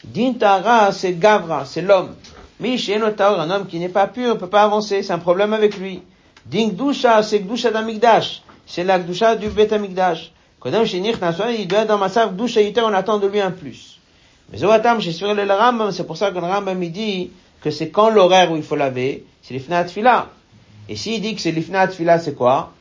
Din 0.03 0.33
tahara, 0.33 0.91
c'est 0.91 1.13
gavra, 1.13 1.65
c'est 1.65 1.81
l'homme. 1.81 2.15
Misheno 2.59 3.07
un 3.19 3.49
homme 3.49 3.67
qui 3.67 3.79
n'est 3.79 3.89
pas 3.89 4.07
pur, 4.07 4.35
ne 4.35 4.39
peut 4.39 4.47
pas 4.47 4.63
avancer, 4.63 5.03
c'est 5.03 5.13
un 5.13 5.19
problème 5.19 5.53
avec 5.53 5.77
lui. 5.77 6.01
Din 6.45 6.69
kdusha, 6.69 7.21
c'est 7.21 7.41
kdusha 7.41 7.71
d'amigdash. 7.71 8.41
C'est 8.65 8.83
la 8.83 8.99
kdusha 8.99 9.35
du 9.35 9.49
bet 9.49 9.73
amigdash. 9.73 10.31
Shenich 10.85 11.19
nasoi, 11.19 11.51
il 11.51 11.67
doit 11.67 11.79
être 11.79 11.87
dans 11.87 11.97
ma 11.97 12.07
kdusha 12.07 12.61
yiter, 12.61 12.81
on 12.81 12.93
attend 12.93 13.19
de 13.19 13.27
lui 13.27 13.41
un 13.41 13.51
plus. 13.51 13.99
Mais 14.51 14.57
Zoatam, 14.57 14.99
j'ai 14.99 15.11
sur 15.11 15.33
le 15.33 15.53
Rambam, 15.53 15.91
c'est 15.91 16.05
pour 16.05 16.17
ça 16.17 16.31
que 16.31 16.35
le 16.35 16.45
Rambam, 16.45 16.81
il 16.81 16.91
dit 16.91 17.31
que 17.61 17.71
c'est 17.71 17.89
quand 17.89 18.09
l'horaire 18.09 18.51
où 18.51 18.55
il 18.55 18.63
faut 18.63 18.75
laver, 18.75 19.25
c'est 19.41 19.53
l'ifna 19.53 19.83
tfila. 19.83 20.29
Et 20.89 20.95
s'il 20.95 21.21
dit 21.21 21.35
que 21.35 21.41
c'est 21.41 21.51
l'ifna 21.51 21.87
tfila, 21.87 22.19
c'est 22.19 22.33
quoi? 22.33 22.73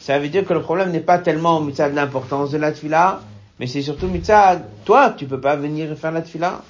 Ça 0.00 0.18
veut 0.18 0.28
dire 0.28 0.44
que 0.44 0.52
le 0.52 0.60
problème 0.60 0.90
n'est 0.90 1.00
pas 1.00 1.18
tellement 1.18 1.58
au 1.58 1.64
de 1.64 1.94
l'importance 1.94 2.50
de 2.50 2.58
la 2.58 2.72
tfila, 2.72 3.20
mais 3.58 3.66
c'est 3.66 3.82
surtout 3.82 4.08
mitzad, 4.08 4.64
toi, 4.84 5.14
tu 5.16 5.26
peux 5.26 5.40
pas 5.40 5.56
venir 5.56 5.96
faire 5.96 6.12
la 6.12 6.22
tfila. 6.22 6.62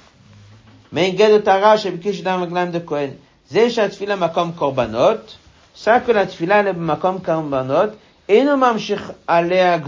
Mais 0.92 1.10
de 1.12 1.28
makom 4.14 4.52
korbanot. 4.52 5.20
Ça 5.74 6.02
la 6.06 6.62
le 6.62 6.72
makom 6.74 7.20
korbanot. 7.20 7.92
Et 8.28 8.44
nous 8.44 8.62
alea 9.26 9.78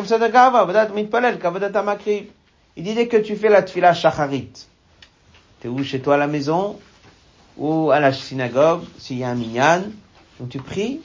mitzad 0.00 0.22
agava, 0.22 0.64
vodat 0.64 0.88
mitpalel. 0.88 1.38
Il 2.74 2.84
dit 2.84 2.94
dès 2.94 3.06
que 3.06 3.18
tu 3.18 3.36
fais 3.36 3.48
la 3.48 3.62
tfila 3.62 3.94
shacharit. 3.94 4.66
T'es 5.62 5.68
où 5.68 5.84
chez 5.84 6.00
toi 6.00 6.14
à 6.14 6.16
la 6.16 6.26
maison 6.26 6.76
ou 7.56 7.92
à 7.92 8.00
la 8.00 8.12
synagogue 8.12 8.82
s'il 8.98 9.18
y 9.18 9.24
a 9.24 9.28
un 9.28 9.36
minyan 9.36 9.84
où 10.40 10.46
tu 10.48 10.58
pries 10.58 11.00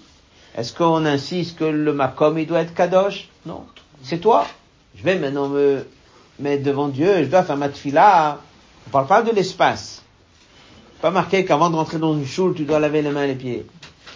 Est-ce 0.55 0.73
qu'on 0.73 1.05
insiste 1.05 1.59
que 1.59 1.65
le 1.65 1.93
makom 1.93 2.39
il 2.39 2.47
doit 2.47 2.61
être 2.61 2.73
kadosh? 2.73 3.29
Non, 3.45 3.67
c'est 4.01 4.17
toi. 4.17 4.47
Je 4.95 5.03
vais 5.03 5.19
maintenant 5.19 5.47
me 5.47 5.85
mettre 6.39 6.63
devant 6.63 6.87
Dieu, 6.87 7.23
je 7.23 7.29
dois 7.29 7.43
faire 7.43 7.55
ma 7.55 7.69
tfila. 7.69 8.39
On 8.87 8.89
parle 8.89 9.05
pas 9.05 9.21
de 9.21 9.29
l'espace. 9.29 10.01
Pas 11.01 11.11
marqué 11.11 11.45
qu'avant 11.45 11.69
de 11.69 11.75
rentrer 11.75 11.99
dans 11.99 12.15
une 12.15 12.25
choule, 12.25 12.55
tu 12.55 12.65
dois 12.65 12.79
laver 12.79 13.03
les 13.03 13.11
mains 13.11 13.25
et 13.25 13.27
les 13.27 13.35
pieds. 13.35 13.67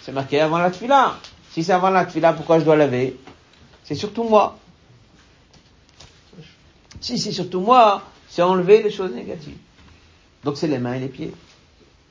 C'est 0.02 0.12
marqué 0.12 0.39
avant 0.39 0.58
la 0.58 0.72
tfila. 0.72 1.18
Si 1.52 1.64
c'est 1.64 1.74
avant 1.74 1.92
la 1.92 2.06
tfila, 2.06 2.34
pourquoi 2.34 2.58
je 2.58 2.66
dois 2.66 2.76
laver? 2.76 3.16
C'est 3.84 3.94
surtout 3.94 4.24
moi. 4.24 4.58
Si 7.00 7.20
c'est 7.20 7.32
surtout 7.32 7.60
moi, 7.60 8.02
c'est 8.28 8.42
enlever 8.42 8.82
les 8.82 8.89
choses 8.89 9.14
négatives. 9.14 9.58
Donc 10.44 10.58
c'est 10.58 10.68
les 10.68 10.80
mains 10.80 10.94
et 10.94 11.00
les 11.00 11.08
pieds. 11.08 11.34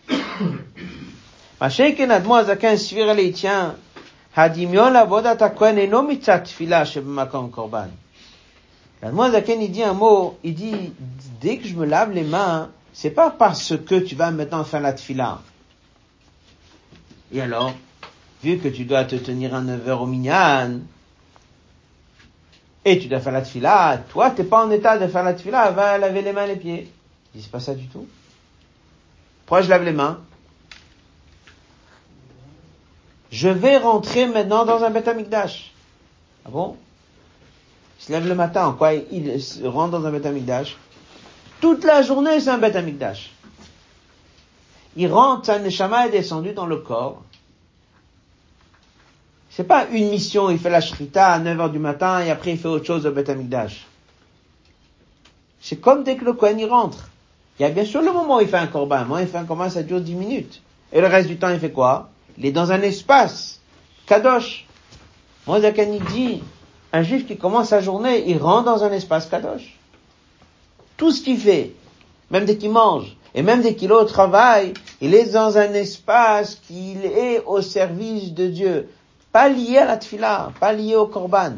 Mashenken 1.61 2.11
admo 2.11 2.35
azaken 2.35 2.77
svir 2.79 3.15
tient 3.35 3.75
hadimion 4.35 4.91
lavodat 4.91 5.41
hakohen 5.41 5.79
eno 5.79 6.03
mitzat 6.03 6.45
tfila 6.45 6.85
shebemakom 6.85 7.51
korban. 7.51 7.91
L'admo 9.03 9.23
azaken 9.23 9.63
il 9.63 9.71
dit 9.71 9.83
un 9.83 9.95
mot, 9.95 10.39
il 10.45 10.55
dit 10.55 10.93
dès 11.41 11.59
que 11.59 11.69
je 11.69 11.75
me 11.75 11.87
lave 11.87 12.13
les 12.13 12.25
mains, 12.25 12.71
c'est 12.93 13.11
pas 13.11 13.31
parce 13.31 13.77
que 13.77 13.97
tu 13.97 14.15
vas 14.15 14.31
maintenant 14.31 14.65
faire 14.65 14.81
la 14.81 14.93
tfila. 14.93 15.41
Et 17.33 17.41
alors, 17.41 17.73
vu 18.43 18.59
que 18.59 18.69
tu 18.69 18.85
dois 18.85 19.05
te 19.05 19.17
tenir 19.17 19.55
à 19.55 19.61
9 19.61 19.89
heures 19.89 20.03
au 20.03 20.07
minyan, 20.07 20.81
et 22.85 22.99
tu 22.99 23.09
dois 23.09 23.21
faire 23.21 23.33
la 23.33 23.43
tfila, 23.43 23.99
toi, 24.09 24.31
t'es 24.31 24.45
pas 24.45 24.65
en 24.65 24.71
état 24.71 24.99
de 24.99 25.07
faire 25.07 25.23
la 25.23 25.35
tfila, 25.35 25.71
va 25.71 25.99
laver 25.99 26.23
les 26.23 26.33
mains 26.33 26.45
et 26.45 26.49
les 26.49 26.57
pieds. 26.57 26.93
Il 27.35 27.39
dit, 27.39 27.45
c'est 27.45 27.53
pas 27.53 27.61
ça 27.61 27.75
du 27.75 27.87
tout. 27.87 28.07
Pourquoi 29.51 29.63
je 29.63 29.71
lave 29.71 29.83
les 29.83 29.91
mains? 29.91 30.21
Je 33.33 33.49
vais 33.49 33.79
rentrer 33.79 34.27
maintenant 34.27 34.65
dans 34.65 34.85
un 34.85 34.91
Beth 34.91 35.09
Amikdash. 35.09 35.73
Ah 36.45 36.51
bon? 36.51 36.77
Il 37.99 38.05
se 38.05 38.13
lève 38.13 38.29
le 38.29 38.37
matin, 38.37 38.69
en 38.69 38.75
quoi 38.75 38.95
il 38.95 39.43
rentre 39.65 39.91
dans 39.91 40.07
un 40.07 40.13
Beth 40.13 40.27
Amikdash? 40.27 40.77
Toute 41.61 41.83
la 41.83 42.03
journée, 42.03 42.39
c'est 42.39 42.51
un 42.51 42.59
Beth 42.59 42.77
Amikdash. 42.77 43.33
Il 44.95 45.13
rentre, 45.13 45.47
sa 45.47 45.59
neshama 45.59 46.07
est 46.07 46.11
descendu 46.11 46.53
dans 46.53 46.67
le 46.67 46.77
corps. 46.77 47.21
C'est 49.51 49.65
pas 49.65 49.89
une 49.89 50.11
mission, 50.11 50.49
il 50.49 50.61
fait 50.61 50.71
la 50.71 50.81
shrita 50.81 51.27
à 51.27 51.41
9 51.41 51.61
heures 51.61 51.71
du 51.71 51.81
matin 51.81 52.21
et 52.21 52.31
après 52.31 52.53
il 52.53 52.57
fait 52.57 52.69
autre 52.69 52.87
chose 52.87 53.05
au 53.05 53.11
Beth 53.11 53.29
Amikdash. 53.29 53.85
C'est 55.61 55.81
comme 55.81 56.05
dès 56.05 56.17
que 56.17 56.25
le 56.25 56.35
Kohen 56.35 56.61
y 56.61 56.67
rentre. 56.67 57.09
Il 57.61 57.65
y 57.65 57.67
a 57.67 57.69
bien 57.69 57.85
sûr 57.85 58.01
le 58.01 58.11
moment 58.11 58.39
où 58.39 58.41
il 58.41 58.49
fait 58.49 58.57
un 58.57 58.69
corban. 58.69 59.05
Moi, 59.05 59.21
il 59.21 59.29
fait 59.29 59.37
un 59.37 59.45
corban, 59.45 59.69
ça 59.69 59.83
dure 59.83 60.01
10 60.01 60.15
minutes. 60.15 60.63
Et 60.95 61.01
le 61.03 61.07
reste 61.07 61.29
du 61.29 61.37
temps, 61.37 61.51
il 61.51 61.61
fait 61.61 61.73
quoi? 61.73 62.09
Il 62.39 62.47
est 62.47 62.53
dans 62.53 62.73
un 62.73 62.81
espace. 62.81 63.61
Kadosh. 64.07 64.67
Moi, 65.47 65.61
Zakani 65.61 66.01
dit, 66.11 66.43
un 66.91 67.03
juif 67.03 67.27
qui 67.27 67.37
commence 67.37 67.69
sa 67.69 67.83
journée, 67.83 68.25
il 68.31 68.39
rentre 68.39 68.65
dans 68.65 68.83
un 68.83 68.91
espace 68.93 69.27
Kadosh. 69.27 69.79
Tout 70.97 71.11
ce 71.11 71.21
qu'il 71.21 71.37
fait, 71.37 71.73
même 72.31 72.47
dès 72.47 72.57
qu'il 72.57 72.71
mange, 72.71 73.15
et 73.35 73.43
même 73.43 73.61
dès 73.61 73.75
qu'il 73.75 73.91
est 73.91 73.95
au 73.95 74.05
travail, 74.05 74.73
il 75.03 75.15
est 75.15 75.31
dans 75.31 75.59
un 75.59 75.75
espace 75.75 76.55
qui 76.67 76.97
est 77.05 77.43
au 77.45 77.61
service 77.61 78.33
de 78.33 78.47
Dieu. 78.47 78.89
Pas 79.33 79.51
lié 79.51 79.77
à 79.77 79.85
la 79.85 79.99
tfila, 79.99 80.53
pas 80.59 80.73
lié 80.73 80.97
au 80.97 81.09
korban, 81.09 81.53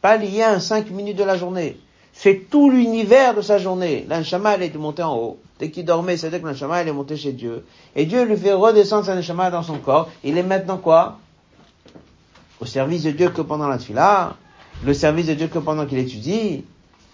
pas 0.00 0.16
lié 0.16 0.44
à 0.44 0.60
cinq 0.60 0.90
minutes 0.90 1.18
de 1.18 1.24
la 1.24 1.36
journée. 1.36 1.78
C'est 2.18 2.48
tout 2.50 2.70
l'univers 2.70 3.34
de 3.34 3.42
sa 3.42 3.58
journée. 3.58 4.06
L'anshama, 4.08 4.54
elle 4.54 4.62
est 4.62 4.74
montée 4.76 5.02
en 5.02 5.14
haut. 5.14 5.38
Dès 5.58 5.70
qu'il 5.70 5.84
dormait, 5.84 6.16
c'est-à-dire 6.16 6.40
que 6.40 6.46
l'anshama, 6.46 6.80
elle 6.80 6.88
est 6.88 6.92
montée 6.92 7.16
chez 7.16 7.32
Dieu. 7.32 7.66
Et 7.94 8.06
Dieu 8.06 8.24
lui 8.24 8.38
fait 8.38 8.54
redescendre 8.54 9.04
sa 9.04 9.50
dans 9.50 9.62
son 9.62 9.76
corps. 9.78 10.08
Il 10.24 10.38
est 10.38 10.42
maintenant 10.42 10.78
quoi? 10.78 11.18
Au 12.58 12.64
service 12.64 13.02
de 13.02 13.10
Dieu 13.10 13.28
que 13.28 13.42
pendant 13.42 13.68
la 13.68 13.76
tfila, 13.76 14.34
le 14.82 14.94
service 14.94 15.26
de 15.26 15.34
Dieu 15.34 15.48
que 15.48 15.58
pendant 15.58 15.84
qu'il 15.84 15.98
étudie? 15.98 16.64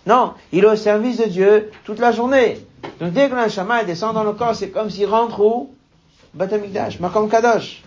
Non, 0.07 0.35
il 0.53 0.63
est 0.63 0.69
au 0.69 0.77
service 0.77 1.19
de 1.19 1.25
Dieu 1.25 1.73
toute 1.85 1.99
la 1.99 2.13
journée. 2.13 2.61
Donc 3.01 3.13
dès 3.13 3.29
que 3.29 3.35
l'anshama 3.35 3.83
descend 3.83 4.15
dans 4.15 4.25
le 4.25 4.35
corps, 4.35 4.55
c'est 4.55 4.71
comme 4.71 4.89
s'il 4.89 5.07
rentre 5.07 5.41
où? 5.41 5.75
Batamikdash, 6.33 7.01
Makom 7.01 7.29
Kadosh. 7.29 7.83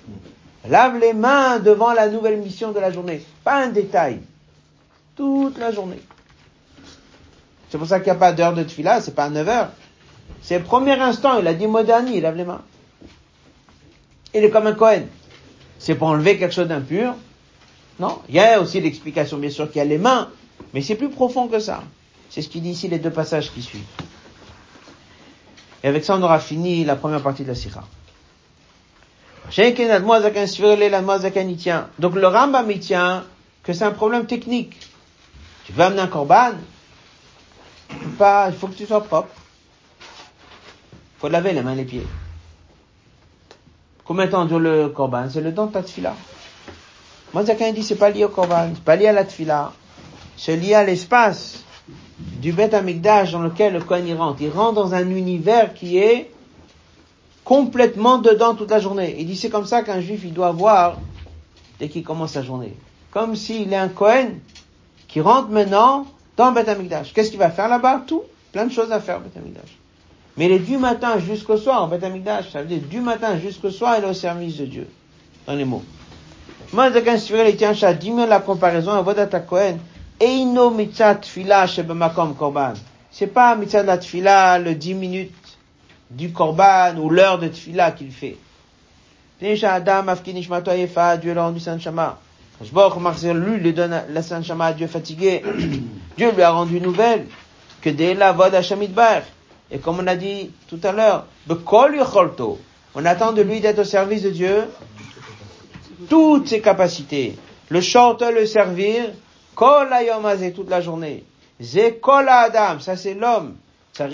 Lave 0.68 1.00
les 1.00 1.14
mains 1.14 1.60
devant 1.60 1.94
la 1.94 2.10
nouvelle 2.10 2.40
mission 2.40 2.74
de 2.74 2.80
la 2.80 2.92
journée. 2.92 3.24
Pas 3.46 3.64
un 3.64 3.70
détail. 3.70 4.20
Toute 5.16 5.58
la 5.58 5.72
journée. 5.72 6.02
C'est 7.76 7.80
pour 7.80 7.90
ça 7.90 8.00
qu'il 8.00 8.06
n'y 8.06 8.16
a 8.16 8.20
pas 8.20 8.32
d'heure 8.32 8.54
de 8.54 8.64
tfila, 8.64 9.02
c'est 9.02 9.14
pas 9.14 9.26
à 9.26 9.30
9 9.30 9.50
heures. 9.50 9.70
C'est 10.42 10.60
le 10.60 10.64
premier 10.64 10.94
instant, 10.94 11.40
il 11.40 11.46
a 11.46 11.54
dit 11.54 11.68
Modani, 11.68 12.16
il 12.16 12.22
lave 12.22 12.38
les 12.38 12.46
mains. 12.46 12.62
Il 14.34 14.46
est 14.46 14.50
comme 14.50 14.66
un 14.68 14.72
Cohen. 14.72 15.02
C'est 15.78 15.96
pour 15.96 16.08
enlever 16.08 16.38
quelque 16.38 16.54
chose 16.54 16.70
d'impur. 16.70 17.16
Non. 18.00 18.22
Il 18.30 18.36
y 18.36 18.40
a 18.40 18.62
aussi 18.62 18.80
l'explication, 18.80 19.40
bien 19.40 19.50
sûr, 19.50 19.70
qu'il 19.70 19.80
y 19.80 19.82
a 19.82 19.84
les 19.84 19.98
mains, 19.98 20.30
mais 20.74 20.82
c'est 20.82 20.96
plus 20.96 21.10
profond 21.10 21.50
que 21.50 21.60
ça. 21.60 21.84
C'est 22.30 22.42
ce 22.42 22.48
qu'il 22.48 22.62
dit 22.62 22.70
ici, 22.70 22.88
les 22.88 22.98
deux 22.98 23.10
passages 23.10 23.52
qui 23.52 23.62
suivent. 23.62 23.84
Et 25.84 25.90
avec 25.90 26.06
ça, 26.06 26.16
on 26.16 26.24
aura 26.24 26.40
fini 26.40 26.86
la 26.86 26.96
première 26.96 27.22
partie 27.22 27.44
de 27.44 27.50
la 27.50 27.56
Sira. 27.56 27.84
Donc 32.00 32.16
le 32.16 32.28
Rambam 32.28 32.72
il 32.72 32.80
tient 32.80 33.26
que 33.64 33.74
c'est 33.74 33.84
un 33.84 33.92
problème 33.92 34.26
technique. 34.28 34.78
Tu 35.66 35.74
veux 35.74 35.84
amener 35.84 36.00
un 36.00 36.08
korban, 36.08 36.54
pas, 38.16 38.50
il 38.50 38.56
faut 38.56 38.68
que 38.68 38.74
tu 38.74 38.86
sois 38.86 39.04
propre. 39.04 39.30
Il 40.02 41.20
faut 41.20 41.30
laver 41.30 41.54
les 41.54 41.62
mains 41.62 41.74
et 41.74 41.78
les 41.78 41.86
pieds. 41.86 42.08
Combien 44.04 44.26
de 44.26 44.32
temps 44.32 44.46
le 44.46 44.90
korban 44.90 45.28
C'est 45.30 45.42
le 45.42 45.52
don 45.52 45.68
de 45.68 45.72
ta 45.72 45.82
tfila. 45.82 46.16
Moi, 47.34 47.44
Zakan 47.44 47.74
dit 47.74 47.84
c'est 47.84 47.96
pas 47.96 48.10
lié 48.10 48.24
au 48.26 48.30
korban, 48.30 48.70
c'est 48.74 48.84
pas 48.84 48.96
lié 48.96 49.08
à 49.08 49.14
la 49.14 49.26
tfila. 49.26 49.74
C'est 50.38 50.58
lié 50.58 50.74
à 50.74 50.84
l'espace 50.84 51.64
du 52.18 52.52
Beth 52.52 52.74
Amikdash 52.74 53.32
dans 53.32 53.42
lequel 53.42 53.74
le 53.74 53.82
Kohen 53.82 54.08
il 54.08 54.16
rentre. 54.16 54.42
Il 54.42 54.50
rentre 54.50 54.74
dans 54.74 54.94
un 54.94 55.10
univers 55.10 55.74
qui 55.74 55.98
est 55.98 56.32
complètement 57.44 58.18
dedans 58.18 58.56
toute 58.56 58.72
la 58.72 58.80
journée. 58.80 59.16
Il 59.20 59.28
dit 59.28 59.36
c'est 59.36 59.50
comme 59.50 59.66
ça 59.66 59.84
qu'un 59.84 60.02
juif 60.02 60.22
il 60.24 60.34
doit 60.34 60.52
voir 60.52 60.98
dès 61.80 61.90
qu'il 61.90 62.04
commence 62.04 62.34
sa 62.34 62.44
journée. 62.44 62.76
Comme 63.12 63.36
s'il 63.36 63.72
est 63.72 63.78
un 63.78 63.90
Kohen 63.90 64.40
qui 65.08 65.22
rentre 65.22 65.50
maintenant 65.50 66.06
dans 66.38 66.52
Beth 66.52 66.68
Amikdash. 66.68 67.14
Qu'est-ce 67.14 67.30
qu'il 67.30 67.40
va 67.40 67.50
faire 67.50 67.68
là-bas? 67.68 68.04
Tout. 68.06 68.24
Plein 68.52 68.66
de 68.66 68.72
choses 68.72 68.92
à 68.92 69.00
faire, 69.00 69.20
Beth 69.20 69.36
Amikdash. 69.38 69.78
Mais 70.38 70.46
il 70.46 70.52
est 70.52 70.60
du 70.60 70.78
matin 70.78 71.18
jusqu'au 71.20 71.58
soir 71.58 71.84
en 71.84 71.88
Beth 71.88 72.04
Amikdash. 72.04 72.52
Ça 72.52 72.62
veut 72.62 72.68
dire 72.68 72.82
du 72.82 73.00
matin 73.00 73.38
jusqu'au 73.40 73.70
soir, 73.70 73.96
il 73.98 74.04
est 74.04 74.10
au 74.10 74.14
service 74.14 74.58
de 74.58 74.66
Dieu. 74.66 74.88
Dans 75.48 75.54
les 75.54 75.66
mots. 75.66 75.84
Moi, 76.74 76.90
il 76.90 77.56
tient 77.56 77.74
à 77.82 77.94
diminuer 77.94 78.28
la 78.28 78.40
comparaison 78.40 78.92
à 78.92 79.02
Vodata 79.02 79.40
Kohen. 79.40 79.80
Eino 80.20 80.72
mitzat 80.72 81.22
fila 81.24 81.68
shebamakom 81.68 82.36
korban. 82.36 82.74
C'est 83.12 83.28
pas 83.28 83.56
mitzat 83.56 83.84
la 83.84 83.98
tfila, 83.98 84.60
le 84.60 84.74
10 84.74 84.94
minutes 84.94 85.58
du 86.10 86.32
korban 86.32 86.98
ou 86.98 87.10
l'heure 87.10 87.38
de 87.38 87.50
tfila 87.50 87.92
qu'il 87.92 88.12
fait. 88.12 88.38
Adam 89.42 90.08
afkinishmato 90.08 90.72
yefa, 90.72 91.18
Dieu 91.18 91.34
l'a 91.34 91.44
rendu 91.44 91.60
saint. 91.60 91.78
Lui, 92.62 93.58
lui 93.60 93.74
donne 93.74 94.04
la 94.10 94.22
saint 94.22 94.42
shama 94.42 94.66
à 94.68 94.74
Dieu 94.74 94.88
fatigué. 94.88 95.44
Dieu 96.18 96.32
lui 96.32 96.42
a 96.42 96.52
rendu 96.52 96.80
nouvelle 96.80 97.28
que 97.82 97.90
dès 97.90 98.14
la 98.14 98.32
voix 98.32 98.50
d'Hachamidbar. 98.50 99.22
Et 99.72 99.80
comme 99.80 100.00
on 100.00 100.08
a 100.08 100.16
dit 100.16 100.52
tout 100.70 100.80
à 100.84 100.92
l'heure, 100.92 101.26
on 102.96 103.06
attend 103.06 103.34
de 103.34 103.42
lui 103.42 103.60
d'être 103.60 103.80
au 103.80 103.84
service 103.84 104.22
de 104.22 104.30
Dieu 104.30 104.64
toutes 106.10 106.48
ses 106.48 106.62
capacités. 106.62 107.36
Le 107.70 107.82
chanteur, 107.82 108.32
le 108.32 108.46
servir, 108.46 109.12
toute 109.56 110.70
la 110.70 110.82
journée. 110.82 111.24
Ze 111.62 111.94
adam, 112.28 112.80
ça 112.80 112.96
c'est 112.96 113.14
l'homme. 113.14 113.56
Un 113.98 114.08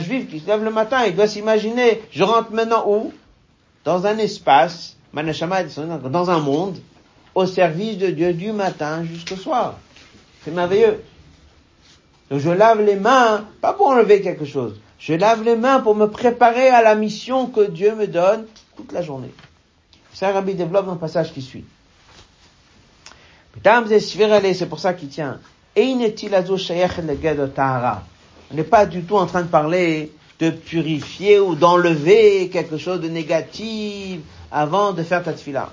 juif 0.00 0.28
qui 0.30 0.38
se 0.38 0.46
lève 0.46 0.64
le 0.64 0.70
matin, 0.70 1.04
il 1.06 1.16
doit 1.16 1.26
s'imaginer, 1.26 2.02
je 2.12 2.22
rentre 2.22 2.52
maintenant 2.52 2.84
où? 2.86 3.12
Dans 3.84 4.06
un 4.06 4.18
espace, 4.18 4.96
dans 5.14 6.30
un 6.30 6.38
monde, 6.40 6.78
au 7.34 7.46
service 7.46 7.98
de 7.98 8.08
Dieu 8.08 8.32
du 8.34 8.52
matin 8.52 9.04
jusqu'au 9.04 9.36
soir. 9.36 9.78
C'est 10.44 10.50
merveilleux. 10.50 11.02
Donc 12.30 12.40
je 12.40 12.50
lave 12.50 12.82
les 12.82 12.96
mains, 12.96 13.44
pas 13.60 13.72
pour 13.72 13.86
enlever 13.86 14.20
quelque 14.20 14.44
chose. 14.44 14.78
Je 14.98 15.14
lave 15.14 15.42
les 15.44 15.56
mains 15.56 15.80
pour 15.80 15.94
me 15.94 16.06
préparer 16.06 16.68
à 16.68 16.82
la 16.82 16.94
mission 16.94 17.46
que 17.46 17.60
Dieu 17.70 17.94
me 17.94 18.06
donne 18.06 18.46
toute 18.76 18.92
la 18.92 19.02
journée. 19.02 19.32
Ça, 20.12 20.32
Rabbi 20.32 20.54
développe 20.54 20.86
dans 20.86 20.94
le 20.94 20.98
passage 20.98 21.32
qui 21.32 21.42
suit. 21.42 21.64
C'est 23.64 24.68
pour 24.68 24.78
ça 24.78 24.94
qu'il 24.94 25.08
tient. 25.08 25.38
On 25.76 25.96
n'est 28.54 28.64
pas 28.64 28.86
du 28.86 29.02
tout 29.02 29.16
en 29.16 29.26
train 29.26 29.42
de 29.42 29.48
parler 29.48 30.12
de 30.38 30.50
purifier 30.50 31.40
ou 31.40 31.54
d'enlever 31.54 32.48
quelque 32.48 32.78
chose 32.78 33.00
de 33.00 33.08
négatif 33.08 34.20
avant 34.52 34.92
de 34.92 35.02
faire 35.02 35.22
ta 35.22 35.32
tefila. 35.32 35.70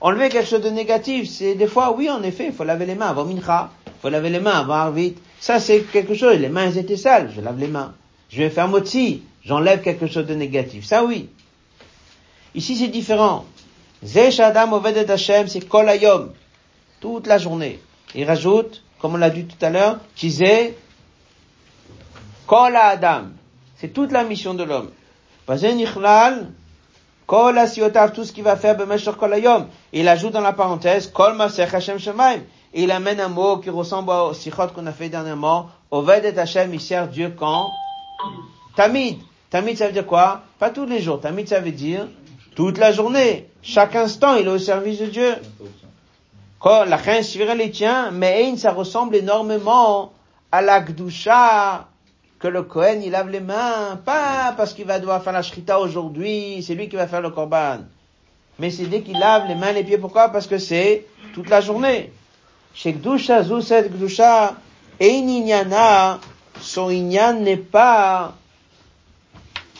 enlever 0.00 0.28
quelque 0.28 0.48
chose 0.48 0.62
de 0.62 0.70
négatif, 0.70 1.28
c'est 1.28 1.54
des 1.54 1.66
fois, 1.66 1.94
oui, 1.96 2.10
en 2.10 2.22
effet, 2.22 2.46
il 2.46 2.52
faut 2.52 2.64
laver 2.64 2.86
les 2.86 2.94
mains 2.94 3.08
avant 3.08 3.24
mincha, 3.24 3.70
faut 4.02 4.08
laver 4.08 4.30
les 4.30 4.40
mains 4.40 4.58
avant 4.58 4.74
arvit. 4.74 5.14
Ça, 5.38 5.60
c'est 5.60 5.80
quelque 5.82 6.14
chose, 6.14 6.36
les 6.38 6.48
mains 6.48 6.70
étaient 6.70 6.96
sales, 6.96 7.30
je 7.34 7.40
lave 7.40 7.58
les 7.58 7.68
mains. 7.68 7.94
Je 8.28 8.42
vais 8.42 8.50
faire 8.50 8.68
motzi, 8.68 9.22
j'enlève 9.44 9.82
quelque 9.82 10.06
chose 10.06 10.26
de 10.26 10.34
négatif. 10.34 10.84
Ça, 10.84 11.04
oui. 11.04 11.28
Ici, 12.54 12.76
c'est 12.76 12.88
différent. 12.88 13.44
Ovedet 14.02 15.10
Hashem, 15.10 15.46
c'est 15.46 15.68
Kol 15.68 15.88
Hayom. 15.88 16.32
Toute 17.00 17.26
la 17.26 17.38
journée. 17.38 17.78
Il 18.14 18.24
rajoute, 18.24 18.82
comme 18.98 19.14
on 19.14 19.18
l'a 19.18 19.30
dit 19.30 19.44
tout 19.44 19.64
à 19.64 19.70
l'heure, 19.70 19.98
Kizé 20.16 20.74
Kol 22.50 22.74
Adam. 22.74 23.26
C'est 23.76 23.92
toute 23.92 24.10
la 24.10 24.24
mission 24.24 24.54
de 24.54 24.64
l'homme. 24.64 24.90
Kol 27.24 27.60
tout 28.12 28.24
ce 28.24 28.32
qu'il 28.32 28.42
va 28.42 28.56
faire. 28.56 28.76
Il 29.92 30.08
ajoute 30.08 30.32
dans 30.32 30.40
la 30.40 30.52
parenthèse, 30.52 31.06
Kol 31.12 31.40
Hashem 31.40 32.00
Shemaim. 32.00 32.40
Et 32.74 32.82
il 32.82 32.90
amène 32.90 33.20
un 33.20 33.28
mot 33.28 33.58
qui 33.58 33.70
ressemble 33.70 34.10
au 34.10 34.34
sikhot 34.34 34.66
qu'on 34.74 34.84
a 34.88 34.90
fait 34.90 35.08
dernièrement. 35.08 35.68
Ovedet 35.92 36.36
Hashem, 36.36 36.74
il 36.74 36.80
sert 36.80 37.06
Dieu 37.06 37.32
quand? 37.38 37.70
Tamid. 38.74 39.20
Tamid, 39.48 39.76
ça 39.76 39.86
veut 39.86 39.92
dire 39.92 40.06
quoi? 40.06 40.40
Pas 40.58 40.70
tous 40.70 40.86
les 40.86 41.00
jours. 41.00 41.20
Tamid, 41.20 41.46
ça 41.46 41.60
veut 41.60 41.70
dire 41.70 42.08
toute 42.56 42.78
la 42.78 42.90
journée. 42.90 43.48
Chaque 43.62 43.94
instant, 43.94 44.34
il 44.34 44.46
est 44.46 44.50
au 44.50 44.58
service 44.58 44.98
de 44.98 45.06
Dieu. 45.06 45.36
Quand 46.58 46.82
la 46.82 46.96
reine 46.96 47.22
les 47.56 47.70
tiens, 47.70 48.10
mais 48.10 48.56
ça 48.56 48.72
ressemble 48.72 49.14
énormément 49.14 50.10
à 50.50 50.62
la 50.62 50.80
Gdusha 50.80 51.86
que 52.40 52.48
le 52.48 52.62
Kohen, 52.62 53.02
il 53.02 53.10
lave 53.10 53.28
les 53.28 53.40
mains, 53.40 54.00
pas 54.02 54.54
parce 54.56 54.72
qu'il 54.72 54.86
va 54.86 54.98
devoir 54.98 55.22
faire 55.22 55.34
la 55.34 55.42
shrita 55.42 55.78
aujourd'hui, 55.78 56.62
c'est 56.66 56.74
lui 56.74 56.88
qui 56.88 56.96
va 56.96 57.06
faire 57.06 57.20
le 57.20 57.28
korban. 57.30 57.80
Mais 58.58 58.70
c'est 58.70 58.86
dès 58.86 59.02
qu'il 59.02 59.18
lave 59.18 59.46
les 59.46 59.54
mains, 59.54 59.72
les 59.72 59.84
pieds, 59.84 59.98
pourquoi? 59.98 60.30
Parce 60.30 60.46
que 60.46 60.56
c'est 60.56 61.06
toute 61.34 61.50
la 61.50 61.60
journée. 61.60 62.10
Chez 62.74 62.94
Gdusha, 62.94 63.42
Zouset 63.42 63.90
Gdusha, 63.90 64.54
Eininyana, 64.98 66.18
son 66.60 66.88
inyan 66.90 67.40
n'est 67.40 67.56
pas 67.56 68.34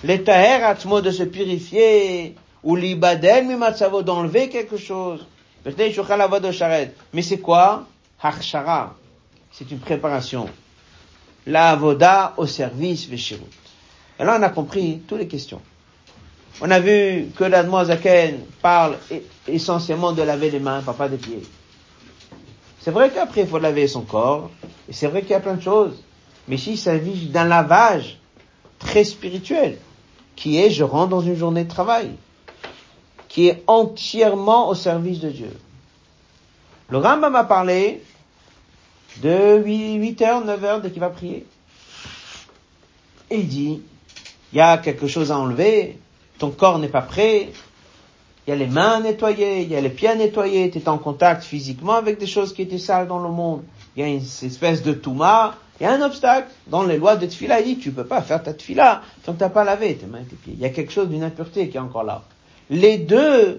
l'étaher 0.05 0.63
atmo 0.65 1.01
de 1.01 1.11
se 1.11 1.23
purifier, 1.23 2.35
ou 2.63 2.77
l'ibadel 2.77 3.47
mimatzavo 3.47 4.03
d'enlever 4.03 4.51
quelque 4.51 4.77
chose. 4.77 5.27
Mais 5.65 7.23
c'est 7.23 7.39
quoi? 7.39 7.87
Hachshara. 8.23 8.95
C'est 9.53 9.71
une 9.71 9.79
préparation. 9.79 10.47
La 11.47 11.71
avoda 11.71 12.35
au 12.37 12.47
service 12.47 13.07
veshirut. 13.07 13.43
Et 14.19 14.25
là, 14.25 14.37
on 14.39 14.43
a 14.43 14.51
compris 14.51 15.03
toutes 15.07 15.19
les 15.19 15.29
questions. 15.29 15.61
On 16.61 16.71
a 16.71 16.79
vu 16.79 17.29
que 17.37 17.45
la 17.45 17.65
Zaken 17.85 18.41
parle 18.61 18.99
essentiellement 19.49 20.13
de 20.13 20.23
laver 20.23 20.51
les 20.51 20.59
mains, 20.59 20.83
pas 20.83 21.09
des 21.09 21.17
pieds. 21.17 21.43
C'est 22.81 22.91
vrai 22.91 23.11
qu'après, 23.11 23.43
il 23.43 23.47
faut 23.47 23.59
laver 23.59 23.89
son 23.89 24.03
corps, 24.03 24.51
et 24.89 24.93
c'est 24.93 25.07
vrai 25.07 25.23
qu'il 25.23 25.31
y 25.31 25.35
a 25.35 25.41
plein 25.41 25.55
de 25.55 25.63
choses. 25.63 26.03
Mais 26.49 26.57
ici, 26.57 26.73
il 26.73 26.79
s'agit 26.79 27.29
d'un 27.29 27.45
lavage 27.45 28.19
très 28.79 29.05
spirituel, 29.05 29.79
qui 30.37 30.59
est 30.59 30.71
je 30.71 30.85
rentre 30.85 31.11
dans 31.11 31.21
une 31.21 31.37
journée 31.37 31.65
de 31.65 31.71
travail, 31.71 32.11
qui 33.29 33.49
est 33.49 33.63
entièrement 33.67 34.69
au 34.69 34.75
service 34.75 35.21
de 35.21 35.31
Dieu. 35.31 35.57
Le 36.89 36.99
Rambam 36.99 37.33
m'a 37.33 37.45
parlé 37.45 38.03
de 39.19 39.63
8, 39.63 40.23
heures, 40.23 40.45
9 40.45 40.65
heures 40.65 40.81
dès 40.81 40.91
qu'il 40.91 41.01
va 41.01 41.11
prier. 41.11 41.47
Et 43.31 43.39
il 43.41 43.49
dit, 43.49 43.83
il 44.53 44.57
y 44.57 44.61
a 44.61 44.79
quelque 44.79 45.07
chose 45.07 45.31
à 45.31 45.39
enlever, 45.39 45.99
ton 46.39 46.51
corps 46.51 46.79
n'est 46.79 46.89
pas 46.89 47.03
prêt, 47.03 47.51
il 48.47 48.51
y 48.51 48.53
a 48.53 48.57
les 48.57 48.67
mains 48.67 48.97
à 48.97 49.01
nettoyer, 49.01 49.63
il 49.63 49.69
y 49.69 49.77
a 49.77 49.81
les 49.81 49.91
pieds 49.91 50.09
à 50.09 50.15
nettoyer, 50.15 50.71
tu 50.71 50.79
es 50.79 50.89
en 50.89 50.99
contact 50.99 51.45
physiquement 51.45 51.95
avec 51.95 52.19
des 52.19 52.27
choses 52.27 52.53
qui 52.53 52.63
étaient 52.63 52.79
sales 52.79 53.07
dans 53.07 53.21
le 53.21 53.29
monde, 53.29 53.63
il 53.97 54.03
y 54.03 54.05
a 54.05 54.09
une 54.09 54.17
espèce 54.17 54.83
de 54.83 54.93
touma, 54.93 55.57
il 55.81 55.85
y 55.85 55.87
a 55.87 55.93
un 55.93 56.03
obstacle. 56.03 56.49
Dans 56.67 56.83
les 56.83 56.99
lois 56.99 57.17
de 57.17 57.27
tfila, 57.27 57.61
il 57.61 57.77
dit, 57.77 57.79
tu 57.79 57.91
peux 57.91 58.05
pas 58.05 58.21
faire 58.21 58.43
ta 58.43 58.53
tfila 58.53 59.03
tant 59.25 59.33
que 59.33 59.39
t'as 59.39 59.49
pas 59.49 59.65
lavé 59.65 59.97
tes 59.97 60.07
mains 60.07 60.21
et 60.21 60.25
tes 60.25 60.37
pieds. 60.37 60.53
Il 60.55 60.61
y 60.61 60.67
a 60.67 60.71
quelque 60.71 60.93
chose 60.93 61.09
d'une 61.09 61.23
impureté 61.23 61.69
qui 61.71 61.79
est 61.79 61.81
encore 61.81 62.05
là. 62.05 62.23
Les 62.69 62.99
deux 62.99 63.59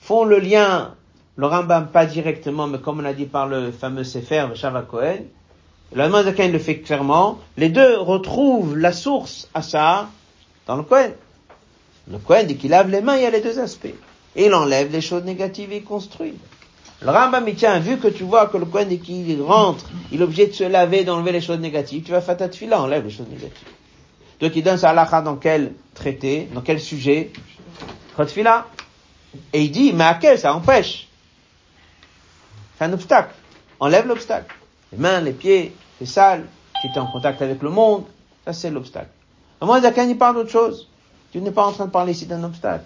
font 0.00 0.24
le 0.24 0.40
lien, 0.40 0.95
le 1.36 1.46
Rambam 1.46 1.88
pas 1.88 2.06
directement, 2.06 2.66
mais 2.66 2.78
comme 2.78 3.00
on 3.00 3.04
a 3.04 3.12
dit 3.12 3.26
par 3.26 3.46
le 3.46 3.70
fameux 3.70 4.04
Sefer, 4.04 4.46
Shava 4.54 4.82
Cohen, 4.82 5.24
le 5.94 6.10
Zaken 6.10 6.50
le 6.50 6.58
fait 6.58 6.78
clairement, 6.78 7.38
les 7.56 7.68
deux 7.68 7.98
retrouvent 7.98 8.76
la 8.76 8.92
source 8.92 9.48
à 9.54 9.62
ça 9.62 10.08
dans 10.66 10.76
le 10.76 10.82
Cohen. 10.82 11.12
Le 12.10 12.18
Cohen, 12.18 12.44
dès 12.44 12.54
qu'il 12.54 12.70
lave 12.70 12.90
les 12.90 13.00
mains, 13.00 13.16
il 13.16 13.22
y 13.22 13.26
a 13.26 13.30
les 13.30 13.40
deux 13.40 13.58
aspects. 13.58 13.94
Et 14.34 14.46
il 14.46 14.54
enlève 14.54 14.90
les 14.90 15.00
choses 15.00 15.24
négatives 15.24 15.72
et 15.72 15.76
il 15.76 15.84
construit. 15.84 16.34
Le 17.02 17.10
Rambam, 17.10 17.46
il 17.46 17.54
tient, 17.54 17.78
vu 17.78 17.98
que 17.98 18.08
tu 18.08 18.24
vois 18.24 18.46
que 18.46 18.56
le 18.56 18.64
Kohen, 18.64 18.88
dès 18.88 18.98
qu'il 18.98 19.40
rentre, 19.42 19.84
il 20.10 20.20
est 20.20 20.24
obligé 20.24 20.46
de 20.46 20.52
se 20.52 20.64
laver, 20.64 21.04
d'enlever 21.04 21.32
les 21.32 21.40
choses 21.40 21.60
négatives, 21.60 22.02
tu 22.02 22.12
vas 22.12 22.20
faire 22.20 22.36
ta 22.36 22.48
tefila, 22.48 22.80
enlève 22.80 23.04
les 23.04 23.10
choses 23.10 23.28
négatives. 23.28 23.68
Donc 24.40 24.56
il 24.56 24.62
donne 24.62 24.78
sa 24.78 24.90
halakha 24.90 25.20
dans 25.20 25.36
quel 25.36 25.72
traité, 25.94 26.48
dans 26.52 26.62
quel 26.62 26.80
sujet. 26.80 27.30
Et 29.52 29.62
il 29.62 29.70
dit, 29.70 29.92
mais 29.92 30.04
à 30.04 30.14
quel 30.14 30.38
ça 30.38 30.54
empêche 30.54 31.05
C'est 32.76 32.84
un 32.84 32.92
obstacle. 32.92 33.34
Enlève 33.80 34.06
l'obstacle. 34.06 34.54
Les 34.92 34.98
mains, 34.98 35.20
les 35.20 35.32
pieds, 35.32 35.74
c'est 35.98 36.06
sale, 36.06 36.46
tu 36.80 36.88
es 36.88 36.98
en 36.98 37.06
contact 37.06 37.42
avec 37.42 37.62
le 37.62 37.70
monde, 37.70 38.04
ça 38.44 38.52
c'est 38.52 38.70
l'obstacle. 38.70 39.10
Moi, 39.60 39.80
Zakan, 39.80 40.08
il 40.08 40.18
parle 40.18 40.36
d'autre 40.36 40.50
chose. 40.50 40.88
Tu 41.32 41.40
n'es 41.40 41.50
pas 41.50 41.66
en 41.66 41.72
train 41.72 41.86
de 41.86 41.90
parler 41.90 42.12
ici 42.12 42.26
d'un 42.26 42.44
obstacle. 42.44 42.84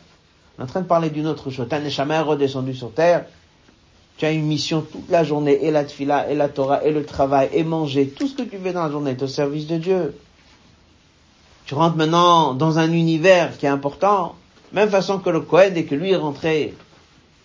En 0.59 0.67
train 0.67 0.81
de 0.81 0.87
parler 0.87 1.11
d'une 1.11 1.27
autre 1.27 1.51
chose. 1.51 1.67
Un 1.71 1.85
est 1.85 2.21
redescendu 2.21 2.75
sur 2.75 2.93
terre, 2.93 3.25
tu 4.19 4.27
as 4.27 4.33
une 4.33 4.45
mission 4.45 4.83
toute 4.83 5.09
la 5.09 5.25
journée, 5.25 5.65
et 5.65 5.71
la 5.71 5.85
tfila, 5.85 6.31
et 6.31 6.35
la 6.35 6.49
Torah, 6.49 6.85
et 6.85 6.93
le 6.93 7.07
travail, 7.07 7.49
et 7.55 7.65
manger, 7.65 8.09
tout 8.09 8.29
ce 8.29 8.35
que 8.35 8.43
tu 8.43 8.59
fais 8.59 8.75
dans 8.75 8.83
la 8.83 8.91
journée 8.91 9.13
est 9.13 9.23
au 9.23 9.27
service 9.27 9.67
de 9.67 9.79
Dieu. 9.79 10.15
Tu 11.65 11.75
rentres 11.75 11.97
maintenant 11.97 12.53
dans 12.53 12.79
un 12.79 12.93
univers 12.93 13.57
qui 13.57 13.65
est 13.65 13.71
important, 13.71 14.35
même 14.73 14.91
façon 14.91 15.19
que 15.21 15.31
le 15.31 15.41
Kohen, 15.41 15.73
dès 15.73 15.85
que 15.85 15.95
lui 15.95 16.13
est 16.13 16.17
rentré, 16.17 16.75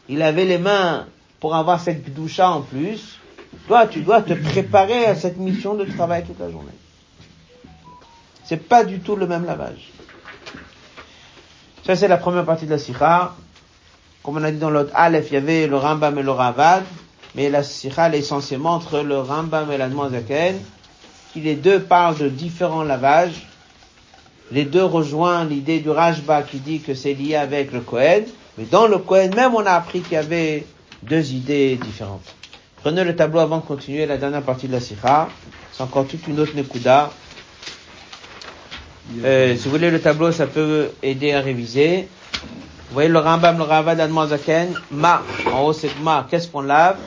il 0.09 0.21
avait 0.21 0.43
les 0.43 0.57
mains 0.57 1.05
pour 1.45 1.53
avoir 1.53 1.79
cette 1.79 2.11
doucha 2.11 2.49
en 2.49 2.61
plus. 2.61 3.19
Toi, 3.67 3.85
tu 3.85 4.01
dois 4.01 4.23
te 4.23 4.33
préparer 4.33 5.05
à 5.05 5.13
cette 5.13 5.37
mission 5.37 5.75
de 5.75 5.85
travail 5.85 6.23
toute 6.25 6.39
la 6.39 6.49
journée. 6.49 6.71
C'est 8.43 8.67
pas 8.67 8.83
du 8.83 8.99
tout 8.99 9.15
le 9.15 9.27
même 9.27 9.45
lavage. 9.45 9.91
Ça, 11.85 11.95
c'est 11.95 12.07
la 12.07 12.17
première 12.17 12.45
partie 12.45 12.65
de 12.65 12.71
la 12.71 12.79
sikha. 12.79 13.35
Comme 14.23 14.37
on 14.37 14.43
a 14.43 14.49
dit 14.49 14.57
dans 14.57 14.71
l'autre 14.71 14.89
Aleph, 14.95 15.27
il 15.29 15.33
y 15.35 15.37
avait 15.37 15.67
le 15.67 15.77
Rambam 15.77 16.17
et 16.17 16.23
le 16.23 16.31
Ravad, 16.31 16.83
mais 17.35 17.51
la 17.51 17.61
Sikha 17.61 18.09
est 18.09 18.17
essentiellement 18.17 18.71
entre 18.71 19.01
le 19.01 19.19
Rambam 19.19 19.71
et 19.71 19.77
la 19.77 19.87
Zaken, 19.87 20.55
qui 21.31 21.41
les 21.41 21.53
deux 21.53 21.79
parlent 21.79 22.17
de 22.17 22.27
différents 22.27 22.81
lavages. 22.81 23.45
Les 24.51 24.65
deux 24.65 24.83
rejoignent 24.83 25.47
l'idée 25.47 25.79
du 25.79 25.91
Rajba 25.91 26.41
qui 26.41 26.57
dit 26.57 26.79
que 26.79 26.95
c'est 26.95 27.13
lié 27.13 27.35
avec 27.35 27.71
le 27.71 27.81
Kohen, 27.81 28.23
mais 28.57 28.65
dans 28.65 28.87
le 28.87 28.97
Kohen 28.97 29.35
même, 29.35 29.53
on 29.53 29.63
a 29.63 29.73
appris 29.73 30.01
qu'il 30.01 30.13
y 30.13 30.17
avait 30.17 30.65
deux 31.07 31.33
idées 31.33 31.75
différentes. 31.75 32.35
Prenez 32.77 33.03
le 33.03 33.15
tableau 33.15 33.39
avant 33.39 33.57
de 33.57 33.63
continuer 33.63 34.05
la 34.05 34.17
dernière 34.17 34.41
partie 34.41 34.67
de 34.67 34.73
la 34.73 34.79
Sikha. 34.79 35.29
C'est 35.71 35.83
encore 35.83 36.07
toute 36.07 36.27
une 36.27 36.39
autre 36.39 36.55
Nekuda. 36.55 37.11
Euh, 39.23 39.55
si 39.55 39.63
vous 39.65 39.71
voulez 39.71 39.91
le 39.91 40.01
tableau, 40.01 40.31
ça 40.31 40.47
peut 40.47 40.89
aider 41.03 41.33
à 41.33 41.41
réviser. 41.41 42.07
Vous 42.87 42.93
voyez 42.93 43.09
le 43.09 43.19
Rambam, 43.19 43.57
le 43.57 43.63
Ravad 43.63 43.99
Zaken, 44.29 44.73
Ma, 44.91 45.21
en 45.51 45.63
haut 45.63 45.73
c'est 45.73 45.91
Ma, 46.01 46.27
qu'est-ce 46.29 46.47
qu'on 46.47 46.61
lave? 46.61 46.97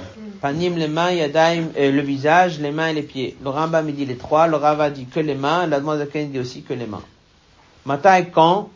Panim, 0.40 0.76
les 0.76 0.86
mains, 0.86 1.10
Yadaim, 1.10 1.68
euh, 1.76 1.90
le 1.90 2.02
visage, 2.02 2.60
les 2.60 2.70
mains 2.70 2.88
et 2.88 2.94
les 2.94 3.02
pieds. 3.02 3.36
Le 3.42 3.50
Rambam 3.50 3.88
il 3.88 3.96
dit 3.96 4.06
les 4.06 4.16
trois, 4.16 4.46
le 4.46 4.56
Ravad 4.56 4.92
dit 4.92 5.06
que 5.06 5.18
les 5.18 5.34
mains, 5.34 5.68
Zaken 5.68 6.30
dit 6.30 6.38
aussi 6.38 6.62
que 6.62 6.74
les 6.74 6.86
mains. 6.86 7.02
Mata 7.84 8.20
et 8.20 8.28
quand? 8.28 8.70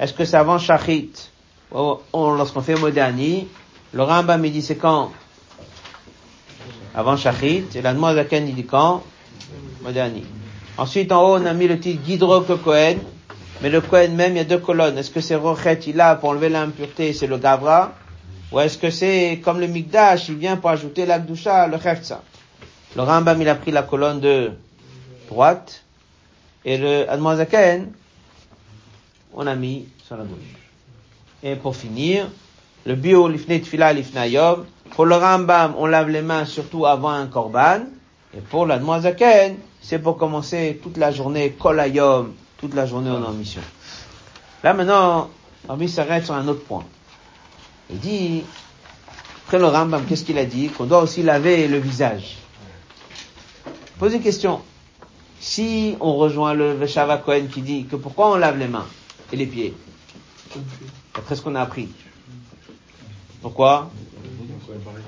Est-ce 0.00 0.12
que 0.12 0.24
c'est 0.24 0.36
avant 0.36 0.58
Shachit? 0.58 1.12
Lorsqu'on 1.72 2.62
fait 2.62 2.74
Modani, 2.76 3.46
le 3.92 4.02
Rambam 4.02 4.44
il 4.44 4.52
dit 4.52 4.62
c'est 4.62 4.76
quand 4.76 5.12
Avant 6.94 7.16
Shachit, 7.16 7.64
et 7.74 7.82
Zaken 7.82 8.48
il 8.48 8.54
dit 8.54 8.66
quand 8.66 9.02
Modani. 9.82 10.24
Ensuite 10.76 11.12
en 11.12 11.22
haut 11.22 11.38
on 11.38 11.46
a 11.46 11.52
mis 11.52 11.68
le 11.68 11.78
titre 11.78 12.02
Guidro 12.04 12.40
Kohen, 12.40 12.98
mais 13.60 13.70
le 13.70 13.80
Kohen 13.80 14.14
même, 14.14 14.34
il 14.34 14.38
y 14.38 14.40
a 14.40 14.44
deux 14.44 14.58
colonnes. 14.58 14.96
Est-ce 14.98 15.10
que 15.10 15.20
c'est 15.20 15.34
Rochet, 15.34 15.80
il 15.86 16.00
a 16.00 16.14
pour 16.14 16.30
enlever 16.30 16.48
l'impureté, 16.48 17.12
c'est 17.12 17.26
le 17.26 17.38
Gavra 17.38 17.92
Ou 18.52 18.60
est-ce 18.60 18.78
que 18.78 18.90
c'est 18.90 19.40
comme 19.44 19.58
le 19.58 19.66
Migdash, 19.66 20.28
il 20.28 20.36
vient 20.36 20.56
pour 20.56 20.70
ajouter 20.70 21.06
l'Akdusha, 21.06 21.66
le 21.66 21.76
Heftsa 21.76 22.22
Le 22.94 23.02
Rambam, 23.02 23.40
il 23.42 23.48
a 23.48 23.56
pris 23.56 23.72
la 23.72 23.82
colonne 23.82 24.20
de 24.20 24.52
droite. 25.28 25.82
Et 26.64 26.76
le 26.78 27.10
Admozaken, 27.10 27.90
on 29.34 29.46
a 29.46 29.54
mis 29.54 29.88
sur 30.06 30.16
la 30.16 30.24
gauche. 30.24 30.38
Et 31.42 31.56
pour 31.56 31.74
finir, 31.74 32.28
le 32.86 32.94
bio 32.94 33.28
lifne 33.28 33.60
tfila 33.60 33.92
lifne 33.92 34.28
yom. 34.28 34.66
Pour 34.90 35.06
le 35.06 35.16
Rambam, 35.16 35.74
on 35.78 35.86
lave 35.86 36.08
les 36.08 36.22
mains 36.22 36.44
surtout 36.44 36.86
avant 36.86 37.10
un 37.10 37.26
korban. 37.26 37.80
Et 38.36 38.40
pour 38.40 38.66
l'Admozaken, 38.66 39.56
c'est 39.80 39.98
pour 39.98 40.18
commencer 40.18 40.80
toute 40.82 40.96
la 40.96 41.10
journée 41.10 41.50
kolayom, 41.52 42.32
toute 42.58 42.74
la 42.74 42.86
journée 42.86 43.10
en 43.10 43.32
mission. 43.32 43.62
Là 44.64 44.74
maintenant, 44.74 45.30
Rabbi 45.68 45.88
s'arrête 45.88 46.24
sur 46.24 46.34
un 46.34 46.46
autre 46.48 46.64
point. 46.64 46.84
Il 47.90 47.98
dit, 48.00 48.42
après 49.46 49.58
le 49.58 49.66
Rambam, 49.66 50.04
qu'est-ce 50.06 50.24
qu'il 50.24 50.38
a 50.38 50.44
dit? 50.44 50.68
Qu'on 50.68 50.84
doit 50.84 51.02
aussi 51.02 51.22
laver 51.22 51.68
le 51.68 51.78
visage. 51.78 52.36
Pose 53.98 54.14
une 54.14 54.22
question. 54.22 54.60
Si 55.40 55.96
on 56.00 56.16
rejoint 56.16 56.54
le 56.54 56.72
Veshava 56.72 57.18
Cohen 57.18 57.46
qui 57.52 57.62
dit 57.62 57.86
que 57.86 57.96
pourquoi 57.96 58.32
on 58.32 58.36
lave 58.36 58.58
les 58.58 58.68
mains 58.68 58.86
et 59.32 59.36
les 59.36 59.46
pieds? 59.46 59.74
Après 61.14 61.36
ce 61.36 61.42
qu'on 61.42 61.54
a 61.54 61.60
appris. 61.60 61.88
Pourquoi? 63.40 63.90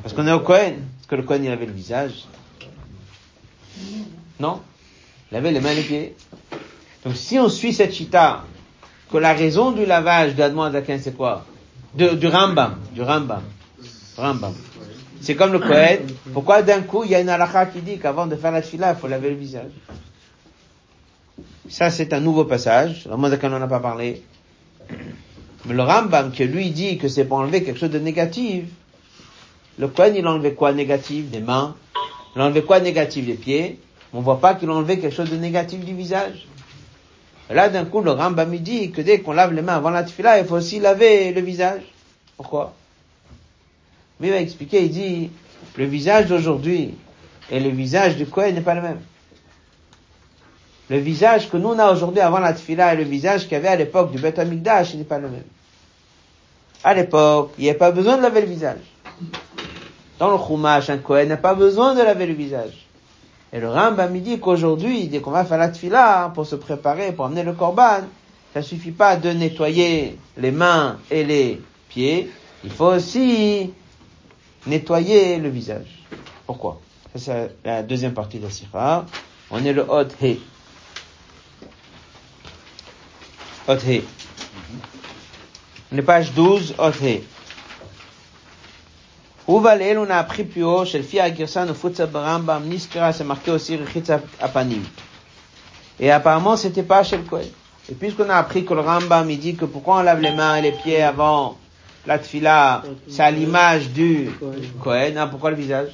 Parce 0.02 0.14
qu'on 0.14 0.26
est 0.26 0.32
au 0.32 0.40
Cohen. 0.40 0.74
Parce 0.96 1.06
que 1.08 1.16
le 1.16 1.22
Cohen 1.22 1.40
il 1.42 1.50
avait 1.50 1.66
le 1.66 1.72
visage. 1.72 2.24
Non? 4.38 4.60
Il 5.30 5.36
avait 5.36 5.52
les 5.52 5.60
mains 5.60 5.70
et 5.70 5.76
les 5.76 5.82
pieds. 5.82 6.16
Donc 7.04 7.16
si 7.16 7.38
on 7.38 7.48
suit 7.48 7.72
cette 7.72 7.92
chita, 7.92 8.44
que 9.10 9.18
la 9.18 9.32
raison 9.32 9.72
du 9.72 9.86
lavage 9.86 10.34
d'Admon 10.34 10.70
Zaken 10.70 11.00
c'est 11.00 11.16
quoi? 11.16 11.44
Du 11.94 12.26
Rambam. 12.26 12.76
Du 12.92 13.02
Rambam. 13.02 13.42
Rambam. 14.16 14.54
C'est 15.20 15.34
comme 15.34 15.52
le 15.52 15.58
Cohen. 15.58 16.06
Pourquoi 16.32 16.62
d'un 16.62 16.82
coup 16.82 17.04
il 17.04 17.10
y 17.10 17.14
a 17.14 17.20
une 17.20 17.28
halakha 17.28 17.66
qui 17.66 17.80
dit 17.80 17.98
qu'avant 17.98 18.26
de 18.26 18.36
faire 18.36 18.52
la 18.52 18.62
chila, 18.62 18.92
il 18.92 18.96
faut 18.98 19.08
laver 19.08 19.30
le 19.30 19.36
visage? 19.36 19.72
Ça 21.68 21.90
c'est 21.90 22.12
un 22.12 22.20
nouveau 22.20 22.44
passage. 22.44 23.08
Admon 23.10 23.28
Zaken 23.28 23.50
n'en 23.50 23.62
a 23.62 23.68
pas 23.68 23.80
parlé. 23.80 24.22
Mais 25.66 25.74
le 25.74 25.82
Rambam 25.82 26.32
qui 26.32 26.44
lui 26.44 26.70
dit 26.70 26.98
que 26.98 27.08
c'est 27.08 27.24
pour 27.24 27.38
enlever 27.38 27.62
quelque 27.62 27.78
chose 27.78 27.90
de 27.90 27.98
négatif, 27.98 28.64
le 29.78 29.88
Kohen 29.88 30.14
il 30.16 30.26
enlevait 30.26 30.54
quoi 30.54 30.72
négatif? 30.72 31.26
Des 31.30 31.40
mains. 31.40 31.76
Il 32.34 32.42
enlevait 32.42 32.62
quoi 32.62 32.80
négatif? 32.80 33.26
Des 33.26 33.34
pieds. 33.34 33.78
On 34.12 34.20
voit 34.20 34.40
pas 34.40 34.54
qu'il 34.54 34.70
enlevait 34.70 34.98
quelque 34.98 35.14
chose 35.14 35.30
de 35.30 35.36
négatif 35.36 35.84
du 35.84 35.94
visage. 35.94 36.46
Là 37.48 37.68
d'un 37.68 37.84
coup 37.84 38.00
le 38.00 38.12
Rambam 38.12 38.54
il 38.54 38.62
dit 38.62 38.90
que 38.90 39.00
dès 39.00 39.20
qu'on 39.20 39.32
lave 39.32 39.52
les 39.52 39.62
mains 39.62 39.76
avant 39.76 39.90
la 39.90 40.04
tefila, 40.04 40.38
il 40.38 40.46
faut 40.46 40.56
aussi 40.56 40.78
laver 40.80 41.32
le 41.32 41.40
visage. 41.40 41.82
Pourquoi? 42.36 42.74
Mais 44.18 44.28
il 44.28 44.30
va 44.30 44.40
expliquer, 44.40 44.84
il 44.84 44.90
dit, 44.90 45.30
le 45.76 45.84
visage 45.84 46.26
d'aujourd'hui 46.26 46.94
et 47.50 47.58
le 47.58 47.70
visage 47.70 48.16
du 48.16 48.26
Kohen 48.26 48.54
n'est 48.54 48.60
pas 48.60 48.74
le 48.74 48.82
même. 48.82 49.00
Le 50.90 50.98
visage 50.98 51.48
que 51.48 51.56
nous 51.56 51.68
on 51.68 51.78
a 51.78 51.92
aujourd'hui 51.92 52.20
avant 52.20 52.40
la 52.40 52.52
tefila 52.52 52.92
et 52.92 52.96
le 52.96 53.04
visage 53.04 53.44
qu'il 53.44 53.52
y 53.52 53.54
avait 53.54 53.68
à 53.68 53.76
l'époque 53.76 54.10
du 54.10 54.18
Beth 54.18 54.40
Amikdash, 54.40 54.94
n'est 54.96 55.04
pas 55.04 55.20
le 55.20 55.28
même. 55.28 55.44
À 56.82 56.94
l'époque, 56.94 57.52
il 57.58 57.64
n'y 57.64 57.70
a 57.70 57.74
pas 57.74 57.92
besoin 57.92 58.16
de 58.16 58.22
laver 58.22 58.40
le 58.40 58.48
visage. 58.48 58.80
Dans 60.18 60.32
le 60.32 60.36
Chumash, 60.36 60.90
un 60.90 60.98
Kohen 60.98 61.28
n'a 61.28 61.36
pas 61.36 61.54
besoin 61.54 61.94
de 61.94 62.02
laver 62.02 62.26
le 62.26 62.34
visage. 62.34 62.86
Et 63.52 63.60
le 63.60 63.68
Rambam 63.68 64.18
dit 64.18 64.40
qu'aujourd'hui, 64.40 65.06
dès 65.06 65.20
qu'on 65.20 65.30
va 65.30 65.44
faire 65.44 65.58
la 65.58 65.68
tefila, 65.68 66.24
hein, 66.24 66.30
pour 66.30 66.44
se 66.44 66.56
préparer, 66.56 67.12
pour 67.12 67.26
amener 67.26 67.44
le 67.44 67.52
korban, 67.52 68.00
ça 68.52 68.62
suffit 68.62 68.90
pas 68.90 69.16
de 69.16 69.30
nettoyer 69.30 70.18
les 70.36 70.50
mains 70.50 70.98
et 71.08 71.22
les 71.22 71.60
pieds, 71.88 72.30
il 72.64 72.70
faut 72.70 72.86
aussi 72.86 73.72
nettoyer 74.66 75.38
le 75.38 75.50
visage. 75.50 76.04
Pourquoi? 76.46 76.80
Ça 77.14 77.18
c'est 77.18 77.56
la 77.64 77.82
deuxième 77.84 78.12
partie 78.12 78.38
de 78.38 78.44
la 78.44 78.50
sira. 78.50 79.06
On 79.52 79.64
est 79.64 79.72
le 79.72 79.82
Hot 79.88 80.08
He. 80.20 80.38
Hot 83.68 83.78
He. 83.86 84.02
On 85.92 85.98
est 85.98 86.02
page 86.02 86.32
12, 86.32 86.74
Hot 86.78 86.92
He. 87.02 87.22
Uvalel, 89.48 89.98
on 89.98 90.08
a 90.08 90.16
appris 90.16 90.44
plus 90.44 90.62
haut, 90.62 90.84
chez 90.84 90.98
le 90.98 91.04
fia 91.04 91.34
Girsan, 91.34 91.68
au 91.68 91.74
Futsa 91.74 92.06
Barambam, 92.06 92.64
Niskara, 92.64 93.12
c'est 93.12 93.24
marqué 93.24 93.50
aussi 93.50 93.76
Rechitza 93.76 94.20
Apanim. 94.40 94.82
Et 95.98 96.10
apparemment, 96.10 96.56
c'était 96.56 96.84
pas 96.84 97.02
chez 97.02 97.16
le 97.16 97.24
Kohen. 97.24 97.48
Et 97.90 97.94
puisqu'on 97.94 98.28
a 98.30 98.36
appris 98.36 98.64
que 98.64 98.72
le 98.72 98.80
Rambam, 98.80 99.28
il 99.30 99.38
dit 99.40 99.56
que 99.56 99.64
pourquoi 99.64 99.98
on 99.98 100.02
lave 100.02 100.20
les 100.20 100.30
mains 100.30 100.56
et 100.56 100.62
les 100.62 100.72
pieds 100.72 101.02
avant 101.02 101.58
la 102.06 102.18
tfila, 102.18 102.82
c'est 103.08 103.22
à 103.22 103.30
l'image 103.30 103.88
du 103.90 104.30
Kohen, 104.82 105.18
hein, 105.18 105.26
pourquoi 105.26 105.50
le 105.50 105.56
visage? 105.56 105.90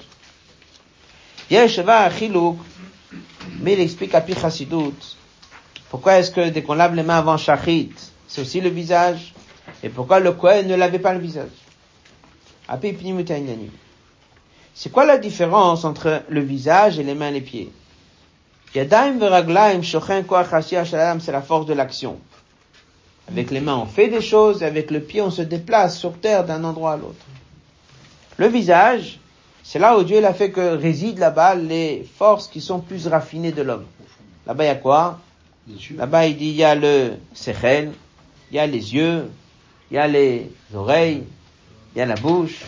Yesheva 1.51 2.11
Chilouk, 2.11 2.59
mais 3.61 3.73
il 3.73 3.81
explique 3.81 4.14
à 4.14 4.21
Pichasidut, 4.21 5.17
pourquoi 5.91 6.18
est-ce 6.18 6.30
que 6.30 6.49
dès 6.49 6.62
qu'on 6.62 6.74
lave 6.74 6.95
les 6.95 7.03
mains 7.03 7.18
avant 7.18 7.37
Shachit, 7.37 7.93
c'est 8.26 8.41
aussi 8.41 8.61
le 8.61 8.70
visage? 8.70 9.34
Et 9.82 9.89
pourquoi 9.89 10.20
le 10.20 10.32
Kohen 10.32 10.66
ne 10.66 10.74
lavait 10.74 10.99
pas 10.99 11.12
le 11.12 11.20
visage? 11.20 11.51
C'est 14.74 14.93
quoi 14.93 15.05
la 15.05 15.18
différence 15.18 15.84
entre 15.84 16.22
le 16.28 16.41
visage 16.41 16.99
et 16.99 17.03
les 17.03 17.14
mains 17.14 17.28
et 17.28 17.32
les 17.32 17.41
pieds? 17.41 17.70
C'est 18.72 18.91
la 21.32 21.43
force 21.43 21.66
de 21.66 21.72
l'action. 21.72 22.18
Avec 23.28 23.51
les 23.51 23.61
mains, 23.61 23.76
on 23.76 23.87
fait 23.87 24.09
des 24.09 24.20
choses, 24.20 24.62
avec 24.62 24.91
le 24.91 25.01
pied, 25.01 25.22
on 25.22 25.30
se 25.30 25.43
déplace 25.43 25.99
sur 25.99 26.12
terre 26.18 26.45
d'un 26.45 26.62
endroit 26.64 26.93
à 26.93 26.97
l'autre. 26.97 27.24
Le 28.37 28.49
visage, 28.49 29.18
c'est 29.62 29.78
là 29.78 29.99
où 29.99 30.05
Dieu 30.05 30.24
a 30.24 30.34
fait 30.34 30.51
que 30.51 30.76
résident 30.76 31.18
là-bas 31.18 31.55
les 31.55 32.07
forces 32.18 32.49
qui 32.49 32.61
sont 32.61 32.80
plus 32.80 33.07
raffinées 33.07 33.53
de 33.53 33.62
l'homme. 33.62 33.87
Là-bas, 34.47 34.64
il 34.64 34.68
y 34.68 34.70
a 34.70 34.74
quoi? 34.76 35.20
Là-bas, 35.97 36.27
il 36.27 36.37
dit, 36.37 36.47
il 36.51 36.57
y 36.57 36.64
a 36.64 36.75
le 36.77 37.14
sechel, 37.35 37.93
il 38.51 38.57
y 38.57 38.59
a 38.59 38.67
les 38.67 38.95
yeux, 38.95 39.29
il 39.91 39.95
y 39.95 39.99
a 39.99 40.07
les 40.07 40.51
oreilles, 40.73 41.25
il 41.95 41.99
y 41.99 42.01
a 42.01 42.07
la 42.07 42.14
bouche. 42.14 42.61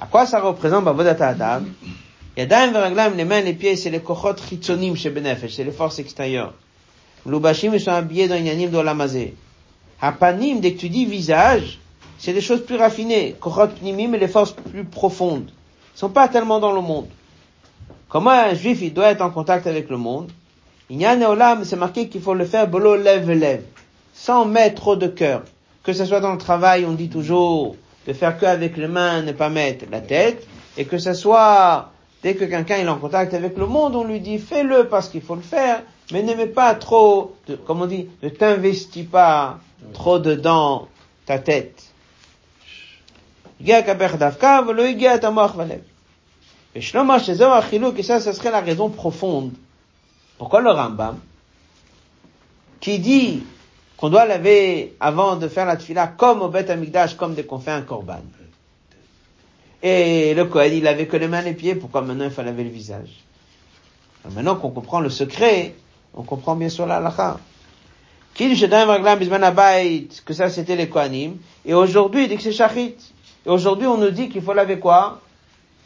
À 0.00 0.06
quoi 0.06 0.24
ça 0.24 0.40
représente 0.40 0.84
Bavodat 0.84 1.16
Adam? 1.20 1.64
Yadayim 2.36 2.72
veraglam, 2.72 3.16
les 3.16 3.24
mains, 3.24 3.42
les 3.42 3.52
pieds, 3.52 3.76
c'est 3.76 3.90
les 3.90 4.00
kochot 4.00 4.36
chitzonim 4.48 4.94
chez 4.96 5.10
Benefesh, 5.10 5.54
c'est 5.54 5.64
les 5.64 5.72
forces 5.72 5.98
extérieures. 5.98 6.54
L'ubashim, 7.26 7.74
ils 7.74 7.80
sont 7.80 7.90
habillés 7.90 8.28
dans 8.28 8.36
yanim 8.36 8.70
dans 8.70 8.82
l'amazé. 8.82 9.34
Hapanim, 10.00 10.60
dès 10.60 10.72
que 10.72 10.80
tu 10.80 10.88
dis 10.88 11.04
visage, 11.04 11.78
c'est 12.18 12.32
des 12.32 12.40
choses 12.40 12.64
plus 12.64 12.76
raffinées. 12.76 13.34
Kochot 13.38 13.68
pnimim, 13.68 14.16
les 14.16 14.28
forces 14.28 14.52
plus 14.52 14.84
profondes. 14.84 15.50
Ils 15.94 15.98
sont 15.98 16.08
pas 16.10 16.28
tellement 16.28 16.60
dans 16.60 16.72
le 16.72 16.80
monde. 16.80 17.08
Comment 18.08 18.30
un 18.30 18.54
juif, 18.54 18.80
il 18.80 18.94
doit 18.94 19.10
être 19.10 19.22
en 19.22 19.30
contact 19.30 19.66
avec 19.66 19.90
le 19.90 19.98
monde? 19.98 20.30
Inyan 20.88 21.22
olam, 21.22 21.64
c'est 21.64 21.76
marqué 21.76 22.08
qu'il 22.08 22.20
faut 22.20 22.34
le 22.34 22.44
faire 22.44 22.68
bolo 22.68 22.96
lève 22.96 23.30
lève. 23.30 23.64
Sans 24.14 24.44
mettre 24.44 24.76
trop 24.76 24.96
de 24.96 25.08
cœur. 25.08 25.42
Que 25.82 25.92
ce 25.92 26.04
soit 26.04 26.20
dans 26.20 26.32
le 26.32 26.38
travail, 26.38 26.84
on 26.84 26.92
dit 26.92 27.08
toujours, 27.08 27.76
de 28.06 28.12
faire 28.12 28.38
que 28.38 28.46
avec 28.46 28.76
les 28.76 28.86
mains, 28.86 29.22
ne 29.22 29.32
pas 29.32 29.48
mettre 29.48 29.84
la 29.90 30.00
tête, 30.00 30.46
et 30.76 30.84
que 30.84 30.98
ce 30.98 31.12
soit, 31.12 31.90
dès 32.22 32.34
que 32.34 32.44
quelqu'un 32.44 32.76
est 32.76 32.88
en 32.88 32.98
contact 32.98 33.34
avec 33.34 33.56
le 33.56 33.66
monde, 33.66 33.96
on 33.96 34.04
lui 34.04 34.20
dit 34.20 34.38
fais-le 34.38 34.88
parce 34.88 35.08
qu'il 35.08 35.22
faut 35.22 35.34
le 35.34 35.42
faire, 35.42 35.82
mais 36.12 36.22
ne 36.22 36.34
mets 36.34 36.46
pas 36.46 36.74
trop, 36.74 37.34
de, 37.48 37.56
comme 37.56 37.82
on 37.82 37.86
dit, 37.86 38.08
ne 38.22 38.28
t'investis 38.28 39.06
pas 39.06 39.58
trop 39.92 40.18
dedans 40.18 40.88
ta 41.24 41.38
tête. 41.38 41.82
Et 46.74 46.82
ça, 46.82 48.20
ça 48.20 48.32
serait 48.32 48.50
la 48.50 48.60
raison 48.60 48.88
profonde. 48.90 49.52
Pourquoi 50.38 50.60
le 50.60 50.70
Rambam, 50.70 51.18
qui 52.80 52.98
dit 52.98 53.42
qu'on 53.96 54.10
doit 54.10 54.26
laver 54.26 54.94
avant 55.00 55.36
de 55.36 55.48
faire 55.48 55.64
la 55.64 55.76
tfila 55.76 56.08
comme 56.08 56.42
au 56.42 56.48
Beth 56.48 56.68
Amikdash, 56.68 57.16
comme 57.16 57.34
dès 57.34 57.44
qu'on 57.44 57.58
fait 57.58 57.70
un 57.70 57.82
korban? 57.82 58.20
Et 59.82 60.34
le 60.34 60.44
Kohen, 60.46 60.72
il 60.74 60.86
avait 60.86 61.06
que 61.06 61.16
les 61.16 61.28
mains 61.28 61.42
et 61.42 61.46
les 61.46 61.54
pieds, 61.54 61.74
pourquoi 61.74 62.02
maintenant 62.02 62.24
il 62.24 62.30
faut 62.30 62.42
laver 62.42 62.64
le 62.64 62.70
visage? 62.70 63.10
Maintenant 64.34 64.56
qu'on 64.56 64.70
comprend 64.70 65.00
le 65.00 65.10
secret, 65.10 65.74
on 66.14 66.22
comprend 66.22 66.56
bien 66.56 66.68
sûr 66.68 66.86
la 66.86 66.96
halakha. 66.96 67.38
que 68.34 68.54
ça 70.34 70.50
c'était 70.50 70.76
les 70.76 70.88
Kohanim, 70.88 71.36
et 71.64 71.74
aujourd'hui 71.74 72.24
il 72.24 72.28
dit 72.28 72.36
que 72.36 72.42
c'est 72.42 72.52
Shachit. 72.52 72.96
Et 73.46 73.48
aujourd'hui 73.48 73.86
on 73.86 73.96
nous 73.96 74.10
dit 74.10 74.28
qu'il 74.28 74.42
faut 74.42 74.52
laver 74.52 74.78
quoi? 74.78 75.20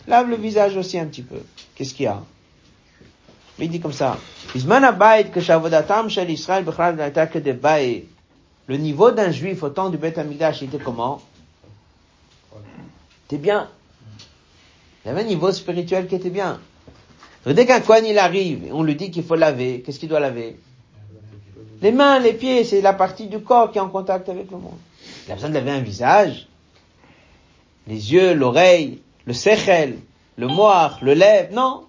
Lave 0.06 0.30
le 0.30 0.36
visage 0.36 0.76
aussi 0.76 0.98
un 0.98 1.06
petit 1.06 1.22
peu. 1.22 1.42
Qu'est-ce 1.74 1.94
qu'il 1.94 2.04
y 2.04 2.08
a? 2.08 2.22
Il 3.66 3.70
dit 3.70 3.80
comme 3.80 3.92
ça. 3.92 4.18
Le 8.66 8.76
niveau 8.76 9.10
d'un 9.10 9.30
juif 9.30 9.62
au 9.62 9.68
temps 9.68 9.90
du 9.90 9.96
Beth 9.96 10.18
Amidash 10.18 10.62
était 10.62 10.78
comment? 10.78 11.20
C'était 13.22 13.42
bien. 13.42 13.68
Il 15.04 15.08
y 15.08 15.10
avait 15.10 15.22
un 15.22 15.24
niveau 15.24 15.50
spirituel 15.52 16.06
qui 16.06 16.14
était 16.14 16.30
bien. 16.30 16.60
dès 17.46 17.66
qu'un 17.66 17.80
coin 17.80 17.98
il 17.98 18.18
arrive, 18.18 18.68
on 18.72 18.82
lui 18.82 18.96
dit 18.96 19.10
qu'il 19.10 19.24
faut 19.24 19.36
laver, 19.36 19.82
qu'est-ce 19.82 19.98
qu'il 19.98 20.08
doit 20.08 20.20
laver? 20.20 20.58
Les 21.80 21.92
mains, 21.92 22.18
les 22.18 22.34
pieds, 22.34 22.64
c'est 22.64 22.82
la 22.82 22.92
partie 22.92 23.26
du 23.26 23.40
corps 23.40 23.72
qui 23.72 23.78
est 23.78 23.80
en 23.80 23.88
contact 23.88 24.28
avec 24.28 24.50
le 24.50 24.58
monde. 24.58 24.78
Il 25.26 25.32
a 25.32 25.34
besoin 25.34 25.48
de 25.48 25.54
laver 25.54 25.70
un 25.70 25.80
visage, 25.80 26.48
les 27.86 28.12
yeux, 28.12 28.34
l'oreille, 28.34 29.00
le 29.24 29.32
sechel, 29.32 29.98
le 30.36 30.46
moire, 30.46 30.98
le 31.02 31.14
lèvre, 31.14 31.52
non. 31.52 31.86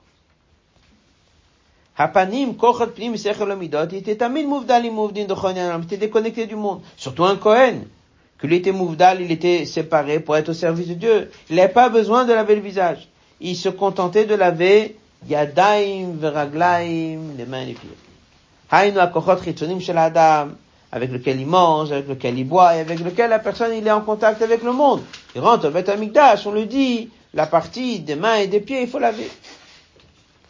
Hapanim, 2.02 2.56
Pnim, 2.56 3.14
Amidot, 3.52 3.86
il 3.92 3.98
était 3.98 4.16
Tamid 4.16 4.48
Mouvdal, 4.48 4.90
Mouvdin 4.92 5.26
de 5.26 5.36
il 5.78 5.84
était 5.84 5.98
déconnecté 5.98 6.48
du 6.48 6.56
monde. 6.56 6.82
Surtout 6.98 7.26
un 7.26 7.36
Kohen. 7.36 7.86
Qu'il 8.40 8.54
était 8.54 8.72
Mouvdal, 8.72 9.22
il 9.22 9.32
était 9.32 9.66
séparé 9.66 10.20
pour 10.20 10.36
être 10.36 10.50
au 10.50 10.54
service 10.54 10.88
de 10.88 10.96
Dieu. 10.96 11.32
Il 11.50 11.58
n'avait 11.58 11.72
pas 11.72 11.90
besoin 11.90 12.26
de 12.26 12.34
laver 12.34 12.56
le 12.56 12.62
visage. 12.62 13.08
Il 13.40 13.56
se 13.56 13.70
contentait 13.70 14.26
de 14.26 14.34
laver 14.34 14.96
Yadaim, 15.30 16.14
Veraglaim, 16.18 17.20
les 17.38 17.46
mains 17.46 17.62
et 17.62 17.66
les 17.68 17.74
pieds. 17.74 17.90
Chitzonim 19.44 19.80
Shel 19.80 19.98
Adam, 19.98 20.50
avec 20.92 21.12
lequel 21.12 21.40
il 21.40 21.46
mange, 21.46 21.92
avec 21.92 22.08
lequel 22.08 22.40
il 22.40 22.46
boit, 22.46 22.76
et 22.76 22.80
avec 22.80 23.00
lequel 23.00 23.30
la 23.30 23.40
personne 23.40 23.74
il 23.76 23.86
est 23.86 23.92
en 23.92 24.02
contact 24.02 24.42
avec 24.42 24.64
le 24.64 24.72
monde. 24.72 25.02
Il 25.36 25.42
rentre 25.42 25.68
au 25.68 25.72
Beth 25.72 25.90
Amikdash, 25.90 26.48
on 26.48 26.54
lui 26.54 26.66
dit, 26.66 27.10
la 27.36 27.46
partie 27.46 28.00
des 28.00 28.16
mains 28.16 28.38
et 28.38 28.48
des 28.48 28.60
pieds, 28.60 28.82
il 28.82 28.88
faut 28.88 28.98
laver. 28.98 29.30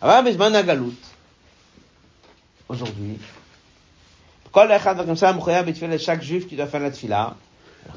Aujourd'hui, 0.02 0.38
comme 0.38 1.11
ça, 5.16 5.36
chaque 5.98 6.24
juif 6.24 6.48
qui 6.48 6.56
doit 6.56 6.68
faire 6.68 6.82
la 6.82 6.92
tfila. 6.92 7.36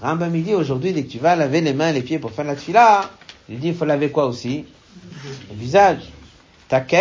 Rambam 0.00 0.30
me 0.30 0.40
dit 0.40 0.54
aujourd'hui, 0.54 0.92
dès 0.92 1.04
que 1.04 1.10
tu 1.10 1.18
vas 1.18 1.36
laver 1.36 1.60
les 1.60 1.72
mains 1.72 1.90
et 1.90 1.92
les 1.92 2.02
pieds 2.02 2.18
pour 2.18 2.30
faire 2.30 2.44
la 2.44 2.56
tfila, 2.56 3.10
il 3.48 3.58
dit 3.58 3.68
il 3.68 3.74
faut 3.74 3.84
laver 3.84 4.10
quoi 4.10 4.26
aussi? 4.26 4.64
Le 5.50 5.56
visage. 5.56 6.02
Ça 6.70 6.80
peut 6.80 6.96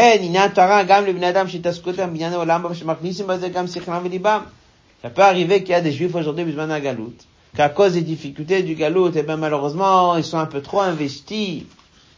arriver 5.21 5.63
qu'il 5.63 5.69
y 5.69 5.73
a 5.73 5.81
des 5.81 5.91
juifs 5.91 6.15
aujourd'hui, 6.15 6.43
besoin 6.43 6.67
d'un 6.67 6.79
galout, 6.79 7.13
qu'à 7.55 7.69
cause 7.69 7.93
des 7.93 8.01
difficultés 8.01 8.61
du 8.61 8.75
galout, 8.75 9.09
et 9.09 9.19
eh 9.19 9.23
bien 9.23 9.37
malheureusement, 9.37 10.17
ils 10.17 10.23
sont 10.23 10.37
un 10.37 10.45
peu 10.45 10.61
trop 10.61 10.81
investis 10.81 11.63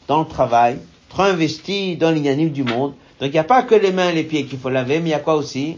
dans 0.07 0.19
le 0.19 0.25
travail, 0.25 0.79
trop 1.09 1.23
investis 1.23 1.97
dans 1.97 2.11
l'inanime 2.11 2.49
du 2.49 2.63
monde. 2.63 2.93
Donc 3.19 3.29
il 3.29 3.33
n'y 3.33 3.39
a 3.39 3.43
pas 3.43 3.63
que 3.63 3.75
les 3.75 3.91
mains 3.91 4.09
et 4.09 4.13
les 4.13 4.23
pieds 4.23 4.45
qu'il 4.45 4.59
faut 4.59 4.69
laver, 4.69 4.99
mais 4.99 5.09
il 5.09 5.11
y 5.11 5.13
a 5.13 5.19
quoi 5.19 5.35
aussi? 5.35 5.77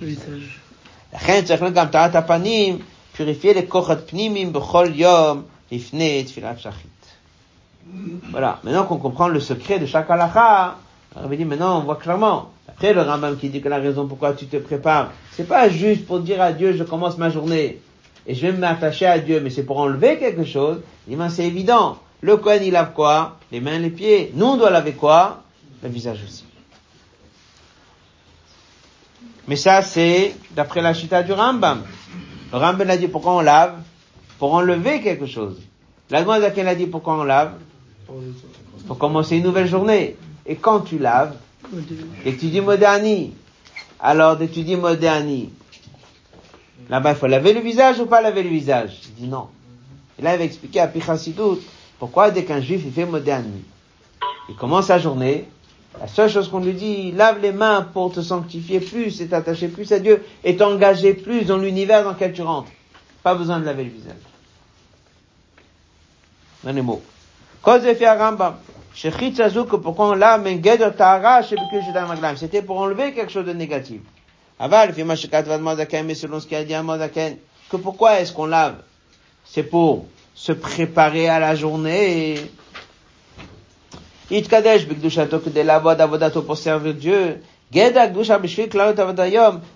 Le 0.00 0.06
visage. 0.06 0.60
purifier 3.18 3.52
les 3.52 3.66
kochot 3.66 3.96
pnimim 4.06 4.52
bechol 4.52 4.94
yom 4.96 5.44
ifne 5.72 6.24
tfilat 6.24 6.56
shachit. 6.56 6.86
Voilà. 8.30 8.60
Maintenant 8.62 8.84
qu'on 8.84 8.98
comprend 8.98 9.26
le 9.26 9.40
secret 9.40 9.80
de 9.80 9.86
chaque 9.86 10.08
halakha, 10.08 10.76
on 11.16 11.28
dit 11.28 11.44
maintenant 11.44 11.80
on 11.80 11.82
voit 11.82 11.96
clairement. 11.96 12.50
Après 12.68 12.92
le 12.92 13.02
Rambam 13.02 13.36
qui 13.36 13.48
dit 13.48 13.60
que 13.60 13.68
la 13.68 13.78
raison 13.78 14.06
pourquoi 14.06 14.34
tu 14.34 14.46
te 14.46 14.56
prépares, 14.58 15.10
c'est 15.32 15.48
pas 15.48 15.68
juste 15.68 16.06
pour 16.06 16.20
dire 16.20 16.40
à 16.40 16.52
Dieu 16.52 16.74
je 16.74 16.84
commence 16.84 17.18
ma 17.18 17.28
journée 17.28 17.80
et 18.24 18.34
je 18.36 18.46
vais 18.46 18.52
m'attacher 18.52 19.06
à 19.06 19.18
Dieu, 19.18 19.40
mais 19.40 19.50
c'est 19.50 19.64
pour 19.64 19.78
enlever 19.78 20.18
quelque 20.18 20.44
chose. 20.44 20.80
Il 21.08 21.18
dit 21.18 21.24
c'est 21.30 21.46
évident. 21.46 21.98
Le 22.20 22.36
Kohen 22.36 22.62
il 22.62 22.72
lave 22.72 22.92
quoi? 22.92 23.36
Les 23.50 23.60
mains, 23.60 23.78
les 23.78 23.90
pieds. 23.90 24.30
Nous 24.34 24.46
on 24.46 24.56
doit 24.56 24.70
laver 24.70 24.92
quoi? 24.92 25.42
Le 25.82 25.88
visage 25.88 26.20
aussi. 26.24 26.44
Mais 29.48 29.56
ça 29.56 29.82
c'est 29.82 30.36
d'après 30.52 30.82
la 30.82 30.94
chita 30.94 31.22
du 31.22 31.32
Rambam. 31.32 31.82
Le 32.52 32.58
Rambam 32.58 32.88
a 32.90 32.96
dit 32.96 33.08
pourquoi 33.08 33.32
on 33.32 33.40
lave? 33.40 33.74
Pour 34.38 34.54
enlever 34.54 35.00
quelque 35.00 35.26
chose. 35.26 35.60
La 36.10 36.24
Zaken 36.24 36.68
a 36.68 36.74
dit 36.74 36.86
pourquoi 36.86 37.14
on 37.18 37.24
lave? 37.24 37.54
Pour 38.86 38.98
commencer 38.98 39.36
une 39.36 39.42
nouvelle 39.42 39.66
journée. 39.66 40.16
Et 40.46 40.56
quand 40.56 40.80
tu 40.80 40.98
laves, 40.98 41.34
et 42.24 42.36
tu 42.36 42.46
dis 42.46 42.60
moderni, 42.60 43.34
alors 44.00 44.38
tu 44.38 44.62
dis 44.62 44.76
moderni, 44.76 45.50
là-bas 46.88 47.10
il 47.10 47.16
faut 47.16 47.26
laver 47.26 47.52
le 47.52 47.60
visage 47.60 47.98
ou 48.00 48.06
pas 48.06 48.20
laver 48.20 48.42
le 48.42 48.48
visage? 48.50 49.00
Il 49.08 49.24
dit 49.24 49.28
non. 49.28 49.48
Et 50.18 50.22
là 50.22 50.34
il 50.34 50.38
va 50.38 50.44
expliquer 50.44 50.80
à 50.80 50.86
Pichasidut 50.86 51.60
pourquoi 51.98 52.30
dès 52.30 52.44
qu'un 52.44 52.60
juif 52.60 52.82
il 52.84 52.92
fait 52.92 53.04
moderni, 53.04 53.62
il 54.48 54.54
commence 54.54 54.86
sa 54.86 54.98
journée, 54.98 55.48
la 56.00 56.06
seule 56.06 56.30
chose 56.30 56.48
qu'on 56.48 56.60
lui 56.60 56.74
dit, 56.74 57.12
lave 57.12 57.40
les 57.40 57.52
mains 57.52 57.82
pour 57.92 58.12
te 58.12 58.20
sanctifier 58.20 58.80
plus 58.80 59.20
et 59.20 59.28
t'attacher 59.28 59.68
plus 59.68 59.90
à 59.92 59.98
Dieu 59.98 60.24
et 60.44 60.56
t'engager 60.56 61.14
plus 61.14 61.44
dans 61.44 61.58
l'univers 61.58 62.04
dans 62.04 62.12
lequel 62.12 62.32
tu 62.32 62.42
rentres. 62.42 62.70
Pas 63.22 63.34
besoin 63.34 63.58
de 63.58 63.64
laver 63.64 63.84
le 63.84 63.90
visage. 63.90 64.14
Les 66.64 66.82
mots. 66.82 67.02
Cause 67.62 67.82
fait 67.82 68.10
Rambam. 68.10 68.56
pourquoi 69.76 70.10
on 70.10 70.14
lave, 70.14 70.44
c'était 72.36 72.62
pour 72.62 72.78
enlever 72.78 73.12
quelque 73.12 73.32
chose 73.32 73.46
de 73.46 73.52
négatif. 73.52 74.00
Aval, 74.58 74.94
mais 74.96 76.14
selon 76.14 76.40
ce 76.40 76.46
qu'il 76.46 76.56
a 76.56 76.64
dit 76.64 76.74
à 76.74 76.82
que 77.70 77.76
pourquoi 77.76 78.20
est-ce 78.20 78.32
qu'on 78.32 78.46
lave? 78.46 78.76
C'est 79.44 79.62
pour 79.62 80.06
se 80.34 80.52
préparer 80.52 81.28
à 81.28 81.38
la 81.38 81.54
journée 81.54 82.36
Pour 86.46 86.56
servir 86.58 86.94
Dieu. 86.94 87.40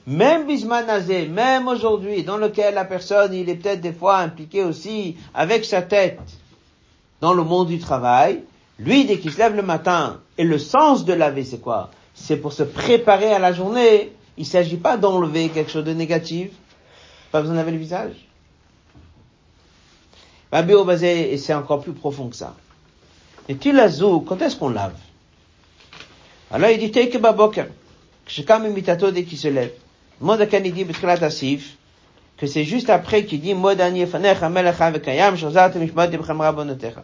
Même 0.07 0.47
bisman 0.47 0.87
même 1.31 1.69
aujourd'hui, 1.69 2.23
dans 2.23 2.37
lequel 2.37 2.75
la 2.75 2.85
personne, 2.85 3.33
il 3.35 3.49
est 3.49 3.55
peut-être 3.55 3.81
des 3.81 3.93
fois 3.93 4.19
impliqué 4.19 4.63
aussi 4.63 5.17
avec 5.35 5.65
sa 5.65 5.81
tête 5.83 6.21
dans 7.21 7.33
le 7.33 7.43
monde 7.45 7.69
du 7.69 7.79
travail. 7.79 8.43
Lui, 8.79 9.05
dès 9.05 9.19
qu'il 9.19 9.33
se 9.33 9.39
lève 9.39 9.55
le 9.55 9.63
matin, 9.63 10.21
et 10.37 10.45
le 10.45 10.59
sens 10.59 11.05
de 11.05 11.13
laver, 11.13 11.45
c'est 11.45 11.61
quoi? 11.61 11.91
C'est 12.15 12.37
pour 12.37 12.53
se 12.53 12.63
préparer 12.63 13.33
à 13.33 13.39
la 13.39 13.53
journée. 13.53 14.13
Il 14.37 14.47
s'agit 14.47 14.77
pas 14.77 14.97
d'enlever 14.97 15.49
quelque 15.49 15.71
chose 15.71 15.85
de 15.85 15.93
négatif. 15.93 16.51
Pas 17.31 17.41
besoin 17.41 17.63
de 17.63 17.71
le 17.71 17.77
visage. 17.77 18.15
Obazé, 20.53 21.33
et 21.33 21.39
c'est 21.39 21.55
encore 21.55 21.81
plus 21.81 21.93
profond 21.93 22.29
que 22.29 22.37
ça. 22.37 22.55
Et 23.49 23.57
tilazou, 23.57 24.21
quand 24.21 24.41
est-ce 24.41 24.57
qu'on 24.57 24.69
lave? 24.69 24.95
Alors 26.51 26.71
il 26.71 26.79
dit 26.79 26.91
Teike 26.91 27.19
baboker, 27.19 27.65
que 28.27 28.69
imitato 28.69 29.11
dès 29.11 29.25
qu'il 29.25 29.39
se 29.39 29.49
lève. 29.49 29.73
Modakan 30.21 30.61
il 30.65 30.75
dit 30.75 30.85
Betchilat 30.85 31.23
Asif, 31.23 31.77
que 32.37 32.47
c'est 32.47 32.65
juste 32.65 32.91
après 32.91 33.25
qu'il 33.25 33.41
dit 33.41 33.55
Modani 33.55 34.07
fanecha 34.07 34.49
melecha 34.49 34.91
vekayam 34.91 35.37
shazat 35.37 35.71
mishmat 35.77 36.09
dibchem 36.09 36.41
rabonotecha. 36.41 37.03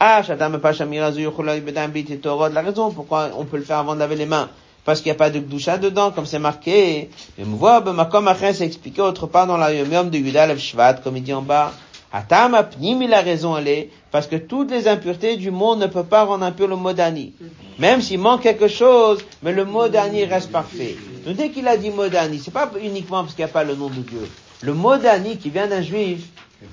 Ah, 0.00 0.22
shadam 0.22 0.58
pas 0.58 0.72
shamirazu 0.72 1.20
yuchula 1.20 1.58
bedam 1.60 1.90
bit 1.90 2.20
torod. 2.20 2.52
La 2.52 2.62
raison 2.62 2.90
pourquoi 2.90 3.30
on 3.36 3.44
peut 3.44 3.56
le 3.56 3.62
faire 3.62 3.78
avant 3.78 3.94
de 3.94 4.00
laver 4.00 4.16
les 4.16 4.26
mains, 4.26 4.50
parce 4.84 5.00
qu'il 5.00 5.10
n'y 5.10 5.16
a 5.16 5.18
pas 5.18 5.30
de 5.30 5.38
doucha 5.38 5.78
dedans, 5.78 6.10
comme 6.10 6.26
c'est 6.26 6.38
marqué. 6.38 7.10
Et 7.38 7.44
me 7.44 7.56
voit, 7.56 7.80
ben, 7.80 8.04
comme 8.04 8.28
après 8.28 8.52
c'est 8.52 8.66
expliqué 8.66 9.00
autre 9.00 9.26
part 9.26 9.46
dans 9.46 9.56
la 9.56 9.72
yom 9.72 10.10
de 10.10 10.18
Yudal 10.18 10.58
Shvat, 10.58 10.94
comme 10.94 11.16
il 11.16 11.22
dit 11.22 11.32
en 11.32 11.42
bas. 11.42 11.72
Atam 12.10 12.54
apnim, 12.54 13.02
il 13.02 13.12
a 13.12 13.20
raison, 13.20 13.56
elle 13.58 13.88
parce 14.10 14.26
que 14.26 14.36
toutes 14.36 14.70
les 14.70 14.88
impuretés 14.88 15.36
du 15.36 15.50
monde 15.50 15.80
ne 15.80 15.86
peuvent 15.86 16.06
pas 16.06 16.24
rendre 16.24 16.44
impur 16.44 16.66
le 16.66 16.76
modani. 16.76 17.34
Même 17.78 18.00
s'il 18.00 18.18
manque 18.18 18.42
quelque 18.42 18.68
chose, 18.68 19.18
mais 19.42 19.52
le 19.52 19.66
modani 19.66 20.24
reste 20.24 20.50
parfait. 20.50 20.96
Donc 21.26 21.36
dès 21.36 21.50
qu'il 21.50 21.68
a 21.68 21.76
dit 21.76 21.90
modani, 21.90 22.38
c'est 22.38 22.50
pas 22.50 22.70
uniquement 22.82 23.22
parce 23.22 23.34
qu'il 23.34 23.44
n'y 23.44 23.50
a 23.50 23.52
pas 23.52 23.64
le 23.64 23.74
nom 23.74 23.88
de 23.88 24.00
Dieu. 24.00 24.26
Le 24.62 24.72
modani 24.72 25.36
qui 25.36 25.50
vient 25.50 25.66
d'un 25.66 25.82
juif, 25.82 26.26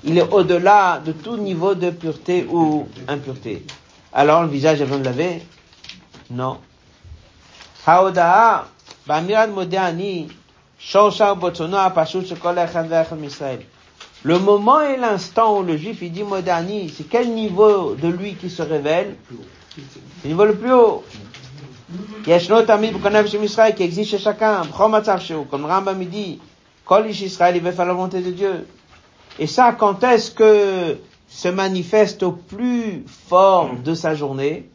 il 0.04 0.16
est 0.16 0.32
au-delà 0.32 1.02
de 1.04 1.12
tout 1.12 1.36
niveau 1.36 1.74
de 1.74 1.90
pureté 1.90 2.46
ou 2.50 2.88
impureté. 3.06 3.64
Alors 4.14 4.42
le 4.42 4.48
visage 4.48 4.80
est 4.80 4.84
besoin 4.84 5.00
de 5.00 5.04
laver? 5.04 5.42
Non. 6.30 6.58
Haodaa, 7.86 8.66
ba'mirad 9.06 9.50
modani, 9.50 10.28
shosha 10.78 11.34
botono 11.34 11.76
apashut 11.76 12.26
shekol 12.26 12.56
echad. 12.56 13.60
Le 14.22 14.38
moment 14.38 14.80
et 14.80 14.96
l'instant 14.96 15.58
où 15.58 15.62
le 15.62 15.76
juif 15.76 15.98
il 16.02 16.12
dit 16.12 16.24
moderni, 16.24 16.92
c'est 16.96 17.04
quel 17.04 17.32
niveau 17.32 17.94
de 17.94 18.08
lui 18.08 18.34
qui 18.34 18.50
se 18.50 18.62
révèle? 18.62 19.14
Le 20.24 20.28
niveau 20.28 20.44
le 20.44 20.56
plus 20.56 20.72
haut. 20.72 21.04
Yeshno 22.26 22.62
tamid 22.62 22.94
chez 23.26 23.44
Israël 23.44 23.74
qui 23.74 23.84
existe 23.84 24.10
chez 24.10 24.18
chacun, 24.18 24.62
comme 24.76 25.64
Rambam 25.64 26.04
dit, 26.04 26.40
Kol 26.84 27.08
Israël 27.08 27.56
il 27.56 27.62
veut 27.62 27.72
faire 27.72 27.86
la 27.86 27.92
volonté 27.92 28.20
de 28.20 28.30
Dieu. 28.30 28.66
Et 29.38 29.46
ça, 29.46 29.72
quand 29.72 30.02
est-ce 30.02 30.30
que 30.30 30.98
se 31.28 31.48
manifeste 31.48 32.22
au 32.22 32.32
plus 32.32 33.04
fort 33.28 33.70
de 33.84 33.94
sa 33.94 34.14
journée? 34.14 34.68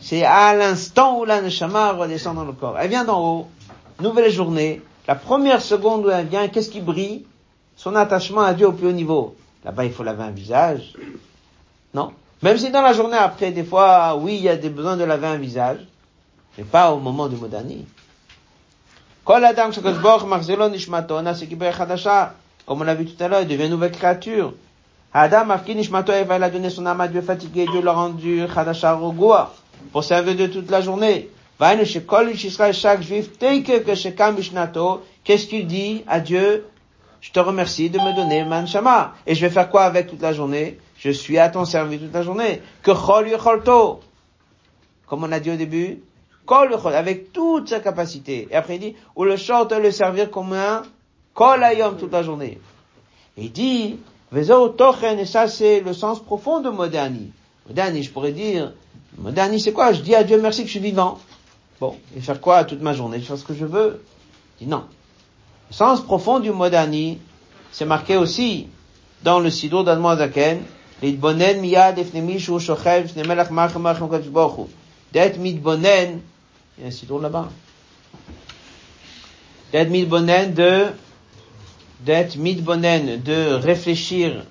C'est 0.00 0.22
à 0.24 0.54
l'instant 0.54 1.18
où 1.18 1.24
la 1.24 1.40
neshama 1.40 1.92
redescend 1.92 2.36
dans 2.36 2.44
le 2.44 2.52
corps. 2.52 2.76
Elle 2.78 2.90
vient 2.90 3.04
d'en 3.04 3.24
haut, 3.24 3.46
nouvelle 4.00 4.30
journée, 4.30 4.82
la 5.08 5.14
première 5.14 5.62
seconde 5.62 6.04
où 6.04 6.10
elle 6.10 6.26
vient, 6.26 6.46
qu'est-ce 6.48 6.70
qui 6.70 6.80
brille? 6.80 7.24
Son 7.76 7.94
attachement 7.94 8.40
à 8.40 8.54
Dieu 8.54 8.66
au 8.66 8.72
plus 8.72 8.88
haut 8.88 8.92
niveau. 8.92 9.36
Là-bas, 9.64 9.84
il 9.84 9.92
faut 9.92 10.02
laver 10.02 10.24
un 10.24 10.30
visage. 10.30 10.94
Non? 11.94 12.12
Même 12.42 12.58
si 12.58 12.70
dans 12.70 12.82
la 12.82 12.92
journée 12.92 13.16
après, 13.16 13.52
des 13.52 13.64
fois, 13.64 14.16
oui, 14.16 14.36
il 14.36 14.42
y 14.42 14.48
a 14.48 14.56
des 14.56 14.70
besoins 14.70 14.96
de 14.96 15.04
laver 15.04 15.26
un 15.26 15.38
visage, 15.38 15.78
mais 16.56 16.64
pas 16.64 16.92
au 16.92 16.98
moment 16.98 17.28
du 17.28 17.36
modani. 17.36 17.86
Comme 19.24 19.44
on 22.80 22.84
l'a 22.84 22.94
vu 22.94 23.06
tout 23.06 23.22
à 23.22 23.28
l'heure, 23.28 23.42
il 23.42 23.48
devient 23.48 23.64
une 23.64 23.70
nouvelle 23.70 23.92
créature. 23.92 24.54
Adam, 25.12 25.46
Nishmato, 25.66 26.12
il 26.12 26.24
va 26.24 26.50
donner 26.50 26.70
son 26.70 26.86
âme 26.86 27.00
à 27.00 27.08
Dieu 27.08 27.22
fatigué, 27.22 27.66
Dieu 27.70 27.80
l'a 27.80 27.92
rendu 27.92 28.44
Khadasha 28.52 28.98
pour 29.92 30.04
servir 30.04 30.36
de 30.36 30.46
toute 30.46 30.70
la 30.70 30.80
journée. 30.80 31.30
Chaque 31.58 33.02
juif, 33.02 33.38
qu'est-ce 33.38 35.46
qu'il 35.46 35.66
dit 35.66 36.04
à 36.06 36.20
Dieu? 36.20 36.64
Je 37.20 37.30
te 37.32 37.40
remercie 37.40 37.90
de 37.90 37.98
me 37.98 38.14
donner 38.14 38.44
manchama. 38.44 39.14
Et 39.26 39.34
je 39.34 39.40
vais 39.40 39.50
faire 39.50 39.70
quoi 39.70 39.84
avec 39.84 40.08
toute 40.08 40.22
la 40.22 40.32
journée? 40.32 40.78
Je 40.98 41.10
suis 41.10 41.38
à 41.38 41.48
ton 41.48 41.64
service 41.64 42.00
toute 42.00 42.14
la 42.14 42.22
journée. 42.22 42.62
Que 42.82 42.92
chol 42.92 43.28
yocholto. 43.28 44.00
Comme 45.06 45.24
on 45.24 45.32
a 45.32 45.40
dit 45.40 45.50
au 45.50 45.56
début, 45.56 46.00
avec 46.48 47.32
toute 47.32 47.68
sa 47.68 47.80
capacité. 47.80 48.48
Et 48.50 48.54
après 48.54 48.76
il 48.76 48.80
dit, 48.80 48.96
ou 49.14 49.24
le 49.24 49.36
short 49.36 49.72
le 49.72 49.90
servir 49.90 50.30
comme 50.30 50.52
un 50.52 50.82
kol 51.34 51.62
ayom 51.62 51.96
toute 51.96 52.12
la 52.12 52.22
journée. 52.22 52.58
Et 53.36 53.44
il 53.44 53.52
dit, 53.52 53.98
vezo 54.32 54.68
tochen, 54.68 55.18
et 55.18 55.26
ça 55.26 55.48
c'est 55.48 55.80
le 55.80 55.92
sens 55.92 56.22
profond 56.22 56.60
de 56.60 56.70
moderni. 56.70 57.32
Moderni, 57.66 58.02
je 58.02 58.10
pourrais 58.10 58.32
dire, 58.32 58.72
moderni 59.18 59.60
c'est 59.60 59.72
quoi? 59.72 59.92
Je 59.92 60.02
dis 60.02 60.14
à 60.14 60.24
Dieu 60.24 60.40
merci 60.40 60.62
que 60.62 60.68
je 60.68 60.72
suis 60.72 60.80
vivant. 60.80 61.18
Bon, 61.80 61.96
et 62.16 62.20
faire 62.20 62.40
quoi 62.40 62.64
toute 62.64 62.80
ma 62.80 62.94
journée? 62.94 63.20
Je 63.20 63.26
fais 63.26 63.36
ce 63.36 63.44
que 63.44 63.54
je 63.54 63.66
veux. 63.66 64.02
Il 64.60 64.64
dit 64.64 64.70
non. 64.70 64.84
Le 65.69 65.75
sens 65.75 66.01
profond 66.01 66.39
du 66.39 66.51
modani, 66.51 67.19
c'est 67.71 67.85
marqué 67.85 68.17
aussi 68.17 68.67
dans 69.23 69.39
le 69.39 69.49
Sidur 69.49 69.83
d'Admoazaken, 69.83 70.57
להתבונן 71.01 71.59
מיד 71.59 71.99
לפני 71.99 72.21
מי 72.21 72.39
שהוא 72.39 72.59
שוכב 72.59 73.01
לפני 73.05 73.23
מלך 73.23 73.51
מלכם 73.51 73.83
מלכם 73.83 74.05
הקדוש 74.05 74.27
ברוך 74.27 74.53
הוא. 74.53 74.67
d'être 75.13 75.39
מתבונן, 75.39 76.19
il 76.77 76.83
y 76.83 76.85
a 76.85 76.87
un 76.87 76.91
sidour 76.91 77.19
là-bas. 77.21 77.49
d'être 79.73 79.89
מתבונן 79.89 80.53
de, 80.53 80.91
d'être 82.05 82.37
מתבונן, 82.37 83.05
de 83.23 83.53
réfléchir 83.63 84.43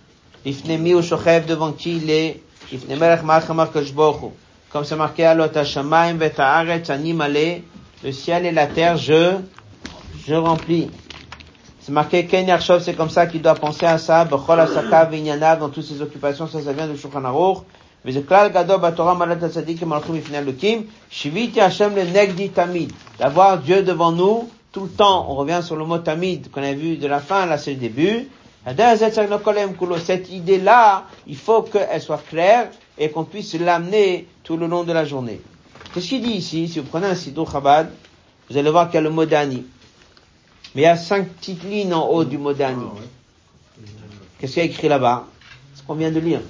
לפני 0.47 0.77
מי 0.77 0.91
הוא 0.91 1.03
שוכב 1.03 1.43
devant 1.47 1.73
qui 1.79 2.01
il 2.03 2.11
est, 2.11 2.39
לפני 2.75 2.95
מלך 2.95 3.23
מלכם 3.23 3.61
הקדוש 3.61 3.91
ברוך 3.91 4.17
הוא. 4.17 4.33
comme 4.73 4.85
c'est 4.85 4.97
marqué, 4.97 5.23
הלא 5.23 5.45
את 5.45 5.57
השמיים 5.57 6.17
ואת 6.19 6.41
הארץ 6.41 6.91
אני 6.91 7.13
מלא, 7.13 7.41
le 8.05 8.13
ciel 8.13 8.47
et 8.47 8.53
la 8.53 8.67
terre 8.67 8.97
je, 8.97 9.37
je 10.27 10.35
remplis. 10.35 10.89
C'est 11.86 11.92
marqué 11.92 12.26
Ken 12.26 12.48
Yarshov, 12.48 12.82
c'est 12.82 12.96
comme 12.96 13.12
ça 13.12 13.28
qu'il 13.28 13.44
doit 13.44 13.54
penser 13.54 13.86
à 13.86 14.00
ça, 14.00 14.26
Bechol 14.26 14.60
Asaka 14.60 15.06
Vinyanav, 15.06 15.60
dans 15.60 15.70
toutes 15.70 15.84
ses 15.84 16.02
occupations, 16.02 16.48
ça, 16.48 16.60
ça 16.60 16.74
vient 16.74 16.88
de 16.88 16.96
Shulchan 16.96 17.24
Aruch. 17.24 17.60
Vezeklal 18.04 18.52
Gado 18.52 18.80
Batorah 18.80 19.14
Malat 19.14 19.36
Tzadik 19.36 19.84
et 19.84 19.86
Malchum 19.86 20.16
Ifnei 20.16 20.42
Lukim, 20.42 20.86
Shiviti 21.12 21.62
Hashem 21.62 21.94
le 21.94 22.06
Negdi 22.06 22.50
Tamid. 22.50 22.92
D'avoir 23.20 23.60
Dieu 23.60 23.84
devant 23.84 24.12
nous, 24.12 24.50
tout 24.72 24.86
le 24.86 24.90
temps. 24.90 25.28
On 25.30 25.36
revient 25.36 25.60
sur 25.62 25.76
le 25.76 25.86
mot 25.86 26.00
Tamid, 26.00 26.50
qu'on 26.50 26.64
a 26.64 26.74
vu 26.74 26.98
de 26.98 27.06
la 27.06 27.20
fin, 27.20 27.46
là 27.46 27.60
c'est 27.60 27.74
le 27.74 27.78
début. 27.78 28.30
Cette 28.66 30.32
idée-là, 30.32 31.04
il 31.28 31.38
faut 31.38 31.62
qu'elle 31.62 32.02
soit 32.02 32.24
claire 32.28 32.70
et 32.98 33.12
qu'on 33.12 33.26
puisse 33.26 33.54
l'amener 33.60 34.26
tout 34.44 34.58
le 34.58 34.66
long 34.66 34.86
de 34.86 34.92
la 34.92 35.06
journée. 35.06 35.40
Qu'est-ce 35.94 36.08
qu'il 36.08 36.24
dit 36.24 36.32
ici? 36.32 36.68
Si 36.68 36.80
vous 36.80 36.88
prenez 36.88 37.06
un 37.06 37.14
Sidou 37.14 37.46
Chabad, 37.46 37.92
vous 38.50 38.58
allez 38.58 38.72
voir 38.72 38.88
qu'il 38.88 38.96
y 38.96 38.98
a 38.98 39.02
le 39.02 39.12
mot 39.12 39.26
Dani. 39.26 39.66
Mais 40.76 40.82
il 40.82 40.84
y 40.84 40.88
a 40.88 40.98
cinq 40.98 41.30
petites 41.30 41.64
lignes 41.64 41.94
en 41.94 42.08
haut 42.08 42.26
du 42.26 42.38
mot 42.38 42.54
Dani. 42.54 42.86
Qu'est-ce 44.38 44.54
qu'il 44.54 44.64
y 44.64 44.66
a 44.68 44.70
écrit 44.70 44.90
là-bas 44.90 45.26
Ce 45.74 45.82
qu'on 45.82 45.96
vient 45.96 46.12
de 46.12 46.20
lire. 46.20 46.42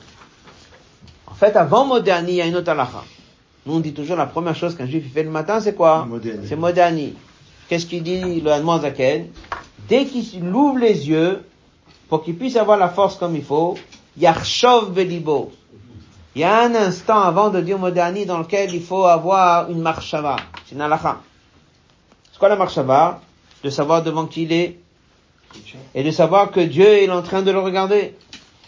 En 1.28 1.36
fait, 1.36 1.56
avant 1.56 1.86
Modani, 1.86 2.32
il 2.32 2.36
y 2.36 2.42
a 2.42 2.48
une 2.48 2.56
autre 2.56 2.72
halakha. 2.72 3.04
Nous, 3.66 3.76
on 3.76 3.80
dit 3.80 3.94
toujours 3.94 4.16
la 4.16 4.26
première 4.26 4.56
chose 4.56 4.76
qu'un 4.76 4.88
juif 4.88 5.14
fait 5.14 5.24
le 5.24 5.30
matin, 5.30 5.60
c'est 5.60 5.76
quoi 5.76 6.08
C'est 6.48 6.56
Modani. 6.56 7.14
Qu'est-ce 7.68 7.86
qu'il 7.86 8.04
dit 8.04 8.42
le 8.42 8.52
Hanman 8.52 8.82
Zaken 8.82 9.28
Dès 9.88 10.06
qu'il 10.06 10.44
ouvre 10.54 10.80
les 10.80 11.08
yeux, 11.08 11.44
pour 12.10 12.24
qu'il 12.24 12.36
puisse 12.38 12.56
avoir 12.56 12.78
la 12.78 12.90
force 12.90 13.18
comme 13.18 13.36
il 13.36 13.44
faut, 13.44 13.78
Yarshov 14.18 14.94
Belibo. 14.94 15.52
Il 16.36 16.42
y 16.42 16.44
a 16.44 16.64
un 16.64 16.74
instant 16.74 17.22
avant 17.22 17.50
de 17.50 17.62
dire 17.62 17.78
Modani 17.78 18.26
dans 18.26 18.40
lequel 18.40 18.74
il 18.74 18.82
faut 18.82 19.06
avoir 19.06 19.70
une 19.70 19.82
marshava. 19.82 20.38
C'est 20.66 20.76
une 20.76 20.82
halakha. 20.82 21.20
C'est 22.32 22.40
quoi 22.40 22.50
la 22.50 22.56
marshava? 22.56 23.22
De 23.64 23.70
savoir 23.70 24.04
devant 24.04 24.26
qui 24.26 24.44
il 24.44 24.54
est, 24.54 24.78
et 25.94 26.04
de 26.04 26.12
savoir 26.12 26.52
que 26.52 26.60
Dieu 26.60 26.86
est 26.86 27.10
en 27.10 27.22
train 27.22 27.42
de 27.42 27.52
le 27.52 27.60
regarder, 27.60 28.16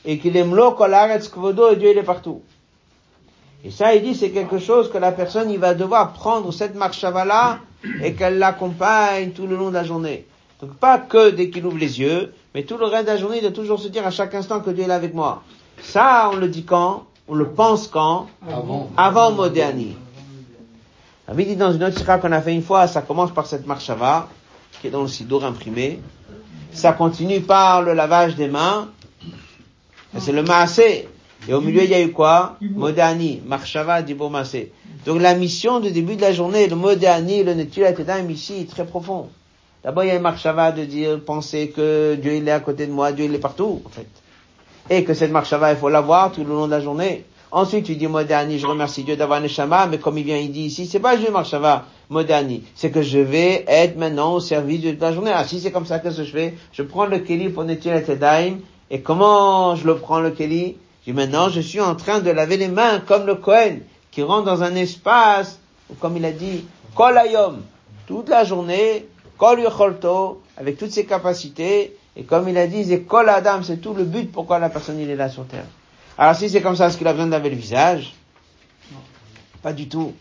et 0.06 0.20
qu'il 0.20 0.38
est 0.38 0.44
mlo 0.44 0.72
kvodo, 0.72 1.72
et 1.72 1.76
Dieu 1.76 1.92
il 1.92 1.98
est 1.98 2.04
partout. 2.04 2.42
Et 3.66 3.72
ça, 3.72 3.96
il 3.96 4.04
dit, 4.04 4.16
c'est 4.16 4.30
quelque 4.30 4.60
chose 4.60 4.92
que 4.92 4.98
la 4.98 5.12
personne, 5.12 5.50
il 5.50 5.60
va 5.60 5.74
devoir 5.74 6.14
prendre 6.14 6.54
cette 6.54 6.76
marche 6.76 7.02
là 7.02 7.60
et 8.02 8.14
qu'elle 8.14 8.38
l'accompagne 8.38 9.32
tout 9.32 9.48
le 9.48 9.58
long 9.58 9.70
de 9.70 9.74
la 9.74 9.84
journée. 9.84 10.26
Donc 10.62 10.76
pas 10.76 10.98
que 10.98 11.32
dès 11.32 11.50
qu'il 11.50 11.66
ouvre 11.66 11.78
les 11.78 12.00
yeux, 12.00 12.34
mais 12.56 12.64
tout 12.64 12.78
le 12.78 12.86
reste 12.86 13.06
de 13.06 13.12
la 13.12 13.18
journée, 13.18 13.38
il 13.38 13.42
doit 13.42 13.52
toujours 13.52 13.80
se 13.80 13.88
dire 13.88 14.06
à 14.06 14.12
chaque 14.12 14.34
instant 14.34 14.60
que 14.60 14.70
Dieu 14.70 14.86
est 14.86 14.88
là 14.88 14.96
avec 14.96 15.14
moi. 15.14 15.44
Ça, 15.82 16.30
on 16.32 16.38
le 16.38 16.48
dit 16.48 16.64
quand? 16.64 17.06
On 17.28 17.36
le 17.36 17.50
pense 17.50 17.88
quand? 17.88 18.28
Avant. 18.48 18.90
Avant 18.96 19.32
Moderni. 19.32 19.96
On 21.28 21.32
avait 21.34 21.46
dit 21.46 21.56
dans 21.56 21.74
une 21.74 21.84
autre 21.84 21.98
sira 21.98 22.18
qu'on 22.20 22.32
a 22.32 22.42
fait 22.42 22.54
une 22.54 22.64
fois, 22.64 22.88
ça 22.88 23.02
commence 23.02 23.32
par 23.32 23.46
cette 23.46 23.68
marche 23.68 23.90
qui 24.82 24.88
est 24.88 24.92
dans 24.92 25.02
le 25.02 25.08
sidour 25.08 25.44
imprimé. 25.44 26.00
Ça 26.72 26.94
continue 26.94 27.42
par 27.42 27.82
le 27.82 27.94
lavage 27.94 28.36
des 28.36 28.48
mains. 28.48 28.90
C'est 30.18 30.32
le 30.32 30.44
maasé. 30.44 31.08
Et 31.48 31.54
au 31.54 31.62
milieu, 31.62 31.84
il 31.84 31.90
y 31.90 31.94
a 31.94 32.02
eu 32.02 32.12
quoi? 32.12 32.58
Modani, 32.62 33.42
Marshava, 33.46 34.02
Dibo 34.02 34.30
Maasé. 34.30 34.72
Donc 35.06 35.22
la 35.22 35.34
mission 35.36 35.80
du 35.80 35.92
début 35.92 36.16
de 36.16 36.22
la 36.22 36.34
journée, 36.34 36.68
le 36.68 36.76
Modani, 36.76 37.44
le 37.44 37.54
Netulat 37.54 37.92
Edaim 37.92 38.30
ici, 38.30 38.66
très 38.66 38.86
profond. 38.86 39.30
D'abord, 39.84 40.04
il 40.04 40.08
y 40.08 40.12
a 40.12 40.16
une 40.16 40.22
Marshava 40.22 40.72
de 40.72 40.84
dire, 40.84 41.20
penser 41.24 41.70
que 41.70 42.16
Dieu 42.16 42.36
il 42.36 42.48
est 42.48 42.52
à 42.52 42.60
côté 42.60 42.88
de 42.88 42.92
moi, 42.92 43.12
Dieu 43.12 43.26
il 43.26 43.34
est 43.34 43.40
partout, 43.40 43.82
en 43.86 43.90
fait. 43.90 44.08
Et 44.90 45.04
que 45.04 45.14
cette 45.14 45.32
Marshava, 45.32 45.72
il 45.72 45.78
faut 45.78 45.90
l'avoir 45.90 46.32
tout 46.32 46.44
le 46.44 46.50
long 46.50 46.66
de 46.66 46.72
la 46.72 46.82
journée. 46.82 47.26
Ensuite, 47.50 47.86
tu 47.86 47.96
dis 47.96 48.08
Modani, 48.08 48.60
je 48.60 48.68
remercie 48.68 49.04
Dieu 49.04 49.16
d'avoir 49.16 49.40
Neshama, 49.40 49.88
mais 49.88 50.00
comme 50.00 50.18
il 50.18 50.26
vient, 50.26 50.38
il 50.38 50.52
dit 50.52 50.64
ici, 50.64 50.86
c'est 50.86 51.00
pas 51.00 51.16
Dieu 51.16 51.32
Marshava, 51.32 51.86
Modani. 52.10 52.64
C'est 52.76 52.92
que 52.92 53.02
je 53.02 53.20
vais 53.20 53.64
être 53.68 53.98
maintenant 53.98 54.34
au 54.34 54.40
service 54.42 54.82
de 54.82 54.98
la 55.00 55.14
journée. 55.14 55.32
Ah, 55.34 55.46
si 55.46 55.62
c'est 55.62 55.72
comme 55.72 55.86
ça 55.86 56.00
que 56.00 56.12
je 56.12 56.24
fais, 56.24 56.56
je 56.74 56.84
prends 56.84 57.06
le 57.06 57.20
Keli 57.20 57.48
pour 57.48 57.64
nettoyer 57.64 58.00
la 58.00 58.02
Tedaim, 58.02 58.58
et 58.92 59.00
comment 59.00 59.78
je 59.78 59.86
le 59.86 59.96
prends 59.96 60.20
le 60.20 60.32
Keli? 60.32 60.76
Je 61.06 61.12
dis 61.12 61.16
maintenant, 61.16 61.48
je 61.48 61.62
suis 61.62 61.80
en 61.80 61.96
train 61.96 62.20
de 62.20 62.30
laver 62.32 62.58
les 62.58 62.68
mains 62.68 63.00
comme 63.00 63.26
le 63.26 63.36
Kohen, 63.36 63.80
qui 64.12 64.24
rentre 64.24 64.44
dans 64.44 64.64
un 64.64 64.76
espace, 64.76 65.60
comme 66.02 66.18
il 66.18 66.26
a 66.26 66.32
dit, 66.32 66.66
Kol 66.96 67.18
Ayom, 67.18 67.62
toute 68.08 68.28
la 68.28 68.44
journée, 68.44 69.06
Kol 69.38 69.62
Yocholto, 69.62 70.42
avec 70.58 70.78
toutes 70.78 70.92
ses 70.92 71.06
capacités, 71.06 71.96
et 72.18 72.24
comme 72.24 72.50
il 72.50 72.58
a 72.58 72.68
dit, 72.68 72.84
c'est 72.84 73.04
Kol 73.04 73.30
Adam, 73.30 73.64
c'est 73.64 73.78
tout 73.78 73.94
le 73.94 74.04
but 74.04 74.30
pourquoi 74.30 74.60
la 74.60 74.68
personne 74.68 75.00
il 75.00 75.10
est 75.10 75.16
là 75.16 75.30
sur 75.30 75.46
terre. 75.46 75.64
Alors 76.18 76.36
si 76.36 76.50
c'est 76.50 76.62
comme 76.62 76.76
ça, 76.76 76.88
est-ce 76.88 76.98
qu'il 76.98 77.08
a 77.08 77.14
besoin 77.14 77.28
d'avoir 77.28 77.50
le 77.52 77.56
visage? 77.56 78.14
Pas 79.62 79.74
du 79.74 79.88
tout. 79.88 80.14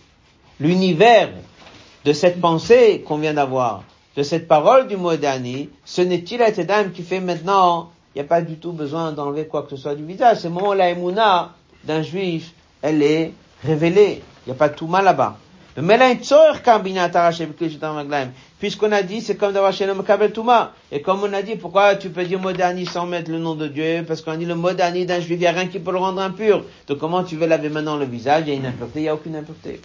L'univers 0.61 1.31
de 2.05 2.13
cette 2.13 2.41
pensée 2.41 3.03
qu'on 3.07 3.19
vient 3.19 3.35
d'avoir, 3.35 3.83
de 4.17 4.23
cette 4.23 4.47
parole 4.47 4.89
du 4.89 4.97
mot 4.97 5.17
d'année, 5.17 5.71
ce 5.85 6.03
n'est-il 6.03 6.39
dame 6.67 6.93
qui 6.93 7.03
fait 7.03 7.21
maintenant, 7.21 7.91
il 8.15 8.19
n'y 8.19 8.25
a 8.25 8.29
pas 8.29 8.43
du 8.43 8.57
tout 8.57 8.73
besoin 8.73 9.13
d'enlever 9.13 9.47
quoi 9.47 9.63
que 9.63 9.71
ce 9.71 9.77
soit 9.77 9.95
du 9.95 10.05
visage. 10.05 10.39
C'est 10.39 10.49
le 10.49 10.55
moment 10.55 10.71
où 10.71 10.75
la 10.75 10.91
émouna 10.91 11.55
d'un 11.85 12.03
juif, 12.03 12.53
elle 12.83 13.03
est 13.03 13.33
révélée. 13.65 14.23
Il 14.47 14.51
n'y 14.51 14.53
a 14.53 14.59
pas 14.59 14.69
de 14.69 14.75
tout 14.75 14.87
mal 14.87 15.05
là-bas. 15.05 15.37
Puisqu'on 18.59 18.93
a 18.93 19.03
dit, 19.03 19.21
c'est 19.21 19.37
comme 19.37 19.53
d'avoir 19.53 19.75
chez 19.75 19.85
le 19.87 20.33
Touma. 20.33 20.73
Et 20.91 21.03
comme 21.03 21.23
on 21.23 21.33
a 21.35 21.43
dit, 21.43 21.57
pourquoi 21.57 21.97
tu 21.97 22.09
peux 22.09 22.25
dire 22.25 22.41
Modani 22.41 22.87
sans 22.87 23.05
mettre 23.05 23.31
le 23.31 23.39
nom 23.39 23.55
de 23.55 23.69
Dieu? 23.69 24.03
Parce 24.09 24.23
qu'on 24.23 24.37
dit 24.37 24.47
le 24.47 24.55
Modani 24.55 25.05
d'un 25.05 25.21
juif, 25.21 25.33
il 25.33 25.41
n'y 25.41 25.47
a 25.47 25.53
rien 25.53 25.67
qui 25.67 25.79
peut 25.79 25.93
le 25.93 25.99
rendre 25.99 26.23
impur. 26.23 26.65
Donc 26.87 26.97
comment 26.97 27.23
tu 27.25 27.37
veux 27.37 27.47
laver 27.47 27.69
maintenant 27.69 27.97
le 27.97 28.07
visage? 28.07 28.45
Il 28.47 28.49
y 28.49 28.53
a 28.53 28.55
une 28.55 28.65
impureté, 28.65 29.01
il 29.01 29.03
n'y 29.03 29.09
a 29.09 29.15
aucune 29.15 29.37
impureté. 29.37 29.83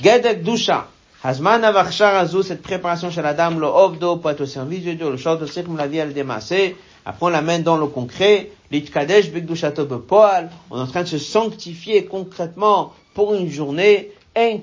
Gedek 0.00 0.42
Dusha. 0.42 0.88
Hazman 1.22 1.62
avachar 1.64 2.16
azou, 2.16 2.42
cette 2.42 2.60
préparation 2.60 3.10
chez 3.10 3.22
la 3.22 3.32
dame, 3.32 3.60
le 3.60 3.66
ovdo, 3.66 4.16
pour 4.16 4.30
être 4.30 4.42
au 4.42 4.46
service 4.46 4.84
de 4.84 4.92
Dieu, 4.92 5.08
le 5.08 5.16
short 5.16 5.40
de 5.40 5.62
comme 5.62 5.76
la 5.76 5.86
vie, 5.86 5.98
elle 5.98 6.12
démassée. 6.12 6.76
Après, 7.06 7.26
on 7.26 7.28
l'amène 7.28 7.62
dans 7.62 7.76
le 7.76 7.86
concret. 7.86 8.50
L'itkadesh 8.72 9.30
begdushato 9.30 9.84
bepoal. 9.84 10.50
On 10.70 10.78
est 10.78 10.82
en 10.82 10.86
train 10.86 11.02
de 11.02 11.08
se 11.08 11.18
sanctifier 11.18 12.06
concrètement 12.06 12.92
pour 13.14 13.34
une 13.34 13.48
journée 13.48 14.10
il 14.36 14.62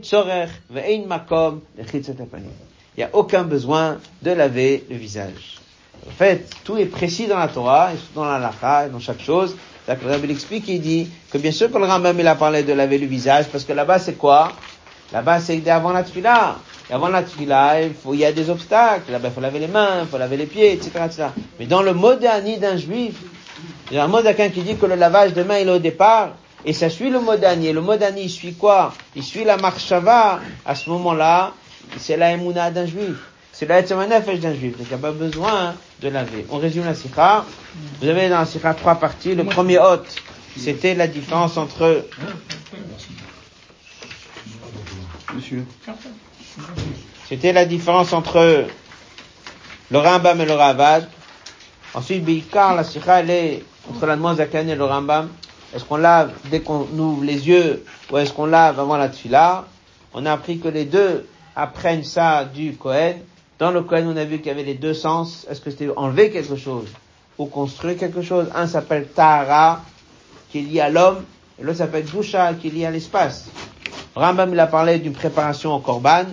n'y 2.97 3.03
a 3.03 3.09
aucun 3.13 3.43
besoin 3.43 3.99
de 4.21 4.31
laver 4.31 4.85
le 4.89 4.97
visage. 4.97 5.59
En 6.07 6.11
fait, 6.11 6.49
tout 6.63 6.77
est 6.77 6.85
précis 6.85 7.27
dans 7.27 7.37
la 7.37 7.47
Torah, 7.47 7.93
et 7.93 7.97
dans 8.15 8.25
la 8.25 8.39
Lacha, 8.39 8.87
et 8.87 8.89
dans 8.89 8.99
chaque 8.99 9.21
chose. 9.21 9.55
Le 9.87 10.09
Rabbi 10.09 10.31
explique, 10.31 10.67
il 10.67 10.81
dit 10.81 11.09
que 11.31 11.37
bien 11.37 11.51
sûr 11.51 11.71
que 11.71 11.77
le 11.77 11.85
Rambam 11.85 12.17
il 12.19 12.27
a 12.27 12.35
parlé 12.35 12.63
de 12.63 12.73
laver 12.73 12.97
le 12.97 13.07
visage, 13.07 13.47
parce 13.51 13.63
que 13.63 13.73
là-bas 13.73 13.99
c'est 13.99 14.17
quoi? 14.17 14.51
Là-bas 15.11 15.39
c'est 15.39 15.67
avant 15.69 15.91
la 15.91 16.03
tefila. 16.03 16.57
Et 16.89 16.93
avant 16.93 17.09
la 17.09 17.23
tefila, 17.23 17.81
il, 17.81 18.15
y 18.15 18.25
a 18.25 18.31
des 18.31 18.49
obstacles. 18.49 19.11
Là-bas 19.11 19.29
il 19.29 19.33
faut 19.33 19.41
laver 19.41 19.59
les 19.59 19.67
mains, 19.67 20.01
il 20.01 20.07
faut 20.07 20.17
laver 20.17 20.37
les 20.37 20.45
pieds, 20.45 20.73
etc. 20.73 20.91
etc. 21.05 21.23
Mais 21.59 21.65
dans 21.65 21.81
le 21.81 21.93
mode 21.93 22.21
d'un 22.21 22.77
juif, 22.77 23.15
il 23.89 23.97
y 23.97 23.99
a 23.99 24.03
un 24.03 24.07
mot 24.07 24.19
qui 24.21 24.61
dit 24.61 24.75
que 24.75 24.85
le 24.85 24.95
lavage 24.95 25.33
de 25.33 25.43
mains 25.43 25.59
il 25.59 25.67
est 25.67 25.71
au 25.71 25.79
départ, 25.79 26.35
et 26.65 26.73
ça 26.73 26.89
suit 26.89 27.09
le 27.09 27.19
modani. 27.19 27.67
Et 27.67 27.73
le 27.73 27.81
modani, 27.81 28.23
il 28.23 28.29
suit 28.29 28.53
quoi? 28.53 28.93
Il 29.15 29.23
suit 29.23 29.43
la 29.43 29.57
marshava. 29.57 30.39
À 30.65 30.75
ce 30.75 30.89
moment-là, 30.89 31.53
c'est 31.97 32.17
la 32.17 32.31
emuna 32.33 32.71
d'un 32.71 32.85
juif. 32.85 33.17
C'est 33.51 33.65
la 33.65 33.79
etzmanefesh 33.79 34.39
d'un 34.39 34.53
juif. 34.53 34.77
Donc 34.77 34.87
il 34.87 34.89
n'y 34.89 34.93
a 34.93 34.97
pas 34.97 35.11
besoin 35.11 35.75
de 36.01 36.09
laver. 36.09 36.45
On 36.49 36.57
résume 36.57 36.85
la 36.85 36.95
sikha. 36.95 37.45
Vous 38.01 38.07
avez 38.07 38.29
dans 38.29 38.39
la 38.39 38.45
sikha 38.45 38.73
trois 38.73 38.95
parties. 38.95 39.35
Le 39.35 39.43
premier 39.43 39.79
hôte, 39.79 40.15
c'était 40.57 40.95
la 40.95 41.07
différence 41.07 41.57
entre... 41.57 42.05
Monsieur. 45.33 45.65
C'était 47.27 47.53
la 47.53 47.65
différence 47.65 48.13
entre 48.13 48.65
le 49.89 49.97
Rambam 49.97 50.41
et 50.41 50.45
le 50.45 50.53
Ravad. 50.53 51.07
Ensuite, 51.93 52.23
Bikar, 52.23 52.75
la 52.75 52.83
sikha, 52.83 53.19
elle 53.19 53.29
est 53.29 53.63
entre 53.89 54.05
la 54.05 54.17
Zakan 54.35 54.67
et 54.67 54.75
le 54.75 54.85
Rambam. 54.85 55.29
Est-ce 55.73 55.85
qu'on 55.85 55.97
lave 55.97 56.31
dès 56.49 56.59
qu'on 56.61 56.87
ouvre 56.97 57.23
les 57.23 57.47
yeux 57.47 57.85
ou 58.11 58.17
est-ce 58.17 58.33
qu'on 58.33 58.45
lave 58.45 58.79
avant 58.79 58.97
la 58.97 59.09
tfila 59.09 59.65
On 60.13 60.25
a 60.25 60.33
appris 60.33 60.59
que 60.59 60.67
les 60.67 60.85
deux 60.85 61.27
apprennent 61.55 62.03
ça 62.03 62.45
du 62.45 62.75
Kohen. 62.75 63.17
Dans 63.57 63.71
le 63.71 63.81
Kohen, 63.81 64.07
on 64.07 64.17
a 64.17 64.25
vu 64.25 64.37
qu'il 64.39 64.47
y 64.47 64.49
avait 64.49 64.63
les 64.63 64.73
deux 64.73 64.93
sens. 64.93 65.45
Est-ce 65.49 65.61
que 65.61 65.71
c'était 65.71 65.89
enlever 65.95 66.31
quelque 66.31 66.55
chose 66.55 66.87
ou 67.37 67.45
construire 67.45 67.97
quelque 67.97 68.21
chose? 68.21 68.47
Un 68.53 68.67
s'appelle 68.67 69.07
Tahara, 69.07 69.81
qui 70.51 70.59
est 70.59 70.63
lié 70.63 70.79
à 70.81 70.89
l'homme, 70.89 71.23
et 71.59 71.63
l'autre 71.63 71.77
s'appelle 71.77 72.05
Dusha, 72.05 72.53
qui 72.55 72.67
est 72.67 72.71
lié 72.71 72.85
à 72.85 72.91
l'espace. 72.91 73.49
Rambam, 74.15 74.51
il 74.51 74.59
a 74.59 74.67
parlé 74.67 74.99
d'une 74.99 75.13
préparation 75.13 75.73
au 75.73 75.79
Korban. 75.79 76.25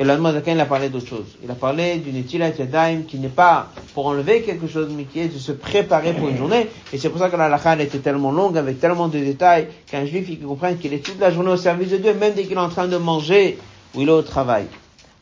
Et 0.00 0.04
là, 0.04 0.18
il 0.46 0.60
a 0.60 0.66
parlé 0.66 0.88
d'autre 0.88 1.06
chose. 1.06 1.36
Il 1.44 1.50
a 1.50 1.54
parlé 1.54 1.98
d'une 1.98 2.18
etilat 2.18 2.50
yadayim 2.50 3.02
qui 3.02 3.18
n'est 3.18 3.28
pas 3.28 3.68
pour 3.94 4.06
enlever 4.06 4.42
quelque 4.42 4.66
chose, 4.66 4.88
mais 4.90 5.04
qui 5.04 5.20
est 5.20 5.28
de 5.28 5.38
se 5.38 5.52
préparer 5.52 6.12
pour 6.14 6.28
une 6.28 6.36
journée. 6.36 6.66
Et 6.92 6.98
c'est 6.98 7.10
pour 7.10 7.20
ça 7.20 7.30
que 7.30 7.36
la 7.36 7.44
halakha 7.44 7.80
était 7.80 7.98
tellement 7.98 8.32
longue, 8.32 8.58
avec 8.58 8.80
tellement 8.80 9.06
de 9.06 9.18
détails, 9.18 9.68
qu'un 9.86 10.04
juif, 10.04 10.26
il 10.28 10.40
comprenne 10.40 10.78
qu'il 10.78 10.92
est 10.92 10.98
toute 10.98 11.20
la 11.20 11.30
journée 11.30 11.52
au 11.52 11.56
service 11.56 11.90
de 11.90 11.98
Dieu, 11.98 12.12
même 12.14 12.34
dès 12.34 12.42
qu'il 12.42 12.54
est 12.54 12.56
en 12.56 12.68
train 12.68 12.88
de 12.88 12.96
manger 12.96 13.56
ou 13.94 14.00
il 14.00 14.08
est 14.08 14.12
au 14.12 14.22
travail. 14.22 14.66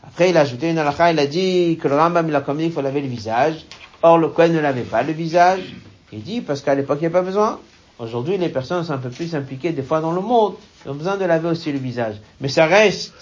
Après, 0.02 0.30
il 0.30 0.36
a 0.38 0.40
ajouté 0.40 0.70
une 0.70 0.78
halakha, 0.78 1.12
il 1.12 1.18
a 1.18 1.26
dit 1.26 1.78
que 1.80 1.88
le 1.88 1.96
Rambam, 1.96 2.26
il 2.28 2.34
a 2.34 2.40
commis 2.40 2.64
qu'il 2.64 2.72
faut 2.72 2.80
laver 2.80 3.02
le 3.02 3.08
visage. 3.08 3.66
Or, 4.02 4.16
le 4.16 4.28
Kohen 4.28 4.54
ne 4.54 4.60
lavait 4.60 4.82
pas 4.82 5.02
le 5.02 5.12
visage. 5.12 5.74
Il 6.12 6.22
dit, 6.22 6.40
parce 6.40 6.62
qu'à 6.62 6.74
l'époque, 6.74 6.98
il 7.00 7.04
n'y 7.04 7.08
a 7.08 7.10
pas 7.10 7.22
besoin. 7.22 7.60
Aujourd'hui, 7.98 8.38
les 8.38 8.48
personnes 8.48 8.82
sont 8.84 8.94
un 8.94 8.98
peu 8.98 9.10
plus 9.10 9.34
impliquées 9.34 9.70
des 9.70 9.82
fois 9.82 10.00
dans 10.00 10.12
le 10.12 10.20
monde. 10.20 10.54
Ils 10.84 10.90
ont 10.90 10.94
besoin 10.94 11.16
de 11.16 11.24
laver 11.24 11.48
aussi 11.48 11.70
le 11.70 11.78
visage. 11.78 12.16
Mais 12.40 12.48
ça 12.48 12.66
reste 12.66 13.12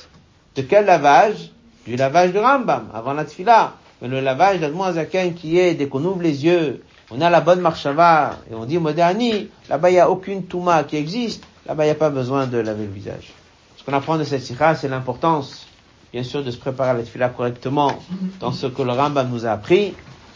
de 0.57 0.63
quel 0.63 0.87
lavage 0.87 1.51
Du 1.87 1.97
lavage 1.97 2.33
de 2.33 2.39
Rambam, 2.39 2.89
avant 2.93 3.13
la 3.13 3.25
tfila. 3.25 3.75
Mais 4.03 4.09
le 4.09 4.21
lavage 4.21 4.61
d'Admoazaken 4.61 5.35
qui 5.35 5.59
est, 5.59 5.75
dès 5.75 5.89
qu'on 5.89 6.05
ouvre 6.05 6.23
les 6.23 6.45
yeux, 6.45 6.83
on 7.11 7.21
a 7.21 7.29
la 7.29 7.41
bonne 7.41 7.61
marchava, 7.61 8.39
et 8.51 8.55
on 8.55 8.65
dit 8.65 8.79
moderni, 8.79 9.49
là-bas 9.69 9.91
il 9.91 9.95
n'y 9.95 9.99
a 9.99 10.09
aucune 10.09 10.45
touma 10.45 10.85
qui 10.85 10.97
existe, 10.97 11.45
là-bas 11.67 11.85
il 11.85 11.89
n'y 11.89 11.93
a 11.93 11.97
pas 11.97 12.11
besoin 12.11 12.47
de 12.47 12.59
laver 12.59 12.85
le 12.85 12.93
visage. 12.93 13.33
Ce 13.77 13.85
qu'on 13.85 13.93
apprend 13.93 14.17
de 14.17 14.25
cette 14.25 14.43
sikha, 14.43 14.75
c'est 14.75 14.89
l'importance, 14.89 15.67
bien 16.13 16.23
sûr, 16.23 16.45
de 16.45 16.51
se 16.51 16.57
préparer 16.57 16.91
à 16.91 16.95
la 16.95 17.03
tfila 17.03 17.29
correctement 17.31 17.93
dans 18.39 18.53
ce 18.53 18.67
que 18.67 18.83
le 18.83 18.93
Rambam 18.93 19.29
nous 19.31 19.45
a 19.45 19.51
appris, 19.51 19.95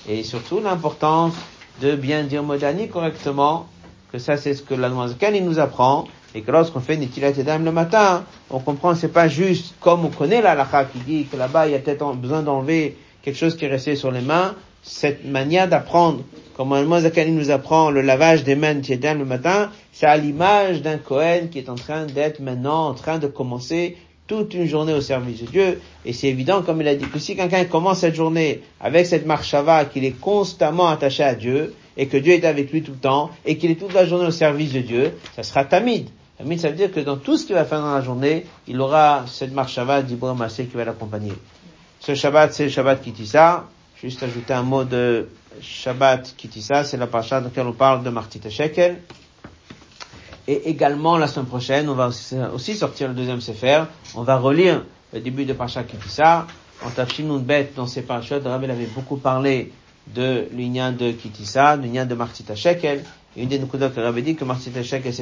et 0.08 0.22
surtout 0.24 0.60
l'importance 0.60 1.34
de 1.80 1.96
bien 1.96 2.24
dire 2.24 2.42
moderni 2.42 2.88
correctement, 2.88 3.66
que 4.12 4.18
ça 4.18 4.36
c'est 4.36 4.54
ce 4.54 4.62
que 4.62 4.74
la 4.74 4.90
il 5.32 5.44
nous 5.44 5.58
apprend, 5.58 6.06
et 6.34 6.42
que 6.42 6.50
lorsqu'on 6.50 6.80
fait 6.80 6.96
Nitilat 6.96 7.30
Yadam 7.30 7.64
le 7.64 7.72
matin, 7.72 8.24
on 8.50 8.58
comprend 8.58 8.94
c'est 8.94 9.08
pas 9.12 9.28
juste 9.28 9.74
comme 9.80 10.04
on 10.04 10.10
connaît 10.10 10.42
la 10.42 10.54
lacha 10.54 10.84
qui 10.84 10.98
dit 10.98 11.26
que 11.30 11.36
là-bas 11.36 11.66
il 11.66 11.72
y 11.72 11.74
a 11.76 11.78
peut-être 11.78 12.12
besoin 12.14 12.42
d'enlever 12.42 12.96
quelque 13.22 13.36
chose 13.36 13.56
qui 13.56 13.64
est 13.64 13.68
resté 13.68 13.96
sur 13.96 14.10
les 14.10 14.20
mains. 14.20 14.54
Cette 14.82 15.24
manière 15.24 15.66
d'apprendre, 15.66 16.20
comme 16.56 16.74
le 16.74 17.00
Zakani 17.00 17.32
nous 17.32 17.50
apprend 17.50 17.90
le 17.90 18.02
lavage 18.02 18.44
des 18.44 18.54
mains 18.54 18.74
Yadam 18.80 19.18
le 19.18 19.24
matin, 19.24 19.70
c'est 19.92 20.06
à 20.06 20.16
l'image 20.16 20.82
d'un 20.82 20.98
Kohen 20.98 21.48
qui 21.48 21.58
est 21.58 21.70
en 21.70 21.76
train 21.76 22.04
d'être 22.04 22.40
maintenant 22.40 22.88
en 22.88 22.94
train 22.94 23.18
de 23.18 23.26
commencer 23.26 23.96
toute 24.26 24.54
une 24.54 24.66
journée 24.66 24.92
au 24.92 25.00
service 25.00 25.42
de 25.42 25.46
Dieu. 25.46 25.80
Et 26.04 26.12
c'est 26.12 26.28
évident, 26.28 26.62
comme 26.62 26.80
il 26.80 26.88
a 26.88 26.94
dit, 26.94 27.06
que 27.06 27.18
si 27.18 27.36
quelqu'un 27.36 27.64
commence 27.64 28.00
cette 28.00 28.14
journée 28.14 28.62
avec 28.80 29.06
cette 29.06 29.26
marchava, 29.26 29.84
qu'il 29.84 30.04
est 30.04 30.18
constamment 30.18 30.88
attaché 30.88 31.22
à 31.22 31.34
Dieu, 31.34 31.74
et 31.96 32.06
que 32.06 32.16
Dieu 32.16 32.32
est 32.32 32.44
avec 32.44 32.72
lui 32.72 32.82
tout 32.82 32.92
le 32.92 32.98
temps, 32.98 33.30
et 33.44 33.56
qu'il 33.56 33.70
est 33.70 33.76
toute 33.76 33.92
la 33.92 34.06
journée 34.06 34.26
au 34.26 34.30
service 34.30 34.72
de 34.72 34.80
Dieu, 34.80 35.12
ça 35.36 35.42
sera 35.42 35.64
tamide. 35.64 36.08
Mais 36.42 36.58
ça 36.58 36.68
veut 36.68 36.74
dire 36.74 36.90
que 36.90 37.00
dans 37.00 37.16
tout 37.16 37.36
ce 37.36 37.46
qu'il 37.46 37.54
va 37.54 37.64
faire 37.64 37.80
dans 37.80 37.94
la 37.94 38.00
journée, 38.00 38.46
il 38.66 38.80
aura 38.80 39.24
cette 39.28 39.52
marche 39.52 39.74
Shabbat 39.74 40.04
d'Ibrahim 40.04 40.38
Massé 40.38 40.66
qui 40.66 40.76
va 40.76 40.84
l'accompagner. 40.84 41.32
Ce 42.00 42.14
Shabbat, 42.14 42.52
c'est 42.52 42.64
le 42.64 42.70
Shabbat 42.70 43.02
Kitissa. 43.02 43.64
Juste 44.02 44.22
ajouter 44.22 44.52
un 44.52 44.62
mot 44.62 44.84
de 44.84 45.28
Shabbat 45.60 46.34
Kitissa, 46.36 46.84
c'est 46.84 46.96
la 46.96 47.06
parasha 47.06 47.40
dans 47.40 47.46
laquelle 47.46 47.66
on 47.66 47.72
parle 47.72 48.02
de 48.02 48.10
Martita 48.10 48.50
Shekel. 48.50 49.00
Et 50.46 50.68
également, 50.68 51.16
la 51.16 51.26
semaine 51.28 51.46
prochaine, 51.46 51.88
on 51.88 51.94
va 51.94 52.10
aussi 52.52 52.74
sortir 52.74 53.08
le 53.08 53.14
deuxième 53.14 53.40
Sefer. 53.40 53.84
On 54.14 54.22
va 54.22 54.36
relire 54.36 54.84
le 55.12 55.20
début 55.20 55.44
de 55.44 55.52
Parashat 55.54 55.84
Kitissa. 55.84 56.46
En 56.84 56.90
Tafshin 56.90 57.38
bête 57.38 57.74
dans 57.76 57.86
ces 57.86 58.02
parachutes, 58.02 58.44
Rabbi 58.44 58.70
avait 58.70 58.86
beaucoup 58.86 59.16
parlé 59.16 59.72
de 60.08 60.46
l'union 60.52 60.92
de 60.92 61.12
Kitissa, 61.12 61.76
l'union 61.76 62.04
de 62.04 62.14
Martita 62.14 62.54
Shekel. 62.54 63.04
Une 63.36 63.48
des 63.48 63.58
Nukudah 63.58 63.88
que 63.90 64.00
avait 64.00 64.22
dit 64.22 64.36
que 64.36 64.44
c'est 64.60 64.70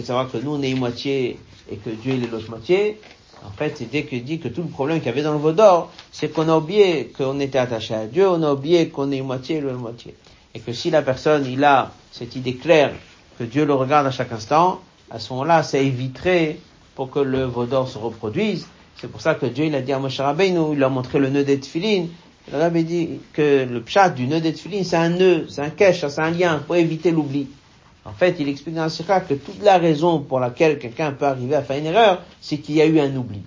de 0.01 0.07
savoir 0.07 0.31
que 0.31 0.37
nous, 0.37 0.55
on 0.55 0.63
est 0.63 0.71
une 0.71 0.79
moitié 0.79 1.39
et 1.71 1.77
que 1.77 1.91
Dieu, 1.91 2.15
il 2.15 2.25
est 2.25 2.31
l'autre 2.31 2.51
moitié. 2.51 2.99
En 3.45 3.51
fait, 3.51 3.75
c'est 3.77 3.91
dès 3.91 4.05
qu'il 4.05 4.23
dit 4.23 4.39
que 4.39 4.49
tout 4.49 4.63
le 4.63 4.69
problème 4.69 4.99
qu'il 4.99 5.07
y 5.07 5.09
avait 5.09 5.23
dans 5.23 5.33
le 5.33 5.39
Vaudor, 5.39 5.91
c'est 6.13 6.29
qu'on 6.29 6.49
a 6.49 6.57
oublié 6.57 7.07
qu'on 7.17 7.41
était 7.41 7.59
attaché 7.59 7.95
à 7.95 8.07
Dieu, 8.07 8.29
on 8.29 8.43
a 8.43 8.53
oublié 8.53 8.89
qu'on 8.89 9.11
est 9.11 9.19
une 9.19 9.27
moitié 9.27 9.57
et 9.57 9.61
l'autre 9.61 9.79
moitié. 9.79 10.15
Et 10.55 10.61
que 10.61 10.73
si 10.73 10.91
la 10.91 11.03
personne, 11.03 11.47
il 11.47 11.65
a 11.65 11.93
cette 12.11 12.37
idée 12.37 12.55
claire 12.55 12.93
que 13.39 13.45
Dieu 13.45 13.65
le 13.65 13.75
regarde 13.75 14.07
à 14.07 14.11
chaque 14.11 14.31
instant, 14.33 14.81
à 15.11 15.19
ce 15.19 15.33
moment-là, 15.33 15.63
ça 15.63 15.79
éviterait 15.79 16.59
pour 16.95 17.11
que 17.11 17.19
le 17.19 17.45
Vaudor 17.45 17.89
se 17.89 17.99
reproduise. 17.99 18.67
C'est 18.97 19.11
pour 19.11 19.23
ça 19.23 19.35
que 19.35 19.47
Dieu, 19.47 19.65
il 19.65 19.75
a 19.75 19.81
dit 19.81 19.93
à 19.93 19.99
Moshe 19.99 20.21
Rabbeinu, 20.21 20.75
il 20.75 20.85
a 20.85 20.89
montré 20.89 21.19
le 21.19 21.31
nœud 21.31 21.45
d'Etfilin, 21.45 22.07
le 22.51 22.59
Rabbi 22.59 22.85
dit 22.85 23.09
que 23.33 23.65
le 23.65 23.81
pshat 23.81 24.11
du 24.11 24.27
nœud 24.27 24.41
d'Etfilin, 24.41 24.83
c'est 24.85 24.97
un 24.97 25.11
nœud, 25.11 25.47
c'est 25.49 25.63
un 25.63 25.71
cache, 25.71 26.07
c'est 26.07 26.21
un 26.21 26.31
lien 26.31 26.59
pour 26.59 26.77
éviter 26.77 27.11
l'oubli. 27.11 27.49
En 28.05 28.13
fait, 28.13 28.37
il 28.41 28.49
explique 28.49 28.75
dans 28.75 28.85
le 28.85 28.91
Sikha 28.91 29.21
que 29.21 29.35
toute 29.35 29.63
la 29.63 29.79
raison 29.79 30.21
pour 30.21 30.41
laquelle 30.41 30.79
quelqu'un 30.79 31.13
peut 31.13 31.27
arriver 31.27 31.55
à 31.55 31.63
faire 31.63 31.79
une 31.79 31.87
erreur, 31.87 32.23
c'est 32.41 32.59
qu'il 32.59 32.75
y 32.75 32.83
a 32.83 32.87
eu 32.87 32.99
un 32.99 33.15
oubli. 33.15 33.43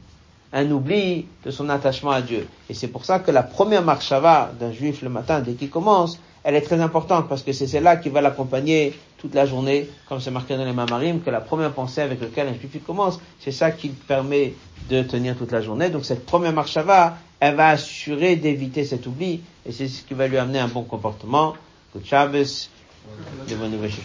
Un 0.53 0.71
oubli 0.71 1.25
de 1.43 1.51
son 1.51 1.69
attachement 1.69 2.11
à 2.11 2.21
Dieu. 2.21 2.47
Et 2.69 2.73
c'est 2.73 2.87
pour 2.87 3.03
ça 3.03 3.19
que 3.19 3.31
la 3.31 3.43
première 3.43 3.83
marche 3.83 4.11
d'un 4.11 4.71
juif 4.71 5.01
le 5.01 5.09
matin, 5.09 5.41
dès 5.41 5.53
qu'il 5.53 5.69
commence, 5.69 6.19
elle 6.43 6.55
est 6.55 6.61
très 6.61 6.79
importante 6.79 7.27
parce 7.27 7.41
que 7.41 7.51
c'est 7.51 7.67
celle-là 7.67 7.97
qui 7.97 8.09
va 8.09 8.21
l'accompagner 8.21 8.93
toute 9.17 9.33
la 9.33 9.45
journée, 9.45 9.89
comme 10.07 10.21
c'est 10.21 10.31
marqué 10.31 10.55
dans 10.55 10.63
les 10.63 10.73
Mamarim, 10.73 11.21
que 11.21 11.31
la 11.31 11.41
première 11.41 11.73
pensée 11.73 12.01
avec 12.01 12.21
laquelle 12.21 12.47
un 12.47 12.53
juif 12.53 12.77
commence, 12.85 13.19
c'est 13.39 13.51
ça 13.51 13.71
qui 13.71 13.89
permet 13.89 14.53
de 14.89 15.01
tenir 15.01 15.35
toute 15.35 15.51
la 15.51 15.61
journée. 15.61 15.89
Donc 15.89 16.05
cette 16.05 16.25
première 16.25 16.53
marche 16.53 16.77
elle 16.77 17.55
va 17.55 17.69
assurer 17.69 18.37
d'éviter 18.37 18.85
cet 18.85 19.07
oubli 19.07 19.41
et 19.65 19.71
c'est 19.71 19.87
ce 19.87 20.03
qui 20.03 20.13
va 20.13 20.27
lui 20.27 20.37
amener 20.37 20.59
un 20.59 20.67
bon 20.67 20.83
comportement. 20.83 21.55
De 23.47 23.55
bonnes 23.55 23.71
nouvelles 23.71 23.91
chez 23.91 24.01